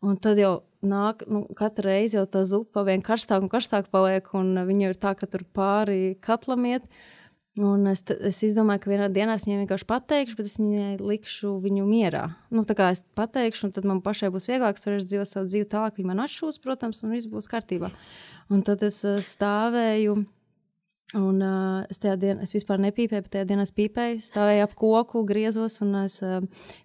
Un 0.06 0.20
tad 0.22 0.38
jau 0.38 0.60
nāk, 0.86 1.24
nu, 1.32 1.46
katru 1.58 1.90
reizi 1.90 2.20
jau 2.20 2.26
tā 2.30 2.44
zupa 2.46 2.84
vien 2.86 3.02
karstāk 3.06 3.42
un 3.42 3.50
karstāk 3.50 3.90
paliek, 3.94 4.28
un 4.38 4.54
viņa 4.68 4.92
ir 4.92 5.00
tā, 5.02 5.16
ka 5.18 5.30
tur 5.30 5.46
pāri 5.56 6.16
katlam 6.22 6.68
iet. 6.70 6.86
Un 7.56 7.88
es, 7.88 8.02
es 8.04 8.42
izdomāju, 8.44 8.82
ka 8.84 8.90
vienā 8.92 9.06
dienā 9.16 9.38
es 9.40 9.46
viņai 9.48 9.62
vienkārši 9.62 9.88
pateikšu, 9.88 10.36
bet 10.36 10.50
es 10.50 10.58
viņai 10.60 10.98
likšu 11.00 11.54
viņu 11.64 11.86
mierā. 11.88 12.26
Nu, 12.52 12.66
tā 12.68 12.76
kā 12.76 12.90
es 12.92 13.06
pateikšu, 13.16 13.70
un 13.70 13.76
tad 13.78 13.88
man 13.88 14.02
pašai 14.04 14.28
būs 14.34 14.50
vieglāk, 14.50 14.76
es 14.76 14.84
varēšu 14.84 15.08
dzīvot 15.08 15.30
savu 15.30 15.48
dzīvi 15.48 15.70
tālāk, 15.72 15.96
viņa 15.96 16.10
man 16.10 16.26
atšūs, 16.26 16.60
protams, 16.60 17.00
un 17.06 17.16
viss 17.16 17.30
būs 17.32 17.48
kārtībā. 17.52 17.94
Un 18.52 18.66
tad 18.68 18.84
es 18.84 19.00
stāvēju 19.30 20.18
Un 21.16 21.40
uh, 21.40 21.86
es 21.92 22.02
tajā 22.04 22.18
dienā, 22.20 22.44
es 22.44 22.52
vispār 22.52 22.82
nepīpēju, 22.84 23.24
bet 23.24 23.32
tajā 23.38 23.46
dienā 23.48 23.64
es 23.64 23.72
pīpēju, 23.76 24.18
stāvēju 24.26 24.64
ap 24.66 24.74
koku, 24.76 25.22
griezos 25.28 25.78
un 25.86 25.94
es 26.02 26.18
uh, 26.26 26.42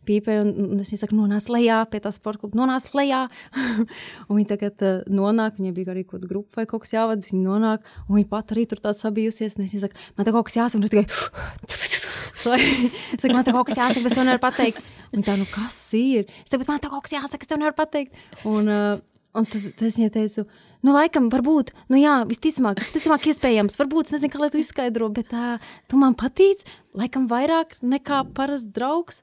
pīpēju. 0.06 0.44
Un, 0.44 0.68
un 0.76 0.84
es 0.84 0.92
viņai 0.92 1.00
saku, 1.02 1.16
nonāc 1.18 1.48
lejā 1.50 1.80
pie 1.90 2.00
tā 2.04 2.12
sporta 2.14 2.44
kluba, 2.44 2.60
nonāc 2.60 2.86
lejā. 2.94 3.24
un 4.28 4.38
viņa 4.38 4.50
tagad 4.52 4.84
uh, 4.86 5.00
nonāk, 5.10 5.58
viņai 5.58 5.74
bija 5.74 5.90
arī 5.96 6.06
kaut 6.06 6.20
kāda 6.20 6.30
grupa 6.30 6.60
vai 6.60 6.66
kaut 6.70 6.86
kas 6.86 6.94
jāvada, 6.94 7.26
viņa 7.26 7.42
nonāk, 7.42 7.90
un 8.06 8.20
viņa 8.20 8.30
pat 8.30 8.54
arī 8.54 8.68
tur 8.70 8.78
tāds 8.84 9.02
sabijusies. 9.02 9.58
Un 9.58 9.66
es 9.66 9.74
viņai 9.74 9.84
saku, 9.88 10.06
man 10.14 10.30
te 10.30 10.36
kaut 10.38 10.46
kas 10.46 10.60
jāsaka, 10.60 10.78
un 10.78 10.86
es 10.86 10.94
tikai. 10.94 11.06
es 13.18 13.26
saku, 13.26 13.34
man 13.34 13.50
te 13.50 13.58
kaut 13.58 13.66
kas 13.72 13.82
jāsaka, 13.82 14.06
bet 14.06 14.14
es 14.14 14.18
tev 14.20 14.30
nevaru 14.30 14.46
pateikt. 14.46 14.78
Un 15.10 15.26
tā, 15.26 15.34
nu 15.34 15.42
kas 15.50 15.74
ir? 15.98 16.30
Es 16.44 16.54
saku, 16.54 16.70
man 16.70 16.78
te 16.78 16.86
kaut 16.92 17.02
kas 17.08 17.18
jāsaka, 17.18 17.42
es 17.42 17.50
tev 17.50 17.58
nevaru 17.58 17.74
pateikt. 17.82 18.14
Un, 18.46 18.70
uh, 18.70 19.02
un 19.36 19.46
tad, 19.50 19.70
es 19.86 19.98
viņai 20.00 20.12
teicu, 20.16 20.46
Nu, 20.80 20.94
laikam, 20.96 21.26
varbūt, 21.28 21.74
nu, 21.92 21.98
jā, 22.00 22.22
visticamāk, 22.28 22.78
visticamāk, 22.80 23.26
iespējams, 23.28 23.76
varbūt, 23.76 24.08
es 24.08 24.16
nezinu, 24.16 24.32
kā 24.32 24.38
lai 24.40 24.48
to 24.52 24.60
izskaidro, 24.62 25.10
bet 25.12 25.34
uh, 25.36 25.72
tu 25.92 26.00
man 26.00 26.14
patīc, 26.16 26.64
laikam, 26.96 27.26
vairāk 27.28 27.76
nekā 27.84 28.22
parasts 28.36 28.70
draugs. 28.72 29.20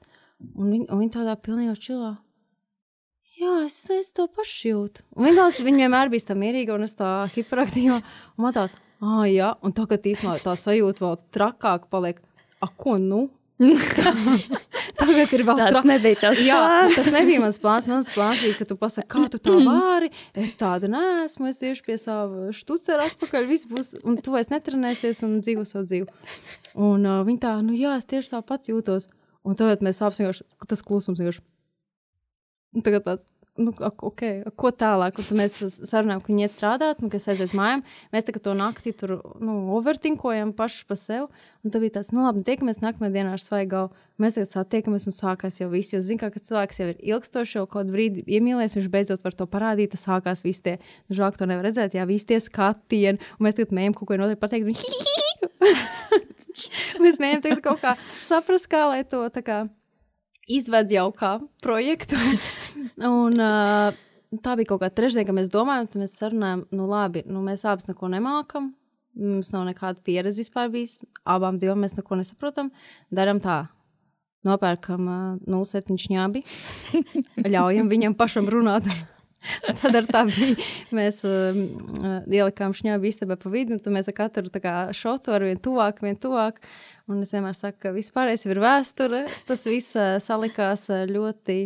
Un 0.54 0.68
viņa, 0.70 0.86
un 0.94 1.00
viņa 1.02 1.14
tādā 1.16 1.34
pilnībā 1.42 1.74
čilā. 1.82 2.12
Jā, 3.38 3.56
es, 3.64 3.80
es 3.90 4.12
to 4.14 4.28
pašu 4.30 4.68
jūtu. 4.68 5.02
Un 5.18 5.26
viņa, 5.26 5.48
viņa 5.66 5.82
vienmēr 5.82 6.12
bija 6.12 6.28
tā 6.30 6.36
mierīga 6.38 6.76
un 6.76 6.86
es 6.86 6.94
tā 6.98 7.10
hiperaktīva. 7.34 7.98
Un 8.36 8.46
man 8.46 8.54
tās, 8.54 8.76
ah, 9.02 9.24
jā, 9.26 9.50
un 9.66 9.74
tagad 9.74 10.06
īstenībā 10.06 10.38
tā 10.44 10.54
sajūta 10.58 11.02
vēl 11.02 11.18
trakāk 11.34 11.90
paliek. 11.90 12.22
A, 12.62 12.70
ko 12.70 13.00
nu? 13.02 13.24
Tagad 14.98 15.32
ir 15.36 15.44
vēl 15.46 15.60
tāds. 15.60 15.76
Tas 15.78 15.86
nebija 15.88 16.18
tas 16.20 16.40
Jā, 16.42 16.60
tas 16.96 17.08
nebija 17.14 17.42
mans 17.42 17.58
plāns. 17.62 17.86
Mans 17.90 18.10
plāns 18.14 18.42
bija, 18.42 18.56
ka 18.58 18.66
tu 18.68 18.76
pasaki, 18.80 19.08
kā 19.14 19.24
tu 19.32 19.40
tā 19.42 19.54
vari. 19.62 20.10
Es 20.34 20.56
tāda 20.58 20.90
neesmu, 20.90 21.52
es 21.52 21.62
iešu 21.62 21.86
pie 21.86 21.98
sava 22.00 22.50
štucera 22.56 23.06
atpakaļ, 23.12 23.46
viss 23.50 23.68
būs, 23.70 23.94
un 24.02 24.18
tu 24.22 24.34
vairs 24.34 24.50
netrenēsies 24.52 25.22
un 25.26 25.38
dzīvo 25.44 25.64
savu 25.68 25.86
dzīvi. 25.88 26.34
Un 26.88 27.06
uh, 27.06 27.22
viņi 27.26 27.42
tā, 27.46 27.54
nu 27.64 27.78
jā, 27.78 27.94
es 28.00 28.08
tieši 28.10 28.34
tāpat 28.34 28.72
jūtos. 28.72 29.08
Un 29.46 29.56
tagad 29.58 29.84
mēs 29.86 30.02
ka 30.02 30.68
tas 30.68 30.84
klusums 30.84 31.22
vienkārši. 31.22 31.44
Tagad 32.84 33.06
tāds 33.06 33.24
nu, 33.58 33.72
okay, 34.06 34.42
ko 34.58 34.70
tālāk. 34.74 35.18
Un 35.18 35.26
tad 35.26 35.38
mēs 35.38 35.56
sarunājām, 35.76 36.22
ka 36.22 36.30
viņi 36.30 36.44
iet 36.46 36.54
strādāt, 36.54 37.02
nu, 37.02 37.10
kas 37.12 37.28
aizies 37.32 37.54
mājām. 37.56 37.82
Mēs 38.14 38.26
tagad 38.28 38.44
to 38.46 38.54
naktī 38.58 38.92
tur 38.96 39.16
nu, 39.42 39.56
overtinkojam 39.76 40.54
paši 40.56 40.84
pa 40.88 40.96
sev. 40.98 41.28
Un 41.66 41.74
tad 41.74 41.82
bija 41.82 41.98
tāds, 41.98 42.12
nu 42.14 42.24
labi, 42.24 42.44
tiekamies 42.46 42.80
nākamajā 42.84 43.14
dienā 43.16 43.34
ar 43.36 43.42
svaigau. 43.42 43.84
Mēs 44.22 44.38
tagad 44.38 44.50
satiekamies 44.52 45.08
un 45.10 45.16
sākās 45.16 45.60
jau 45.60 45.68
viss. 45.72 45.92
Jo 45.94 46.02
zinu, 46.04 46.22
ka 46.22 46.42
cilvēks 46.42 46.80
jau 46.80 46.90
ir 46.92 47.02
ilgstoši, 47.14 47.58
jau 47.58 47.66
kaut 47.70 47.90
brīdi 47.92 48.24
iemīlējies, 48.38 48.78
viņš 48.78 48.90
beidzot 48.94 49.26
var 49.26 49.38
to 49.38 49.48
parādīt. 49.50 49.92
Tas 49.94 50.06
sākās 50.06 50.44
visi 50.46 50.64
tie, 50.64 50.76
nu, 51.08 51.18
žāk 51.18 51.38
to 51.38 51.48
nevar 51.50 51.66
redzēt, 51.68 51.98
jā, 51.98 52.06
visi 52.08 52.30
tie 52.30 52.40
skatieni. 52.42 53.22
Un 53.38 53.48
mēs 53.48 53.58
tagad 53.58 53.74
mēģinām 53.74 53.98
kaut 53.98 54.12
ko 54.12 54.20
noteikti 54.22 54.42
pateikt. 54.42 54.66
mēs 57.04 57.18
mēģinām 57.22 57.62
kaut 57.64 57.82
kā 57.82 57.98
saprast, 58.22 58.70
kā 58.70 58.86
lai 58.90 59.02
to 59.06 59.26
tā 59.34 59.44
kā 59.46 59.64
izved 60.48 60.92
jau 60.92 61.08
kā 61.16 61.36
projektu. 61.62 62.18
un, 63.04 63.38
uh, 63.38 63.96
tā 64.44 64.56
bija 64.58 64.72
kaut 64.72 64.82
kāda 64.82 64.96
trešdiena, 64.96 65.26
kad 65.28 65.38
mēs 65.38 65.50
domājām, 65.52 65.88
tad 65.92 66.02
mēs 66.02 66.18
sarunājām, 66.20 66.66
nu 66.74 66.88
labi, 66.90 67.24
nu, 67.28 67.42
mēs 67.44 67.64
abas 67.68 67.88
neko 67.88 68.10
nemākam. 68.12 68.72
Mums 69.18 69.50
nav 69.50 69.64
nekāda 69.66 69.98
pieredze 70.04 70.44
vispār 70.44 70.68
bijis. 70.70 71.00
Abām 71.26 71.58
divām 71.58 71.80
mēs 71.82 71.96
neko 71.96 72.20
nesaprotam. 72.20 72.70
Darām 73.10 73.40
tā. 73.42 73.64
Nopērkam 74.46 75.08
uh, 75.10 75.62
07 75.66 75.98
šņābi. 75.98 76.44
Ļaujam 77.54 77.88
viņam 77.90 78.14
pašam 78.18 78.46
runāt. 78.52 78.86
Tad 79.80 79.96
ar 79.98 80.06
tā 80.10 80.22
bija. 80.28 80.54
Mēs 80.94 81.24
uh, 81.26 81.58
ielikām 82.26 82.76
šņābi 82.78 83.10
istabā 83.10 83.38
pa 83.40 83.50
vidu, 83.50 83.78
un 83.78 83.96
mēs 83.96 84.10
ar 84.12 84.16
katru 84.20 84.62
šotu 84.94 85.34
ar 85.34 85.46
vien 85.46 85.58
tuvāk, 85.62 86.02
vien 86.04 86.18
tuvāk. 86.18 86.62
Un 87.08 87.24
es 87.24 87.32
vienmēr 87.32 87.56
saku, 87.56 87.78
ka 87.86 87.94
vispārējais 87.96 88.46
ir 88.48 88.60
vēsture. 88.60 89.24
Tas 89.48 89.64
viss 89.68 89.96
salikās 90.24 90.88
ļoti 91.08 91.58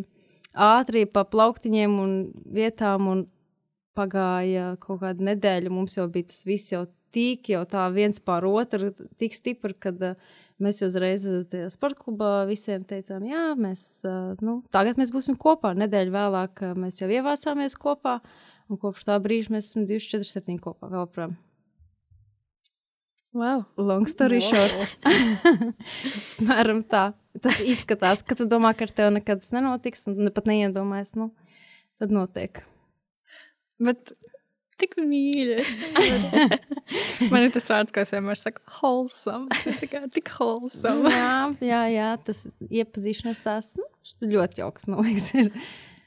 ātri 0.54 1.04
pa 1.10 1.24
plauktiņiem 1.26 1.96
un 1.98 2.12
vietām, 2.54 3.08
un 3.10 3.24
pagāja 3.98 4.76
kaut 4.82 5.02
kāda 5.02 5.32
nedēļa. 5.32 5.72
Mums 5.72 5.98
jau 5.98 6.06
bija 6.12 6.30
tas 6.30 6.44
viss 6.46 6.72
jau 6.72 6.84
tik, 7.12 7.50
jau 7.52 7.62
tā 7.68 7.86
viens 7.92 8.22
pār 8.24 8.46
otru, 8.48 8.92
tik 9.20 9.36
stipri, 9.36 9.76
kad 9.78 10.00
uh, 10.12 10.32
mēs 10.62 10.82
uzreiz 10.86 11.26
tajā 11.52 11.68
sporta 11.72 12.06
klubā 12.06 12.32
visiem 12.48 12.86
teicām, 12.88 13.26
jā, 13.28 13.44
mēs, 13.58 13.84
uh, 14.08 14.32
nu, 14.44 14.60
tagad 14.74 15.00
mēs 15.00 15.12
būsim 15.14 15.36
kopā. 15.40 15.74
Nedēļu 15.78 16.14
vēlāk 16.14 16.64
uh, 16.64 16.74
mēs 16.78 17.02
jau 17.02 17.10
ievācāmies 17.12 17.76
kopā, 17.80 18.18
un 18.72 18.80
kopš 18.80 19.08
tā 19.10 19.18
brīža 19.22 19.56
mēs 19.56 19.72
esam 19.72 19.86
247 19.88 20.62
kopā 20.62 20.92
vēl 20.92 21.08
prom. 21.12 21.36
Wow. 23.32 23.64
Long 23.76 24.06
story 24.06 24.40
wow. 24.40 24.50
short. 24.52 25.06
Mēram 26.48 26.82
tā. 26.84 27.12
Tas 27.42 27.62
izskatās, 27.64 28.20
ka 28.26 28.36
tu 28.36 28.44
domā, 28.48 28.74
ka 28.76 28.84
ar 28.84 28.92
tevi 28.92 29.14
nekad 29.16 29.40
tas 29.40 29.54
nenotiks, 29.54 30.04
un 30.10 30.28
pat 30.34 30.50
neiedomājies, 30.50 31.14
nu, 31.16 31.30
tad 32.02 32.12
notiek. 32.12 32.60
Bet 33.80 34.12
tik 34.82 34.98
mīļi. 35.00 35.62
Man 37.32 37.46
ir 37.46 37.54
tas 37.54 37.70
vārds, 37.72 37.94
ko 37.94 38.02
es 38.02 38.12
vienmēr 38.12 38.38
saku, 38.38 38.60
wholesome. 38.80 39.48
Kā, 39.88 40.04
tik 40.12 40.28
wholesome. 40.36 41.12
jā, 41.12 41.32
jā, 41.64 41.80
jā, 41.94 42.10
tas 42.26 42.44
iepazīšanās 42.68 43.42
tās 43.46 43.72
nu, 43.78 43.88
ļoti 44.26 44.62
jauks, 44.64 44.88
man 44.90 45.06
liekas. 45.06 45.30
Ir. 45.40 45.52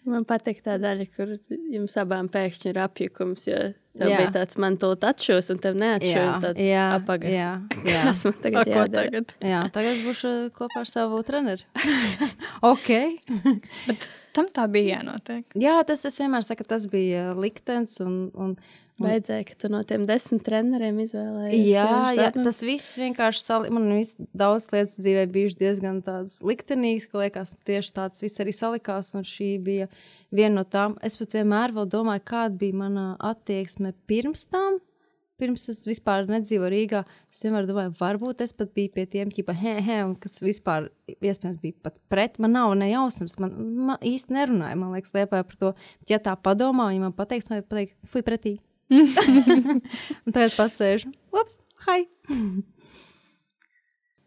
Man 0.06 0.26
patīk 0.28 0.60
tā 0.66 0.76
daļa, 0.82 1.08
kur 1.16 1.32
jums 1.74 1.96
abām 1.98 2.28
pēkšņi 2.30 2.70
ir 2.70 2.80
apjukums, 2.84 3.48
jo 3.50 3.62
tev 3.98 4.12
jā. 4.12 4.20
bija 4.22 4.34
tāds 4.36 4.60
man 4.62 4.78
tūlīt 4.82 5.08
atšos, 5.10 5.50
un 5.54 5.62
tev 5.64 5.80
neatšos 5.82 6.44
tāds 6.44 6.62
jā, 6.62 6.84
apaga. 7.00 7.32
Jā, 7.32 7.50
jā. 7.90 8.04
Kas 8.06 8.22
man 8.28 8.38
tagad 8.44 8.70
jādara? 8.70 9.08
Tagad? 9.10 9.34
Jā, 9.42 9.64
tagad 9.74 9.98
es 9.98 10.04
būšu 10.06 10.34
kopā 10.58 10.84
ar 10.84 10.92
savu 10.92 11.24
treneri. 11.26 11.66
ok. 12.74 12.92
Bet 13.88 14.10
tam 14.38 14.52
tā 14.54 14.68
bija 14.72 15.00
jānotiek. 15.00 15.46
Jā, 15.58 15.80
tas 15.90 16.06
es 16.06 16.22
vienmēr 16.22 16.46
saku, 16.46 16.68
tas 16.70 16.86
bija 16.92 17.32
liktenis 17.40 17.98
un, 18.06 18.20
un 18.38 18.58
Vajadzēja, 18.96 19.44
ka 19.50 19.56
tu 19.60 19.68
no 19.72 19.82
tiem 19.84 20.06
desmit 20.08 20.46
treneriem 20.46 21.02
izvēlējies. 21.04 21.66
Jā, 21.68 21.88
jā 22.16 22.30
tas 22.38 22.62
viss 22.64 22.96
vienkārši 22.96 23.42
sali... 23.44 23.72
man 23.76 23.90
viss 23.92 24.16
daudz 24.32 24.70
lietas 24.72 24.96
dzīvē 25.02 25.26
bijušas 25.34 25.60
diezgan 25.60 26.00
tādas 26.06 26.38
liktenīgas, 26.46 27.10
ka 27.12 27.20
liekas, 27.20 27.52
tieši 27.68 27.92
tāds 27.98 28.24
viss 28.24 28.40
arī 28.40 28.54
salikās, 28.56 29.12
un 29.20 29.26
šī 29.28 29.50
bija 29.66 29.90
viena 30.32 30.62
no 30.62 30.64
tām. 30.64 30.96
Es 31.04 31.20
pat 31.20 31.36
vienmēr 31.36 31.76
domāju, 31.92 32.24
kāda 32.32 32.56
bija 32.62 32.78
mana 32.86 33.08
attieksme 33.20 33.92
pirms 34.08 34.48
tam. 34.48 34.80
Pirms 35.36 35.66
es 35.68 35.82
vispār 35.84 36.30
nedzīvoju 36.32 36.72
Rīgā, 36.72 37.02
es 37.28 37.42
vienmēr 37.44 37.66
domāju, 37.68 37.92
varbūt 37.98 38.46
es 38.46 38.56
pat 38.56 38.70
biju 38.78 38.94
pie 38.94 39.04
tiem, 39.12 39.34
ķipa, 39.36 39.52
he, 39.60 39.74
he, 39.84 39.98
kas 40.24 40.40
vispār, 40.40 40.88
iespējams, 41.12 41.58
bija 41.60 41.76
pat 41.84 42.00
pret. 42.08 42.40
Man 42.40 42.56
nav 42.56 42.72
nejausmas, 42.80 43.36
man, 43.44 43.58
man 43.90 44.00
īsti 44.00 44.38
nerunāja, 44.38 44.80
man 44.80 44.96
liekas, 44.96 45.12
liepāja 45.18 45.44
par 45.50 45.60
to. 45.60 45.74
Bet, 46.00 46.16
ja 46.16 46.22
tā 46.24 46.38
padomā, 46.40 46.88
ja 46.96 47.04
man 47.04 47.18
pateiks, 47.18 47.52
man 47.52 47.68
pateikt, 47.68 47.98
fuj, 48.08 48.24
pretī. 48.24 48.56
un 50.26 50.36
tagad 50.36 50.56
pats 50.56 50.80
sēž. 50.82 51.08
Ups, 51.34 51.58
hi! 51.88 52.06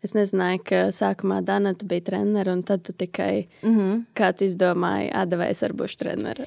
es 0.04 0.14
nezināju, 0.16 0.62
ka 0.66 0.82
sākumā 0.94 1.40
Danita 1.46 1.86
bija 1.88 2.08
treneris, 2.10 2.58
un 2.58 2.64
tad 2.66 2.84
tu 2.86 2.92
tikai 2.92 3.48
mm 3.62 3.78
-hmm. 3.78 4.04
kā 4.14 4.32
tu 4.36 4.44
izdomāji, 4.44 5.10
atdevēs 5.14 5.62
ar 5.62 5.72
bušu 5.72 5.98
treneru. 5.98 6.44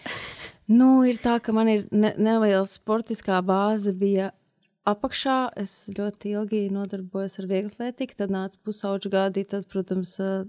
nu, 0.67 1.05
ir 1.05 1.17
tā, 1.17 1.39
ka 1.39 1.51
man 1.51 1.69
ir 1.69 1.87
ne 1.91 2.13
neliela 2.17 2.65
sportiskā 2.65 3.41
bāze 3.41 3.93
bija 3.93 4.31
apakšā 4.87 5.35
es 5.61 5.73
ļoti 5.93 6.31
ilgi 6.35 6.61
nodarbojos 6.73 7.37
ar 7.41 7.47
vieglatlētiku. 7.49 8.15
Tad 8.17 8.33
nāca 8.33 8.59
pusauģa 8.65 9.11
gadi, 9.13 9.43
tad, 9.49 9.67
protams, 9.71 10.13
uh, 10.23 10.45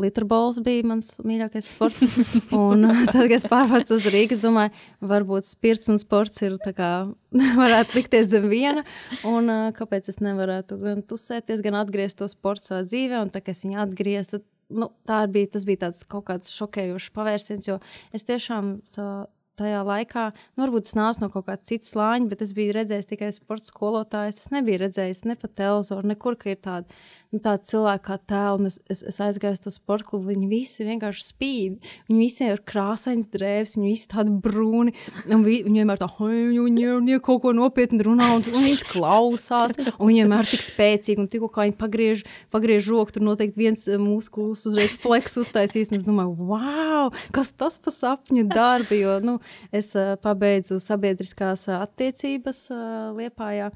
literbols 0.00 0.58
bija 0.64 0.86
mans 0.90 1.12
mīļākais 1.22 1.70
sports. 1.74 2.08
un 2.64 2.88
tad, 3.10 3.20
kad 3.26 3.36
es 3.38 3.46
pārvācu 3.50 3.98
uz 3.98 4.08
Rīgas, 4.10 4.42
domāju, 4.42 4.74
varbūt 5.04 5.48
spirts 5.48 5.92
un 5.92 6.00
sports 6.02 6.42
ir 6.46 6.58
tā 6.64 6.74
kā 6.76 6.90
varētu 7.62 8.00
likties 8.00 8.32
zem 8.32 8.48
viena. 8.52 8.82
Un 9.28 9.52
uh, 9.52 9.68
kāpēc 9.76 10.10
es 10.12 10.20
nevarētu 10.24 10.80
gan 10.82 11.04
tusēties, 11.06 11.62
gan 11.64 11.78
atgriezt 11.82 12.20
to 12.22 12.30
sportu 12.30 12.72
savā 12.72 12.82
dzīvē, 12.88 13.22
un 13.22 13.32
tā 13.34 13.44
kā 13.44 13.54
es 13.54 13.64
viņu 13.66 13.80
atgriezu, 13.86 14.38
tad 14.38 14.50
nu, 14.74 14.90
tā 15.08 15.22
bija, 15.30 15.52
tas 15.54 15.66
bija 15.68 15.86
tāds 15.86 16.04
kaut 16.08 16.26
kāds 16.30 16.52
šokējošs 16.56 17.12
pavērsiens, 17.14 17.68
jo 17.68 17.78
es 18.16 18.26
tiešām 18.26 18.78
savā 18.88 19.24
tajā 19.60 19.82
laikā, 19.86 20.28
nu, 20.54 20.64
varbūt 20.64 20.88
tas 20.88 20.96
nāca 20.98 21.24
no 21.24 21.30
kaut 21.32 21.48
kāda 21.48 21.66
cita 21.70 21.88
slāņa, 21.88 22.30
bet 22.30 22.44
es 22.46 22.54
biju 22.56 22.74
redzējis 22.76 23.10
tikai 23.10 23.30
sporta 23.34 23.70
skolotājus. 23.70 24.40
Es 24.44 24.54
nebiju 24.54 24.82
redzējis 24.84 25.24
ne 25.28 25.38
pa 25.40 25.50
televizoru, 25.50 26.10
nekur, 26.12 26.38
ka 26.40 26.52
ir 26.52 26.60
tāda 26.64 27.00
nu, 27.34 27.40
tāda 27.42 27.62
cilvēka 27.66 28.04
kā 28.06 28.18
tēla. 28.30 28.70
Es, 28.70 28.78
es, 28.90 29.02
es 29.10 29.18
aizgāju 29.22 29.56
uz 29.56 29.62
to 29.64 29.72
sporta 29.74 30.06
klubu. 30.08 30.30
Viņi 30.32 30.48
visi 30.50 30.86
vienkārši 30.86 31.24
spīd. 31.26 31.88
Viņi 32.08 32.20
visi 32.20 32.46
ir 32.48 32.62
krāsains 32.66 33.30
drēbes, 33.32 33.76
viņi 33.78 33.90
visi 33.90 34.10
tādi 34.12 34.34
brūni. 34.44 34.94
Vi, 35.26 35.56
viņi 35.66 35.82
vienmēr 35.82 36.00
tā, 36.00 36.08
viņi, 36.20 36.86
viņi 37.00 37.18
kaut 37.24 37.42
ko 37.44 37.54
nopietni 37.56 38.04
runā, 38.06 38.30
un, 38.36 38.44
un 38.52 38.66
viņas 38.68 38.86
klausās. 38.92 39.78
Un 39.94 40.10
viņi 40.10 40.22
vienmēr 40.24 40.50
tik 40.50 40.64
spēcīgi, 40.64 41.20
un 41.22 41.30
tikko 41.32 41.50
viņi 41.54 41.76
pagriež, 41.80 42.24
pagriež 42.54 42.90
roku, 42.92 43.16
tur 43.16 43.26
noteikti 43.26 43.60
viens 43.60 43.88
eh, 43.88 44.00
muskulis 44.00 44.64
uzreiz 44.70 44.96
fleks 45.00 45.38
uztaisīs. 45.42 45.92
Un 45.92 46.00
es 46.00 46.06
domāju, 46.06 46.36
wow, 46.52 47.12
kas 47.34 47.52
tas 47.56 47.80
pa 47.82 47.92
sapņu 47.94 48.46
darbi, 48.52 49.02
jo 49.02 49.18
nu, 49.24 49.38
es 49.74 49.92
uh, 49.98 50.14
pabeidzu 50.22 50.80
sabiedriskās 50.82 51.68
uh, 51.70 51.82
attiecības 51.84 52.66
Liepājā. 53.14 53.70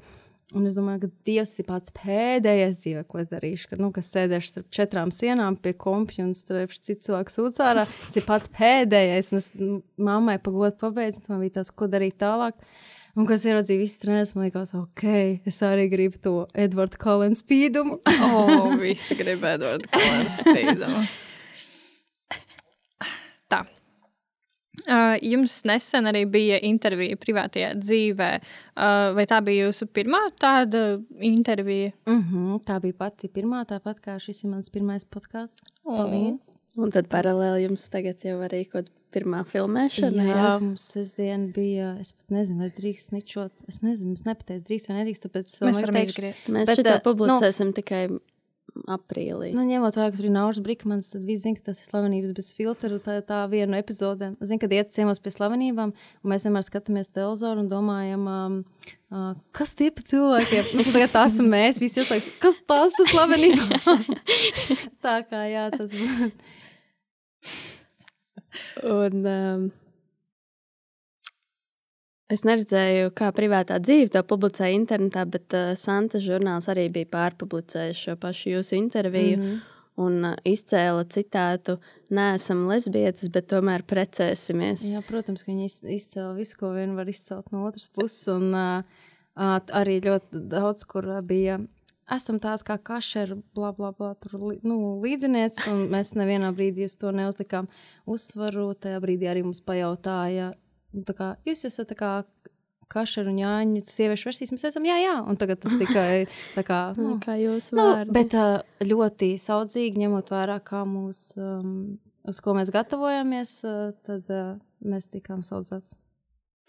Un 0.57 0.65
es 0.65 0.73
domāju, 0.73 1.03
ka 1.03 1.27
Dievs 1.29 1.51
ir 1.61 1.65
pats 1.67 1.93
pēdējais 1.93 2.79
dzīvē, 2.81 3.03
ko 3.05 3.19
es 3.21 3.27
darīšu. 3.29 3.67
Kad 3.69 3.81
nu, 3.83 3.91
sēdēšu 3.93 4.49
starp 4.49 4.71
četrām 4.73 5.11
sienām 5.13 5.59
pie 5.61 5.75
kompja 5.77 6.23
un 6.25 6.31
strēpšu 6.33 6.81
citu 6.87 7.05
cilvēku 7.05 7.35
sūdzārā. 7.35 7.83
Tas 8.07 8.17
ir 8.17 8.25
pats 8.25 8.49
pēdējais. 8.57 9.29
Un 9.29 9.37
es 9.37 9.51
nu, 9.59 9.77
mammai 10.01 10.39
pagodu 10.41 10.73
pabeidzu, 10.81 11.27
man 11.29 11.43
bija 11.43 11.59
tas, 11.59 11.69
ko 11.69 11.85
darīt 11.91 12.17
tālāk. 12.23 12.57
Un, 13.13 13.27
kad 13.27 13.35
es 13.35 13.45
ieraudzīju 13.45 13.83
visu 13.83 14.01
treniņu, 14.01 14.33
man 14.37 14.47
liekas, 14.47 14.73
ok, 14.77 15.05
es 15.49 15.61
arī 15.65 15.85
gribu 15.91 16.21
to 16.23 16.33
Edvards 16.57 16.97
Kalens 16.97 17.43
spīdumu. 17.43 17.99
o, 18.09 18.29
oh, 18.57 18.73
visi 18.81 19.17
grib 19.19 19.45
Edvards 19.45 19.89
Kalens 19.93 20.41
spīdumu. 20.41 21.03
Tā. 23.49 23.65
Uh, 23.65 23.75
jums 25.21 25.63
nesen 25.69 26.09
arī 26.09 26.25
bija 26.29 26.59
intervija 26.65 27.17
privātajā 27.19 27.73
dzīvē. 27.79 28.29
Vai 29.15 29.25
tā 29.29 29.41
bija 29.45 29.67
jūsu 29.67 29.89
pirmā 29.91 30.21
tāda 30.39 31.01
intervija? 31.19 31.91
Mm 32.07 32.21
-hmm, 32.21 32.61
tā 32.65 32.79
bija 32.81 32.93
pati 32.93 33.27
pirmā, 33.27 33.65
tāpat 33.65 33.99
kā 33.99 34.19
šis 34.19 34.43
ir 34.43 34.49
mans 34.49 34.69
pirmais 34.69 35.05
podkāsts. 35.05 35.63
Paldies! 35.83 36.55
Un 36.77 36.91
tad 36.91 37.09
paralēli 37.09 37.65
jums 37.65 37.89
tagad 37.89 38.21
jau 38.23 38.39
arī 38.45 38.63
kaut 38.69 38.87
kāda 38.87 38.99
pirmā 39.13 39.43
filmēšana. 39.49 40.25
Jā, 40.25 40.37
jā, 40.37 40.49
mums 40.61 40.85
sestdien 40.93 41.47
bija. 41.55 41.95
Es 42.01 42.11
pat 42.13 42.35
nezinu, 42.35 42.61
vai 42.61 42.69
es 42.69 42.75
drīkstu 42.77 43.13
sničot. 43.13 43.53
Es 43.71 43.81
nezinu, 43.85 44.13
es 44.13 44.25
nepateicu, 44.27 44.65
drīkst 44.69 44.91
vai 44.91 44.97
nedrīkst. 44.99 45.25
Tāpēc 45.25 45.55
mēs 45.65 45.81
varam 45.81 46.01
izgriezt. 46.03 46.51
Mēs 46.53 46.69
Bet, 46.69 46.81
šitā 46.81 46.99
publicēsim 47.05 47.71
nu, 47.71 47.77
tikai 47.79 48.03
aprīlī. 48.87 49.49
Nu, 49.55 49.63
ņemot 49.67 49.97
vērā, 49.97 50.11
ka 50.11 50.19
tur 50.19 50.27
ir 50.29 50.33
Nauris 50.35 50.61
Brīsmans, 50.63 51.11
tad 51.13 51.25
viss 51.27 51.43
zina, 51.43 51.57
ka 51.57 51.69
tas 51.69 51.81
ir 51.81 51.87
slavenības 51.89 52.35
bez 52.37 52.51
filtra. 52.55 52.99
Tā, 53.03 53.17
tā 53.25 53.39
viena 53.51 53.79
epizode. 53.81 54.31
Es 54.39 54.51
zinu, 54.51 54.61
kad 54.63 54.75
iet 54.75 54.93
ciemos 54.95 55.21
pie 55.23 55.33
slavenībām, 55.35 55.91
un 55.95 56.31
mēs 56.33 56.47
vienmēr 56.47 56.65
skatāmies 56.67 57.11
televizoru 57.15 57.63
un 57.63 57.71
domājam, 57.71 58.29
um, 58.29 58.61
uh, 59.11 59.33
kas 59.55 59.75
tie 59.79 59.89
pa 59.95 60.05
cilvēkiem? 60.05 60.71
nu, 60.77 60.85
tagad 60.93 61.15
tā 61.17 61.25
esam 61.31 61.51
mēs, 61.51 61.81
visi 61.81 62.03
ieslēgs, 62.03 62.29
kas 62.43 62.61
tās 62.69 62.95
pa 62.95 63.09
slavenībām? 63.11 64.07
tā 65.05 65.19
kā 65.27 65.43
jā, 65.51 65.67
tas 65.75 65.93
būtu. 65.95 66.31
un, 68.95 69.21
um, 69.25 69.69
Es 72.29 72.43
neredzēju, 72.45 73.09
kā 73.17 73.31
privātā 73.33 73.79
dzīve 73.81 74.11
to 74.13 74.21
publicēja 74.29 74.77
internetā, 74.77 75.23
bet 75.25 75.55
uh, 75.57 75.71
Santa 75.79 76.21
žurnāls 76.21 76.69
arī 76.69 76.85
bija 76.93 77.09
pārpublicējis 77.09 78.03
šo 78.05 78.15
pašu 78.21 78.53
jūsu 78.53 78.77
interviju. 78.77 79.37
Mm 79.37 79.43
-hmm. 79.45 79.67
Un 79.99 80.25
uh, 80.25 80.35
izcēla 80.45 81.03
citātu, 81.11 81.77
neesam 82.09 82.67
lesbietes, 82.67 83.27
bet 83.27 83.47
tomēr 83.51 83.83
precēsimies. 83.83 84.85
Jā, 84.93 85.01
protams, 85.07 85.43
ka 85.43 85.51
viņi 85.51 85.65
izcēla 85.95 86.35
visu, 86.35 86.57
ko 86.59 86.69
vien 86.71 86.95
var 86.95 87.09
izcelt 87.09 87.51
no 87.51 87.65
otras 87.65 87.89
puses. 87.89 88.27
Un 88.27 88.53
uh, 88.53 88.83
arī 89.81 89.99
ļoti 89.99 90.47
daudz, 90.49 90.85
kur 90.85 91.21
bija 91.21 91.59
esam 92.15 92.39
tāds 92.39 92.63
kā 92.63 92.77
kašeri, 92.77 93.41
bla, 93.55 93.71
bla, 93.71 93.91
bla, 93.91 94.13
tur 94.15 94.39
nu, 94.63 94.99
līdzinieks, 95.03 95.67
un 95.67 95.89
mēs 95.93 96.13
nevienā 96.17 96.53
brīdī 96.55 96.85
uz 96.85 96.95
to 96.95 97.11
neuzlikām 97.11 97.67
uzsvaru. 98.05 98.73
Tajā 98.73 98.99
brīdī 99.03 99.29
arī 99.29 99.43
mums 99.43 99.61
pajautāja, 99.61 100.53
kā, 101.17 101.33
jūs 101.47 101.65
esat 101.69 101.93
kā 101.97 102.13
kašeru 102.89 103.29
un 103.29 103.39
ņāņu, 103.39 103.83
sieviešu 103.89 104.29
versijas. 104.29 104.53
Mēs 104.55 104.67
esam, 104.71 104.85
jā, 104.89 104.97
jā, 105.01 105.15
un 105.21 105.37
tagad 105.39 105.61
tas 105.63 105.75
tikai 105.79 106.25
tā 106.57 106.65
kā, 106.65 106.79
nu, 106.97 107.17
kā 107.23 107.37
jūs 107.39 107.71
nu, 107.77 107.87
bet 108.09 108.35
ļoti 108.81 109.33
saudzīgi 109.41 110.05
ņemot 110.05 110.33
vērā, 110.33 110.59
kā 110.65 110.83
mūs, 110.89 111.23
um, 111.37 111.99
uz 112.29 112.41
ko 112.43 112.57
mēs 112.57 112.73
gatavojamies, 112.73 113.59
tad 114.07 114.33
uh, 114.33 114.55
mēs 114.81 115.09
tikām 115.13 115.45
saudzēts 115.45 115.97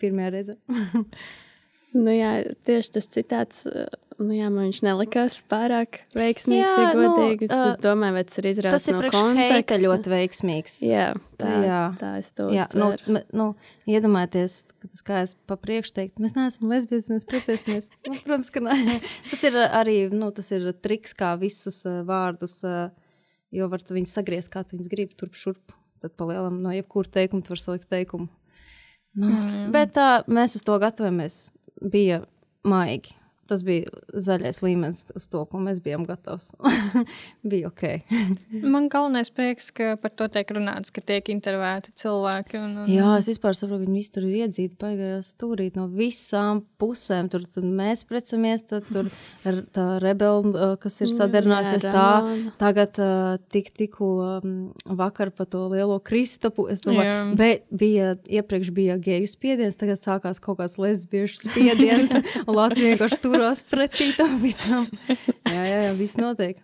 pirmajā 0.00 0.34
reizē. 0.36 0.58
nu 1.96 2.14
jā, 2.14 2.34
tieši 2.66 2.96
tas 2.98 3.10
citāts 3.10 3.66
Nu, 4.20 4.34
jā, 4.36 4.50
man 4.52 4.66
viņš 4.66 4.82
nelikās 4.84 5.38
pārāk 5.48 6.02
veiksmīgs, 6.12 6.60
jā, 6.60 6.80
ja 6.84 6.88
godīgi. 6.92 7.46
Nu, 7.48 7.56
es 7.56 7.70
uh, 7.70 7.78
domāju, 7.80 8.16
vai 8.18 8.22
tas 8.28 8.40
ir 8.42 8.48
izrādās 8.50 8.84
tas 8.84 8.90
ir 8.90 8.98
no 8.98 9.10
konteksta. 9.14 9.78
ļoti 9.80 10.10
veiksmīgs. 10.12 10.74
Jā, 10.84 11.06
tā, 11.40 11.52
jā. 11.64 11.78
tā 11.96 12.10
es 12.20 12.28
to 12.36 12.50
jā, 12.52 12.66
nu, 12.76 12.90
nu, 13.32 13.46
iedomājieties, 13.88 14.56
ka 14.76 14.90
tas 14.90 15.06
kā 15.06 15.22
es 15.24 15.32
pa 15.48 15.56
priekšu 15.56 15.94
teikt, 15.96 16.20
mēs 16.20 16.36
neesam 16.36 16.68
lesbijas, 16.68 17.08
mēs 17.08 17.24
precēsimies. 17.30 17.88
nu, 18.10 18.18
protams, 18.26 18.52
ka 18.52 18.60
nē. 18.66 18.98
Tas 19.30 19.46
ir 19.48 19.56
arī, 19.64 19.96
nu, 20.12 20.28
tas 20.36 20.52
ir 20.52 20.68
triks, 20.84 21.16
kā 21.16 21.32
visus 21.40 21.80
uh, 21.88 22.02
vārdus, 22.08 22.58
uh, 22.68 22.90
jo 23.56 23.70
var 23.72 23.80
tu 23.80 23.96
viņus 23.96 24.12
sagriezt, 24.20 24.52
kā 24.52 24.66
tu 24.68 24.76
viņus 24.76 24.92
gribi, 24.92 25.16
turp 25.16 25.38
šurp. 25.38 25.72
Tad 26.04 26.12
palielam 26.20 26.60
no 26.60 26.76
jebkura 26.76 27.08
teikuma 27.16 27.44
tu 27.44 27.56
var 27.56 27.64
salikt 27.64 27.88
teikumu. 27.88 28.28
Nu, 29.16 29.26
mm. 29.26 29.72
Bet 29.74 29.96
uh, 29.98 30.20
mēs 30.30 30.54
uz 30.60 30.62
to 30.66 30.76
gatavojamies. 30.80 31.48
Bija 31.80 32.20
maigi 32.64 33.14
tas 33.50 33.64
bija 33.66 33.90
zaļais 34.14 34.60
līmenis 34.64 35.08
uz 35.16 35.26
to, 35.30 35.42
ko 35.50 35.60
mēs 35.62 35.80
bijām 35.84 36.06
gatavi. 36.08 36.40
bija 37.50 37.70
ok. 37.70 37.84
Man 38.74 38.88
galvenais 38.92 39.32
prieks, 39.34 39.70
ka 39.74 39.96
par 40.00 40.14
to 40.14 40.28
tiek 40.32 40.50
runāts, 40.54 40.92
ka 40.94 41.02
tiek 41.04 41.30
intervēti 41.32 41.94
cilvēki. 42.00 42.60
Un, 42.60 42.76
un... 42.84 42.90
Jā, 42.92 43.16
es 43.20 43.30
vispār 43.32 43.56
saprotu, 43.58 43.86
ka 43.86 43.90
viņi 43.90 44.04
tur 44.14 44.28
ir 44.28 44.44
iedzīti, 44.44 44.78
paigājās 44.80 45.32
stūrīt 45.34 45.78
no 45.80 45.86
visām 45.90 46.62
pusēm. 46.80 47.30
Tur 47.32 47.46
mēs 47.64 48.04
precamies, 48.08 48.64
tad 48.70 48.86
tur 48.90 49.10
tā 49.74 49.86
rebela, 50.02 50.74
kas 50.80 51.00
ir 51.04 51.12
sadarinājusies 51.12 51.88
tā, 51.88 52.06
tagad 52.60 53.00
tik, 53.52 53.72
tikko 53.76 54.10
vakar 55.00 55.32
pa 55.34 55.46
to 55.50 55.66
lielo 55.72 55.98
Kristapu. 56.04 56.68
Es 56.72 56.84
domāju, 56.84 57.34
bet 57.38 57.66
bija, 57.70 58.14
iepriekš 58.30 58.72
bija 58.76 58.98
geju 59.00 59.28
spiediens, 59.30 59.78
tagad 59.80 60.00
sākās 60.00 60.42
kaut 60.42 60.60
kāds 60.60 60.78
lesbiešu 60.80 61.40
spiediens, 61.48 62.14
Latvija 62.60 62.90
vienkārši 62.94 63.18
tur 63.22 63.39
turās 63.40 63.62
pretī 63.64 64.12
tam 64.18 64.36
visam. 64.42 64.88
Jā, 65.08 65.60
jā, 65.64 65.76
jā 65.88 65.92
viss 65.96 66.18
notiek. 66.20 66.60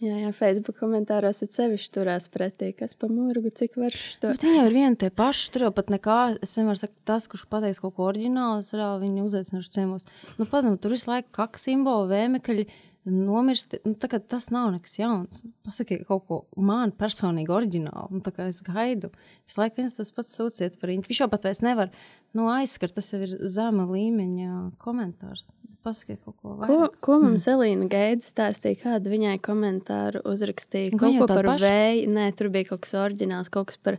Jā, 0.00 0.14
jā, 0.16 0.28
Facebook 0.32 0.78
komentāros 0.80 1.42
ir 1.44 1.50
sevišķi 1.52 1.90
turās 1.92 2.30
pretī, 2.32 2.70
kas 2.72 2.94
pa 2.96 3.10
mūrgu, 3.12 3.50
cik 3.52 3.74
var 3.82 3.92
to. 3.92 4.30
Bet 4.30 4.46
viņi 4.46 4.56
jau 4.56 4.68
ir 4.70 4.76
vieni 4.78 4.96
tie 4.96 5.10
paši, 5.12 5.50
tur 5.52 5.66
jau 5.66 5.72
pat 5.76 5.90
nekā, 5.92 6.20
es 6.40 6.56
vienmēr 6.56 6.78
saku, 6.80 6.96
tas, 7.04 7.26
kurš 7.28 7.42
pateiks 7.52 7.82
kaut 7.84 7.98
ko 7.98 8.06
oriģinālu, 8.08 8.62
es 8.64 8.72
reāli 8.72 9.02
viņu 9.04 9.26
uzaicināšu 9.28 9.74
ciemos. 9.74 10.08
Nu, 10.38 10.46
padam, 10.48 10.78
tur 10.80 10.96
visu 10.96 11.10
laiku 11.10 11.28
kaka 11.36 11.60
simboli, 11.60 12.08
vēmekļi, 12.14 12.64
nomirst, 13.12 13.76
nu, 13.84 13.92
tas 14.00 14.48
nav 14.54 14.70
nekas 14.78 14.96
jauns. 15.02 15.44
Pasakiet 15.68 16.08
kaut 16.08 16.24
ko 16.30 16.42
man 16.56 16.96
personīgi 16.96 17.52
oriģinālu, 17.52 18.22
nu, 18.22 18.34
es 18.46 18.64
gaidu. 18.64 19.12
Visu 19.44 19.60
laiku 19.60 19.82
viens 19.82 20.00
tas 20.00 20.16
pats 20.16 20.32
sūciet 20.32 20.80
par 20.80 20.94
viņu. 20.94 21.04
Viņš 21.10 21.26
jau 21.26 21.28
pat 21.28 21.44
vairs 21.50 21.60
nevar 21.66 21.92
nu, 22.32 22.48
aizskart, 22.48 22.96
tas 22.96 23.12
jau 23.12 23.20
ir 23.28 23.36
zema 23.52 23.84
līmeņa 23.84 24.78
komentārs. 24.80 25.50
Pasakiet 25.84 26.18
kaut 26.24 26.36
ko 26.42 26.56
vairāk. 26.60 26.68
Ko, 26.68 26.88
ko 27.06 27.20
mums 27.22 27.46
mm. 27.46 27.52
Elīna 27.54 27.86
Gaida 27.92 28.26
stāstīja, 28.26 28.80
kādu 28.82 29.12
viņai 29.14 29.38
komentāru 29.44 30.20
uzrakstīja? 30.28 30.92
Kaut 31.00 31.22
ko 31.22 31.28
par 31.30 31.48
paši? 31.54 31.64
vēju, 31.64 32.10
nē, 32.18 32.26
tur 32.36 32.50
bija 32.52 32.72
kaut 32.72 32.84
kas 32.84 32.92
oriģināls, 33.00 33.48
kaut 33.54 33.70
kas 33.70 33.80
par 33.80 33.96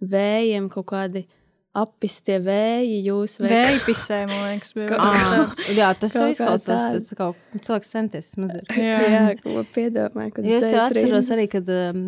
vējiem, 0.00 0.70
kaut 0.72 0.88
kādi 0.94 1.26
apistie 1.76 2.40
vēji 2.42 2.96
jūs 3.06 3.36
vai 3.44 3.50
vēja 3.52 3.82
pisē, 3.86 4.18
man 4.26 4.40
liekas, 4.48 4.72
bija 4.74 4.96
tāds. 4.96 5.60
Jā, 5.78 5.92
tas 6.00 6.16
jau 6.18 6.26
izklausās 6.32 6.82
pēc 6.88 7.12
kaut 7.20 7.38
kā 7.38 7.60
cilvēks 7.68 7.92
senties 7.94 8.32
mazliet. 8.40 8.72
Jā, 8.74 8.96
jā 9.14 9.22
ko 9.44 9.62
piedomāju, 9.76 10.34
kad 10.34 10.48
es 10.48 10.66
jau 10.72 10.82
atceros 10.82 11.04
rindas. 11.04 11.30
arī, 11.36 11.46
kad 11.52 11.70
um, 11.76 12.02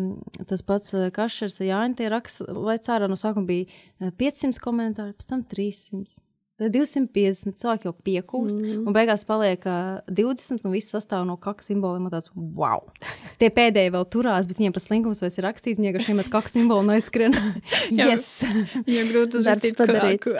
tas 0.49 0.65
pats 0.67 0.97
uh, 0.97 1.07
Kašers 1.15 1.61
Jāņa 1.63 2.01
tie 2.01 2.11
raksta, 2.11 2.49
lai 2.57 2.75
cārā 2.83 3.07
no 3.07 3.15
sākuma 3.19 3.47
bija 3.53 4.11
500 4.19 4.51
uh, 4.51 4.61
komentāri, 4.65 5.15
pēc 5.15 5.31
tam 5.31 5.47
300. 5.47 6.19
Tad 6.53 6.69
250 6.69 7.55
cilvēki 7.57 7.87
jau 7.87 7.91
piekūst, 8.05 8.59
mm. 8.59 8.81
un 8.85 8.93
beigās 8.93 9.23
paliek 9.25 9.63
uh, 9.65 10.03
20, 10.05 10.61
un 10.67 10.75
viss 10.75 10.93
sastāv 10.93 11.23
no 11.25 11.33
kaka 11.41 11.65
simboliem. 11.65 12.05
Tāds, 12.13 12.29
wow! 12.35 12.83
Tie 13.41 13.49
pēdējie 13.49 13.89
vēl 13.95 14.05
turās, 14.13 14.45
bet 14.45 14.59
viņiem 14.61 14.75
tas 14.75 14.85
linkums 14.91 15.23
vairs 15.23 15.39
ir 15.39 15.47
rakstīts, 15.47 15.79
viņiem 15.79 15.95
vienkārši 15.95 16.13
iemet 16.13 16.29
kaka 16.35 16.53
simbolu 16.53 16.85
un 16.85 16.93
aizskrien. 16.93 17.33
yes! 17.97 18.43
Viņiem 18.85 19.09
grūti 19.09 19.41
uzrakstīt 19.41 19.81
padarīt. 19.81 20.29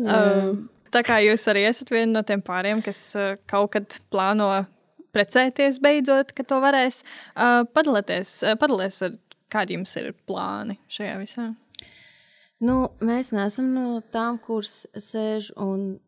um, 0.00 0.64
tā 0.96 1.04
kā 1.04 1.20
jūs 1.26 1.44
arī 1.52 1.66
esat 1.68 1.92
viena 1.92 2.14
no 2.14 2.24
tiem 2.24 2.40
pāriem, 2.48 2.80
kas 2.86 3.02
uh, 3.20 3.34
kaut 3.44 3.74
kad 3.76 4.00
plāno 4.08 4.48
precēties 5.12 5.82
beidzot, 5.84 6.32
ka 6.32 6.48
to 6.48 6.64
varēs, 6.64 7.02
uh, 7.36 7.68
padalieties, 7.76 8.38
uh, 8.40 8.56
padalieties 8.56 9.04
ar 9.04 9.20
kādi 9.52 9.76
jums 9.76 9.92
ir 10.00 10.14
plāni 10.24 10.80
šajā 10.88 11.20
visā. 11.20 11.50
Nu, 12.64 12.76
mēs 13.04 13.34
neesam 13.36 13.68
no 13.74 14.00
tām, 14.12 14.38
kuras 14.40 14.86
sēž 14.96 15.50
un 15.60 15.98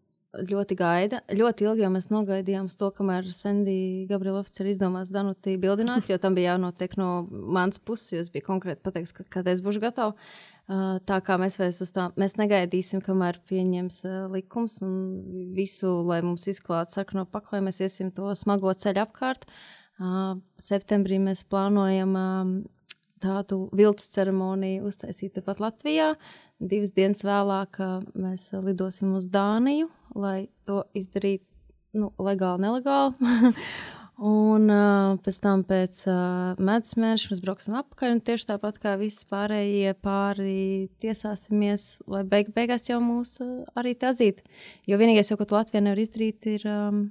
ļoti 0.48 0.76
gaida. 0.78 1.20
Ļoti 1.32 1.64
ilgi 1.66 1.84
jau 1.84 1.90
mēs 1.92 2.08
nogaidījām 2.12 2.68
to, 2.78 2.90
kamēr 2.94 3.28
Sandija 3.34 4.06
Gabriela 4.10 4.42
oficiāli 4.42 4.74
izdomās 4.74 5.12
Danutī 5.12 5.56
bildināt, 5.60 6.08
jo 6.08 6.18
tam 6.20 6.36
bija 6.36 6.54
jānotiek 6.54 6.96
no 7.00 7.26
manas 7.30 7.80
puses, 7.80 8.12
jo 8.12 8.22
es 8.24 8.30
biju 8.32 8.46
konkrēti 8.48 8.84
pateiks, 8.84 9.12
ka 9.16 9.26
kad 9.38 9.48
es 9.48 9.60
būšu 9.64 9.82
gatava. 9.84 10.14
Uh, 10.68 10.98
tā 11.08 11.16
kā 11.24 11.38
mēs 11.40 11.56
vairs 11.56 11.80
uz 11.80 11.94
tā, 11.96 12.10
mēs 12.20 12.36
negaidīsim, 12.36 13.00
kamēr 13.00 13.38
pieņems 13.48 14.02
uh, 14.04 14.16
likums 14.28 14.82
un 14.84 14.98
visu, 15.56 15.94
lai 16.04 16.20
mums 16.20 16.44
izklātu 16.52 16.98
sarkano 16.98 17.24
paklai, 17.24 17.62
mēs 17.64 17.80
iesim 17.80 18.10
to 18.12 18.28
smago 18.36 18.74
ceļu 18.76 19.06
apkārt. 19.06 19.48
Uh, 19.96 20.36
septembrī 20.60 21.16
mēs 21.24 21.40
plānojam 21.48 22.12
um, 22.20 22.52
tādu 23.22 23.66
viltus 23.76 24.08
ceremoniju 24.14 24.88
uztaisīt 24.88 25.36
tepat 25.38 25.60
Latvijā. 25.62 26.14
Divas 26.58 26.94
dienas 26.96 27.22
vēlāk 27.26 27.78
mēs 28.18 28.48
lidosim 28.64 29.14
uz 29.18 29.28
Dāniju, 29.30 29.90
lai 30.18 30.48
to 30.66 30.82
izdarītu 30.98 31.46
nu, 31.98 32.10
legāli, 32.18 32.66
nelegāli. 32.66 33.62
un 34.18 34.66
uh, 34.66 35.16
pēc 35.22 35.38
tam, 35.42 35.62
pēc 35.66 36.00
uh, 36.10 36.58
medus 36.58 36.96
mēneša, 36.98 37.30
mēs 37.32 37.42
brauksim 37.44 37.76
atpakaļ. 37.78 38.18
Tieši 38.26 38.48
tāpat 38.50 38.80
kā 38.82 38.96
visi 39.00 39.26
pārējie 39.30 39.94
pāri 40.02 40.88
tiesāsimies, 41.02 41.90
lai 42.10 42.24
beig 42.28 42.50
beigās 42.56 42.88
jau 42.90 42.98
mūs 43.02 43.38
uh, 43.44 43.62
arī 43.78 43.94
atzītu. 43.94 44.42
Jo 44.90 44.98
vienīgais, 45.00 45.30
ko 45.30 45.46
Latvija 45.54 45.84
nevar 45.84 46.02
izdarīt, 46.02 46.48
ir 46.50 46.66
um, 46.68 47.04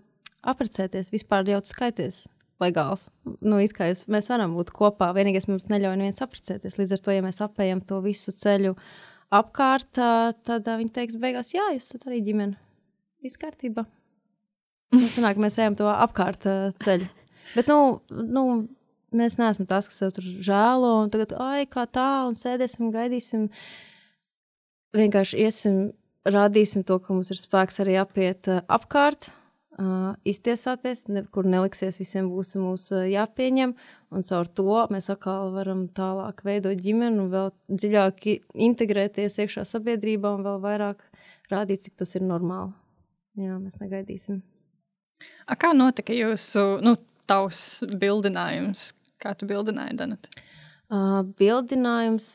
apprecēties, 0.48 1.14
vispār 1.16 1.48
jau 1.48 1.64
skaities. 1.66 2.26
Legāls. 2.62 3.08
Nu, 3.46 3.60
jūs, 3.62 4.06
mēs 4.10 4.30
varam 4.32 4.56
būt 4.58 4.72
kopā. 4.74 5.12
Vienīgais 5.18 5.46
mums 5.50 5.68
neļauj 5.70 6.00
neviens 6.00 6.24
apprecēties. 6.26 6.80
Līdz 6.80 6.96
ar 6.96 7.04
to, 7.06 7.14
ja 7.14 7.26
mēs 7.26 7.42
apējam 7.46 7.84
to 7.86 8.00
visu 8.06 8.34
ceļu 8.34 8.74
apkārt, 9.38 9.92
tad 10.48 10.70
viņi 10.70 10.94
teiks, 10.96 11.20
beigās, 11.22 11.54
jā, 11.54 11.68
jūs 11.76 11.90
esat 11.90 12.08
arī 12.10 12.24
ģimene 12.26 12.58
viss 13.24 13.40
kārtībā. 13.42 13.86
Nu, 14.96 15.10
sanāk, 15.12 15.40
mēs 15.42 15.60
ejam 15.60 15.76
to 15.78 15.90
apkārt 15.92 16.48
ceļu. 16.84 17.10
Bet, 17.54 17.70
nu, 17.70 18.00
nu, 18.10 18.44
mēs 19.16 19.38
neesam 19.40 19.68
tas, 19.68 19.90
kas 19.92 20.16
tur 20.16 20.26
žēlo 20.44 20.94
un 21.04 21.12
tagad, 21.14 21.36
ai, 21.44 21.68
kā 21.70 21.86
tā, 21.92 22.26
un 22.28 22.38
sēdēsim 22.40 22.88
un 22.88 22.94
gaidīsim. 22.96 23.48
Vienkārši 24.98 25.44
iesim, 25.44 25.82
rādīsim 26.28 26.86
to, 26.88 26.98
ka 27.04 27.14
mums 27.14 27.32
ir 27.34 27.40
spēks 27.40 27.82
arī 27.84 27.98
apiet 28.00 28.48
apkārt, 28.50 29.30
uh, 29.82 30.16
iztiesāties, 30.28 31.06
nekur 31.12 31.48
neliksies, 31.50 32.00
visiem 32.02 32.30
būs 32.32 32.56
mūs 32.60 32.90
uh, 32.96 33.06
jāpieņem, 33.10 33.74
un 34.12 34.26
caur 34.28 34.50
to 34.60 34.82
mēs 34.94 35.10
atkal 35.14 35.52
varam 35.56 35.88
tālāk 35.98 36.44
veidot 36.48 36.82
ģimeni 36.82 37.28
vēl 37.32 37.52
dziļāk 37.70 38.28
integrēties 38.68 39.40
iekšā 39.44 39.66
sabiedrībā 39.68 40.34
un 40.38 40.46
vēl 40.48 40.62
vairāk 40.64 41.04
rādīt, 41.52 41.88
cik 41.88 41.98
tas 42.04 42.16
ir 42.18 42.26
normāli. 42.28 42.74
Jā, 43.38 43.58
mēs 43.62 43.78
negaidīsim. 43.82 44.42
A, 45.46 45.56
kā 45.60 45.74
notika 45.78 46.16
jūsu 46.16 46.80
nu, 46.86 46.98
tavs 47.30 47.84
bildinājums? 48.02 48.92
Kā 49.22 49.34
tu 49.38 49.48
bildināji, 49.50 49.98
Danut? 49.98 50.30
Uh, 50.88 51.22
bildinājums, 51.40 52.30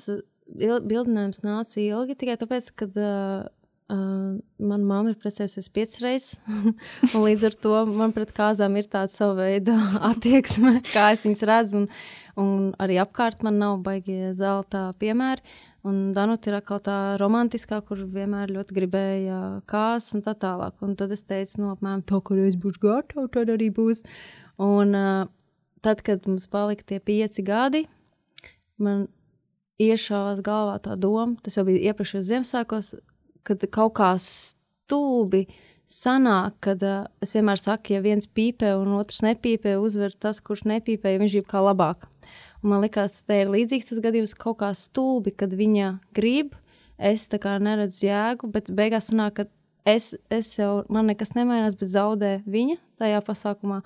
bildinājums 0.53 1.43
nāca 1.47 1.78
ilgi 1.80 2.16
tikai 2.18 2.36
tāpēc, 2.40 2.70
ka 2.76 2.88
uh, 2.90 3.45
uh, 3.93 4.38
mana 4.59 4.86
mamma 4.86 5.12
ir 5.12 5.18
precējusies 5.20 5.68
piecas 5.72 6.01
reizes. 6.03 6.38
līdz 7.26 7.49
ar 7.51 7.57
to 7.64 7.74
man 7.90 8.14
pret 8.16 8.32
kāzām 8.36 8.78
ir 8.80 8.88
tāda 8.93 9.12
sava 9.12 9.45
veida 9.45 9.76
attieksme, 10.12 10.80
kā 10.95 11.12
es 11.16 11.26
viņas 11.26 11.45
redzu. 11.51 11.82
Un, 11.82 11.90
un 12.40 12.70
arī 12.82 12.99
apkārt 13.03 13.45
man 13.47 13.61
nav 13.62 13.82
baigie 13.84 14.32
zelta 14.38 14.90
piemēri. 15.03 15.45
Un 15.82 16.12
Danuta 16.14 16.47
ir 16.47 16.57
atkal 16.61 16.78
tā 16.78 16.97
romantiskā, 17.18 17.80
kur 17.82 18.05
vienmēr 18.07 18.53
ļoti 18.55 18.76
gribēja 18.76 19.38
kāsas 19.66 20.14
un 20.14 20.22
tā 20.22 20.36
tālāk. 20.38 20.76
Un 20.86 20.95
tad 20.99 21.11
es 21.11 21.24
teicu, 21.26 21.59
nu, 21.59 21.72
apmēram 21.74 22.05
to, 22.07 22.20
kur 22.22 22.38
es 22.38 22.55
būšu 22.55 22.84
gatava, 22.84 23.26
tad 23.34 23.51
arī 23.51 23.66
būs. 23.74 24.05
Un 24.62 24.95
uh, 24.95 25.24
tad, 25.82 26.05
kad 26.07 26.28
mums 26.30 26.47
palika 26.47 26.86
tie 26.86 27.01
pieci 27.03 27.43
gadi, 27.43 27.82
man 28.78 29.09
iešāvās 29.82 30.43
galvā 30.47 30.78
tā 30.84 30.95
doma, 31.01 31.34
tas 31.43 31.59
jau 31.59 31.66
bija 31.66 31.90
iepriekšējos 31.90 32.28
Ziemassvētkos, 32.30 32.93
kad 33.47 33.64
kaut 33.74 33.97
kā 33.99 34.12
stulbi 34.22 35.47
sanāk, 35.88 36.57
kad 36.64 36.82
uh, 36.86 37.05
es 37.24 37.34
vienmēr 37.36 37.61
saku, 37.61 37.97
ja 37.97 38.03
viens 38.05 38.28
pīpē 38.28 38.72
un 38.78 38.95
otrs 38.99 39.22
nepīpē, 39.24 39.76
uzvar 39.82 40.14
tas, 40.14 40.40
kurš 40.45 40.64
nepīpē, 40.70 41.14
ja 41.14 41.22
viņš 41.22 41.36
grib 41.38 41.49
kā 41.51 41.62
labāk. 41.64 42.09
Un 42.62 42.70
man 42.70 42.84
liekas, 42.84 43.22
tas 43.26 43.43
ir 43.43 43.51
līdzīgs 43.51 43.90
tas 43.90 44.01
gadījums 44.03 44.36
kaut 44.38 44.61
kā 44.62 44.70
stulbi, 44.78 45.34
kad 45.34 45.55
viņa 45.59 45.97
grib, 46.14 46.55
es 46.97 47.26
tā 47.28 47.40
kā 47.43 47.57
neredzu 47.59 48.07
jēgu, 48.07 48.49
bet 48.55 48.70
beigās 48.70 49.11
sanāk, 49.11 49.40
ka 49.40 49.49
es, 49.88 50.12
es 50.30 50.55
jau, 50.59 50.84
man 50.93 51.11
nekas 51.11 51.34
nemainās, 51.34 51.76
bet 51.78 51.90
zaudē 51.90 52.36
viņa 52.47 52.78
tajā 53.03 53.22
pasākumā. 53.26 53.82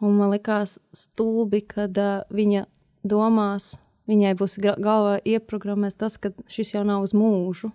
Un 0.00 0.16
man 0.16 0.32
liekas 0.32 0.78
stulbi, 0.96 1.62
kad 1.64 1.96
uh, 2.00 2.22
viņa 2.32 2.66
domās, 3.04 3.74
viņai 4.10 4.36
būs 4.36 4.58
galvā 4.60 5.18
ieprogrammēts 5.24 5.98
tas, 6.00 6.16
ka 6.20 6.32
šis 6.48 6.74
jau 6.76 6.84
nav 6.88 7.04
uz 7.04 7.16
mūžu. 7.16 7.72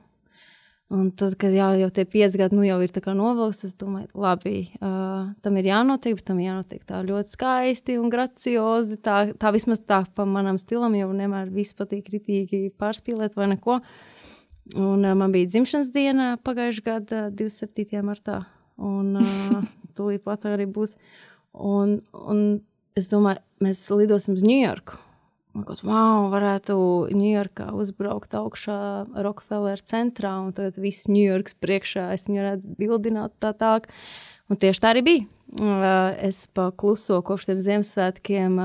Un 0.94 1.08
tad, 1.18 1.34
kad 1.42 1.50
jā, 1.50 1.72
jau 1.80 1.88
tie 1.90 2.04
pieci 2.06 2.38
gadi 2.38 2.54
nu, 2.54 2.62
jau 2.62 2.78
ir 2.86 2.92
novilkts, 3.18 3.64
es 3.66 3.74
domāju, 3.74 4.06
labi, 4.22 4.70
uh, 4.78 5.32
tam 5.42 5.56
ir 5.58 5.66
jānotiek, 5.72 6.14
bet 6.14 6.26
tam 6.28 6.38
jānotiek 6.38 6.84
tā 6.86 7.00
ļoti 7.02 7.34
skaisti 7.34 7.96
un 7.98 8.12
graciozi. 8.14 9.00
Tā, 9.02 9.34
tā 9.34 9.52
vismaz 9.52 9.82
tā 9.82 10.04
pa 10.14 10.26
manam 10.30 10.60
stilam, 10.62 10.94
jo 10.94 11.10
nevienmēr 11.10 11.50
viss 11.50 11.74
patīk 11.74 12.06
kritīgi 12.06 12.70
pārspīlēt 12.78 13.34
vai 13.34 13.50
neko. 13.56 13.80
Un 14.78 15.02
uh, 15.02 15.16
man 15.18 15.34
bija 15.34 15.50
dzimšanas 15.50 15.90
diena 15.90 16.36
pagājušajā 16.46 16.86
gadā, 16.86 17.24
27. 17.34 18.06
martā, 18.06 18.44
un 18.78 19.18
uh, 19.24 19.66
tūlīt 19.98 20.22
pat 20.22 20.46
arī 20.54 20.70
būs. 20.70 21.00
Un, 21.66 21.98
un 22.14 22.46
es 22.94 23.10
domāju, 23.10 23.42
mēs 23.66 23.88
lidosim 23.90 24.38
uz 24.38 24.46
Ņujorku. 24.46 25.02
Man 25.56 25.64
liekas, 25.64 25.86
wow, 25.88 26.26
varētu 26.34 26.76
Ņujorkā 27.16 27.70
uzbraukt 27.80 28.34
augšā 28.36 28.78
Rockefeller 29.24 29.80
centrā, 29.80 30.34
un 30.44 30.50
tad 30.52 30.76
viss 30.76 31.08
Ņujorkas 31.08 31.56
priekšā 31.64 32.10
es 32.12 32.26
viņu 32.28 32.42
varētu 32.42 32.74
bildināt 32.82 33.38
tā 33.40 33.54
tālāk. 33.56 33.88
Un 34.52 34.60
tieši 34.60 34.82
tā 34.84 34.92
arī 34.92 35.04
bija. 35.06 35.30
Es 36.20 36.42
pa 36.52 36.68
kluso 36.76 37.22
kopš 37.24 37.48
tiem 37.48 37.62
Ziemassvētkiem 37.64 38.58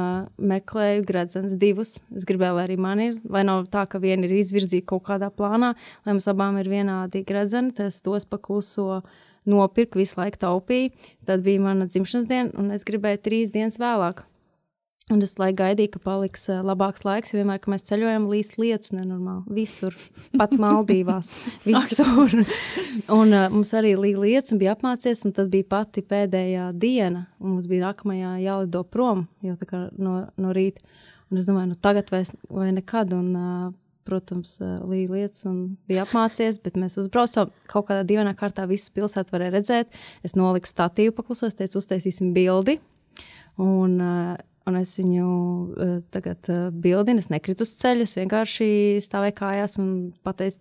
meklēju 0.51 1.05
gredzens 1.07 1.55
divus. 1.61 2.01
Es 2.11 2.27
gribēju, 2.27 2.57
lai 2.59 2.65
arī 2.67 2.79
man 2.83 3.03
ir, 3.05 3.21
lai 3.23 3.45
nav 3.47 3.69
tā, 3.71 3.85
ka 3.87 4.01
viena 4.03 4.27
ir 4.27 4.35
izvirzīta 4.41 4.89
kaut 4.91 5.05
kādā 5.07 5.31
plānā, 5.31 5.77
lai 6.03 6.17
mums 6.17 6.27
abām 6.33 6.59
ir 6.59 6.73
vienādi 6.73 7.23
gredzeni, 7.29 7.71
tad 7.77 7.93
es 7.93 8.01
tos 8.03 8.27
pa 8.27 8.41
kluso 8.43 9.05
nopirku, 9.47 10.03
visu 10.03 10.19
laiku 10.19 10.43
taupīju. 10.43 10.91
Tad 11.31 11.47
bija 11.47 11.63
mana 11.71 11.87
dzimšanas 11.87 12.27
diena, 12.27 12.51
un 12.59 12.75
es 12.75 12.83
gribēju 12.89 13.23
trīs 13.23 13.55
dienas 13.55 13.79
vēlāk. 13.79 14.25
Un 15.11 15.25
es 15.27 15.33
laiku 15.41 15.59
gaidīju, 15.59 15.91
ka 15.97 16.01
paliks 16.05 16.45
labāks 16.63 17.03
laiks, 17.03 17.33
jo 17.33 17.41
vienmēr, 17.41 17.59
kad 17.63 17.73
mēs 17.73 17.87
ceļojam, 17.89 18.29
līdz 18.31 18.51
lietus 18.63 18.93
nenormāli. 18.95 19.57
Visur, 19.57 19.97
pat 20.39 20.53
Maldīvās, 20.55 21.33
visur. 21.67 22.37
un 23.11 23.35
uh, 23.35 23.49
mums 23.51 23.73
arī 23.75 23.97
līdz 23.99 24.23
lietus 24.23 24.59
bija 24.61 24.77
apmācies, 24.77 25.25
un 25.27 25.35
tad 25.35 25.51
bija 25.51 25.67
pati 25.75 26.05
pēdējā 26.07 26.69
diena, 26.79 27.25
un 27.43 27.57
mums 27.57 27.67
bija 27.71 27.89
nākamajā 27.89 28.37
jālido 28.45 28.85
prom 28.87 29.27
jau 29.43 29.57
no, 29.99 30.15
no 30.39 30.55
rīta. 30.55 30.85
Un 31.31 31.39
es 31.39 31.47
domāju, 31.47 31.73
nu 31.73 31.79
tagad 31.79 32.11
vai, 32.11 32.23
vai 32.51 32.71
nekad. 32.75 33.15
Un, 33.15 33.31
uh, 33.35 33.71
protams, 34.11 34.57
līdz 34.61 35.13
lietas, 35.13 35.43
un 35.47 35.59
bija 35.87 36.03
apmācies, 36.07 36.59
bet 36.63 36.79
mēs 36.81 36.97
uzbraucām 36.99 37.53
kaut 37.71 37.87
kādā 37.91 38.03
dīvainā 38.09 38.33
kārtā. 38.39 38.65
Visas 38.67 38.91
pilsētas 38.95 39.35
varēja 39.35 39.55
redzēt. 39.55 39.99
Es 40.27 40.35
noliku 40.39 40.71
statīvu 40.71 41.15
paklusos, 41.19 41.55
teicu, 41.59 41.79
uztaisīsim 41.79 42.33
bildi. 42.35 42.81
Un, 43.61 43.99
uh, 44.01 44.39
Un 44.71 44.79
es 44.79 44.95
viņu 45.01 45.27
uh, 45.27 45.95
tagad 46.15 46.47
uh, 46.53 46.69
bildinu, 46.71 47.19
es 47.23 47.31
nekritu 47.33 47.67
uz 47.67 47.73
ceļa, 47.81 48.07
es 48.07 48.17
vienkārši 48.19 48.69
stāvēju 49.03 49.37
kājās 49.41 49.79
un 49.83 49.89
pateicu 50.27 50.61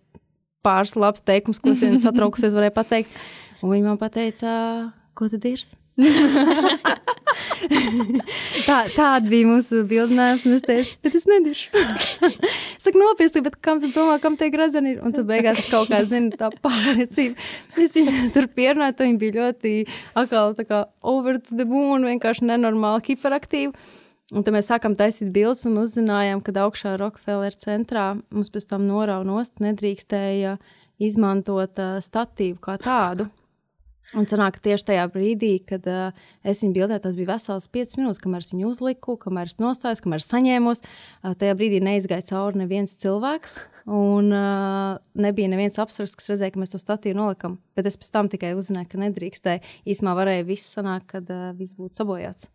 pāris 0.66 0.96
labus 0.98 1.24
teikumus, 1.24 1.62
ko 1.62 1.74
es 1.76 1.84
vienā 1.86 2.02
satraukusies 2.04 2.56
varēju 2.56 2.76
pateikt. 2.76 3.20
Un 3.62 3.76
viņi 3.76 3.86
man 3.86 4.00
teica, 4.10 4.50
ko 5.18 5.30
tu 5.32 5.40
dirzi? 5.42 5.78
Tā, 8.68 8.78
tāda 8.96 9.28
bija 9.28 9.48
mūsu 9.48 9.82
bildinājums, 9.88 10.46
un 10.48 10.56
es 10.56 10.64
teicu, 10.64 10.96
bet 11.04 11.16
es 11.20 11.26
nediršu. 11.30 11.84
Saku, 12.80 12.98
nopietni, 13.02 13.44
bet 13.46 13.58
kam 13.64 13.82
tu 13.84 13.90
domā, 13.94 14.16
kam 14.24 14.38
tie 14.40 14.50
grezeni 14.54 14.96
ir? 14.96 15.02
Un 15.04 15.14
tad 15.16 15.28
beigās 15.30 15.66
kaut 15.72 15.92
kā, 15.92 16.02
zini, 16.08 16.32
tā 16.40 16.52
pārliecība. 16.64 17.36
Es 17.84 17.98
viņu 17.98 18.32
tur 18.36 18.48
pierunāju, 18.56 18.98
viņa 19.04 19.22
bija 19.22 19.38
ļoti 19.40 19.74
atkal 20.20 20.56
tā 20.58 20.68
kā 20.70 20.84
over 21.04 21.42
the 21.52 21.68
moon, 21.68 22.08
vienkārši 22.08 22.48
nenormāli 22.48 23.12
hiperaktīva. 23.12 23.76
Un 24.30 24.46
tad 24.46 24.54
mēs 24.54 24.68
sākām 24.70 24.94
taisīt 24.94 25.32
bildes 25.34 25.66
un 25.66 25.80
uzzinājām, 25.82 26.44
ka 26.46 26.54
augšā 26.62 26.94
Rockefeller 27.02 27.56
centrā 27.58 28.12
mums 28.30 28.52
pēc 28.54 28.68
tam 28.70 28.86
noraunost 28.86 29.58
nedrīkstēja 29.64 30.60
izmantot 31.02 31.82
uh, 31.82 31.98
statīvu 32.04 32.60
kā 32.62 32.76
tādu. 32.84 33.26
Un 34.18 34.26
sanāk, 34.30 34.56
ka 34.58 34.64
tieši 34.66 34.88
tajā 34.88 35.08
brīdī, 35.14 35.52
kad 35.70 35.86
uh, 35.90 36.20
es 36.46 36.62
viņu 36.62 36.76
bildēju, 36.78 37.02
tas 37.08 37.18
bija 37.18 37.32
vesels 37.32 37.66
5 37.74 37.98
minūtes, 37.98 38.22
kamēr 38.22 38.46
es 38.46 38.54
viņu 38.54 38.70
uzliku, 38.70 39.18
kamēr 39.22 39.50
es 39.50 39.58
nostājos, 39.62 40.04
kamēr 40.06 40.22
es 40.22 40.30
saņēmos. 40.30 40.86
Uh, 40.86 41.34
tajā 41.38 41.58
brīdī 41.58 41.82
neizgāja 41.86 42.28
cauri 42.30 42.62
neviens 42.62 42.94
cilvēks, 43.02 43.58
un 43.90 44.30
uh, 44.30 45.02
nebija 45.18 45.50
neviens 45.50 45.82
apsvers, 45.82 46.14
kas 46.18 46.30
redzēja, 46.36 46.54
ka 46.54 46.62
mēs 46.62 46.74
to 46.74 46.82
statīvu 46.82 47.18
nolikam. 47.18 47.58
Bet 47.78 47.90
es 47.90 47.98
pēc 47.98 48.14
tam 48.14 48.30
tikai 48.30 48.54
uzzināju, 48.58 48.94
ka 48.94 49.04
nedrīkstēja. 49.08 49.66
Īsumā 49.90 50.18
varēja 50.22 50.50
viss 50.54 50.74
sanākt, 50.78 51.10
kad 51.14 51.34
uh, 51.34 51.52
viss 51.58 51.78
būtu 51.78 51.98
sabojāts. 52.02 52.50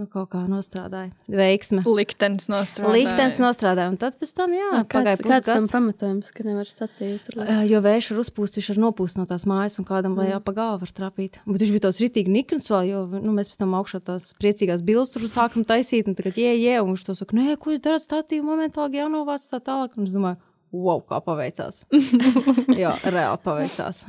Nu, 0.00 0.06
kaut 0.08 0.30
kā 0.32 0.38
nostrādāja. 0.48 1.10
Veiksme. 1.28 1.82
Liktenis 1.84 2.46
nostrādāja. 2.48 2.94
Liktenis 2.94 3.34
nostrādāja. 3.42 3.90
Un 3.92 3.98
tad 4.00 4.14
pēc 4.16 4.30
tam, 4.32 4.54
jā, 4.56 4.68
Kāds, 4.78 4.94
pagāja 4.94 5.18
kāds 5.20 5.44
tam 5.44 5.58
pusgads. 5.66 5.72
pamatojums, 5.74 6.30
ka 6.32 6.44
nevar 6.46 6.70
statīt? 6.70 7.26
Uh, 7.36 7.50
jo 7.68 7.82
vējš 7.84 8.08
ir 8.14 8.20
uzpūsts, 8.22 8.56
viņš 8.56 8.68
ir 8.72 8.80
nopūsts 8.80 9.20
no 9.20 9.26
tās 9.28 9.44
mājas, 9.50 9.76
un 9.76 9.84
kādam 9.90 10.16
lejā 10.16 10.38
pa 10.40 10.54
galvu 10.56 10.86
var 10.86 10.94
trapīt. 10.96 11.36
Bet 11.44 11.60
viņš 11.60 11.74
bija 11.74 11.84
tāds 11.84 12.00
rītīgi 12.00 12.32
nikns 12.32 12.70
vēl, 12.72 12.88
jo 12.88 13.02
nu, 13.18 13.34
mēs 13.36 13.52
pēc 13.52 13.60
tam 13.60 13.76
augšā 13.76 14.00
tās 14.08 14.30
priecīgās 14.40 14.86
bildes 14.88 15.12
tur 15.12 15.26
sākam 15.28 15.68
taisīt, 15.68 16.08
un 16.08 16.16
tagad 16.16 16.40
jē, 16.40 16.54
jē, 16.56 16.78
un 16.80 16.94
viņš 16.94 17.04
to 17.10 17.18
saka, 17.20 17.36
nē, 17.36 17.58
ko 17.60 17.76
es 17.76 17.84
daru 17.84 18.00
statīvu 18.00 18.48
momentāli 18.48 19.02
jānovāc 19.02 19.44
tā 19.52 19.60
tālāk. 19.68 20.00
Un 20.00 20.08
es 20.08 20.16
domāju, 20.16 20.40
wow, 20.72 21.04
kā 21.04 21.20
paveicās. 21.28 21.84
jā, 22.86 22.96
reāli 23.04 23.44
paveicās. 23.44 24.06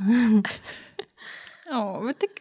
Oh, 1.72 2.02
bet 2.04 2.18
tik 2.20 2.40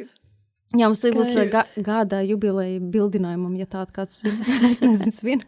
Jā, 0.71 0.87
mums 0.87 1.01
tur 1.03 1.11
būs 1.17 1.33
Skaisti. 1.33 1.51
ga 1.51 1.83
gada 1.83 2.21
jubileja 2.23 2.79
bildinājumam, 2.93 3.57
ja 3.59 3.67
tāda 3.67 3.91
kāds 3.91 4.21
svin. 4.21 4.37
es 4.69 4.79
nezinu, 4.79 5.11
svin. 5.11 5.41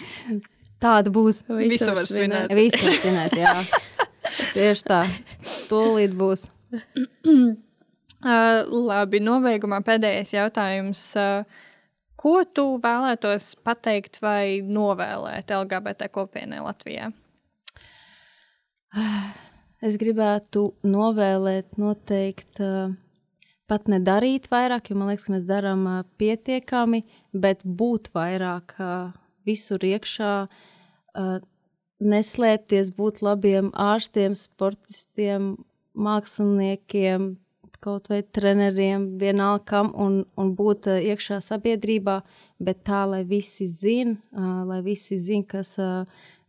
tāda 0.84 1.12
būs. 1.12 1.42
Visu 1.48 1.94
var 1.96 2.08
svinēt. 2.08 2.52
Visu 2.52 2.80
var 2.84 2.98
svinēt, 3.00 3.36
jā. 3.40 3.54
Tieši 4.52 4.84
tā. 4.84 4.98
Tūlīt 5.70 6.12
būs. 6.18 6.50
Uh, 6.74 7.54
labi, 8.90 9.22
nobeigumā 9.24 9.80
pēdējais 9.86 10.34
jautājums. 10.36 11.04
Uh, 11.16 11.62
ko 12.20 12.42
tu 12.44 12.66
vēlētos 12.84 13.54
pateikt 13.64 14.20
vai 14.24 14.60
novēlēt 14.60 15.54
LGBT 15.56 16.10
kopienai 16.12 16.60
Latvijā? 16.66 17.08
Es 19.84 19.96
gribētu 20.00 20.66
novēlēt, 20.84 21.78
noteikti 21.80 22.68
uh, 22.68 22.92
pat 23.70 23.88
nedarīt 23.90 24.48
vairāk, 24.52 24.90
jo 24.90 24.98
man 24.98 25.12
liekas, 25.12 25.26
ka 25.28 25.34
mēs 25.36 25.46
darām 25.48 25.84
uh, 25.88 26.00
pietiekami, 26.20 27.04
bet 27.32 27.64
būt 27.64 28.10
vairāk 28.16 28.76
uh, 28.78 29.14
visur 29.46 29.84
iekšā, 29.84 30.32
uh, 30.48 31.38
neslēpties, 32.04 32.92
būt 32.96 33.22
labiem 33.24 33.70
ārstiem, 33.72 34.36
sportistiem, 34.38 35.54
māksliniekiem, 35.94 37.34
kaut 37.84 38.08
vai 38.08 38.22
treneriem, 38.24 39.10
vienalga 39.20 39.64
kam, 39.68 39.92
un, 40.00 40.22
un 40.40 40.52
būt 40.56 40.88
uh, 40.92 41.00
iekšā 41.12 41.40
sabiedrībā, 41.44 42.20
bet 42.64 42.84
tā, 42.86 43.04
lai 43.08 43.24
visi 43.28 43.68
zin, 43.68 44.18
uh, 44.36 44.62
lai 44.68 44.80
visi 44.84 45.18
zin, 45.20 45.44
kas, 45.48 45.76
uh, 45.82 46.04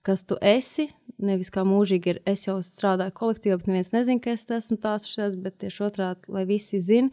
kas 0.05 0.25
tu 0.27 0.37
esi. 0.41 0.89
Nevis 1.25 1.51
kā 1.53 1.63
mūžīgi 1.67 2.11
ir, 2.11 2.17
es 2.27 2.43
jau 2.47 2.57
strādāju 2.63 3.13
kolektīvā, 3.15 3.59
bet 3.61 3.69
neviens 3.69 3.93
nezina, 3.93 4.21
ka 4.21 4.33
es 4.35 4.43
esmu 4.51 4.77
tās 4.83 5.07
šīs, 5.07 5.37
bet 5.39 5.61
tieši 5.63 5.85
otrādi, 5.87 6.27
lai 6.35 6.43
visi 6.49 6.81
zin, 6.83 7.07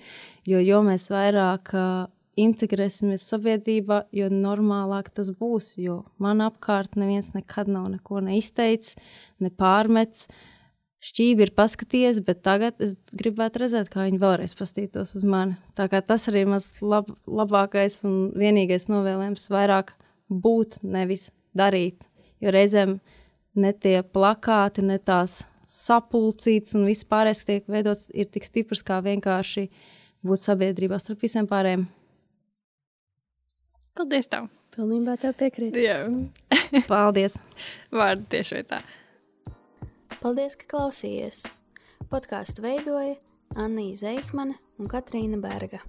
jo, 0.49 0.59
jo 0.59 0.81
mēs 0.83 1.07
vairāk 1.13 1.71
uh, 1.79 2.09
integrēsimies 2.41 3.25
sabiedrībā, 3.29 4.07
jo 4.17 4.31
normālāk 4.33 5.13
tas 5.15 5.31
būs, 5.37 5.75
jo 5.79 6.03
man 6.23 6.43
apkārt 6.45 6.97
neviens 6.99 7.33
nekad 7.37 7.71
nav 7.71 7.91
neko 7.93 8.23
neizteicis, 8.25 8.97
ne 9.43 9.53
pārmets, 9.53 10.27
šķīvi 11.03 11.47
ir 11.47 11.53
paskatījies, 11.57 12.23
bet 12.25 12.43
tagad 12.47 12.79
es 12.83 12.95
gribētu 13.19 13.65
redzēt, 13.65 13.91
kā 13.93 14.07
viņi 14.07 14.23
vēlreiz 14.23 14.55
paskatītos 14.59 15.17
uz 15.19 15.27
mani. 15.27 15.59
Tā 15.79 15.89
kā 15.93 16.01
tas 16.05 16.29
arī 16.31 16.45
ir 16.45 16.53
mans 16.55 16.71
lab, 16.81 17.11
labākais 17.27 18.01
un 18.09 18.31
vienīgais 18.39 18.89
novēlējums- 18.91 19.51
vairāk 19.57 19.97
būt, 20.31 20.81
nevis 20.83 21.31
darīt. 21.59 22.07
Jo 22.43 22.53
reizēm 22.55 22.99
ne 23.55 23.73
tie 23.73 24.01
plakāti, 24.03 24.85
ne 24.85 24.99
tās 24.99 25.43
sapulcītas 25.73 26.77
un 26.77 26.87
viss 26.89 27.07
pārējais, 27.09 27.43
kas 27.43 27.49
tiek 27.49 27.69
veidots, 27.71 28.09
ir 28.13 28.29
tik 28.33 28.47
stiprs, 28.49 28.83
kā 28.85 28.99
vienkārši 29.05 29.69
būt 30.27 30.43
sabiedrībā 30.43 30.99
starp 31.01 31.23
visiem 31.23 31.49
pārējiem. 31.49 31.87
Paldies! 33.97 34.29
Tev. 34.33 34.51
Pilnībā 34.73 35.19
tev 35.21 35.35
piekrīt. 35.37 35.77
Jā, 35.77 36.07
Paldies! 36.91 37.37
vārdu 37.93 38.25
tieši 38.33 38.57
vietā. 38.57 38.79
Paldies, 40.23 40.57
ka 40.57 40.69
klausījies. 40.71 41.43
Podkāstu 42.13 42.65
veidoja 42.65 43.19
Anna 43.57 43.85
Zeihmane 43.97 44.57
un 44.81 44.89
Katrīna 44.89 45.41
Berga. 45.43 45.83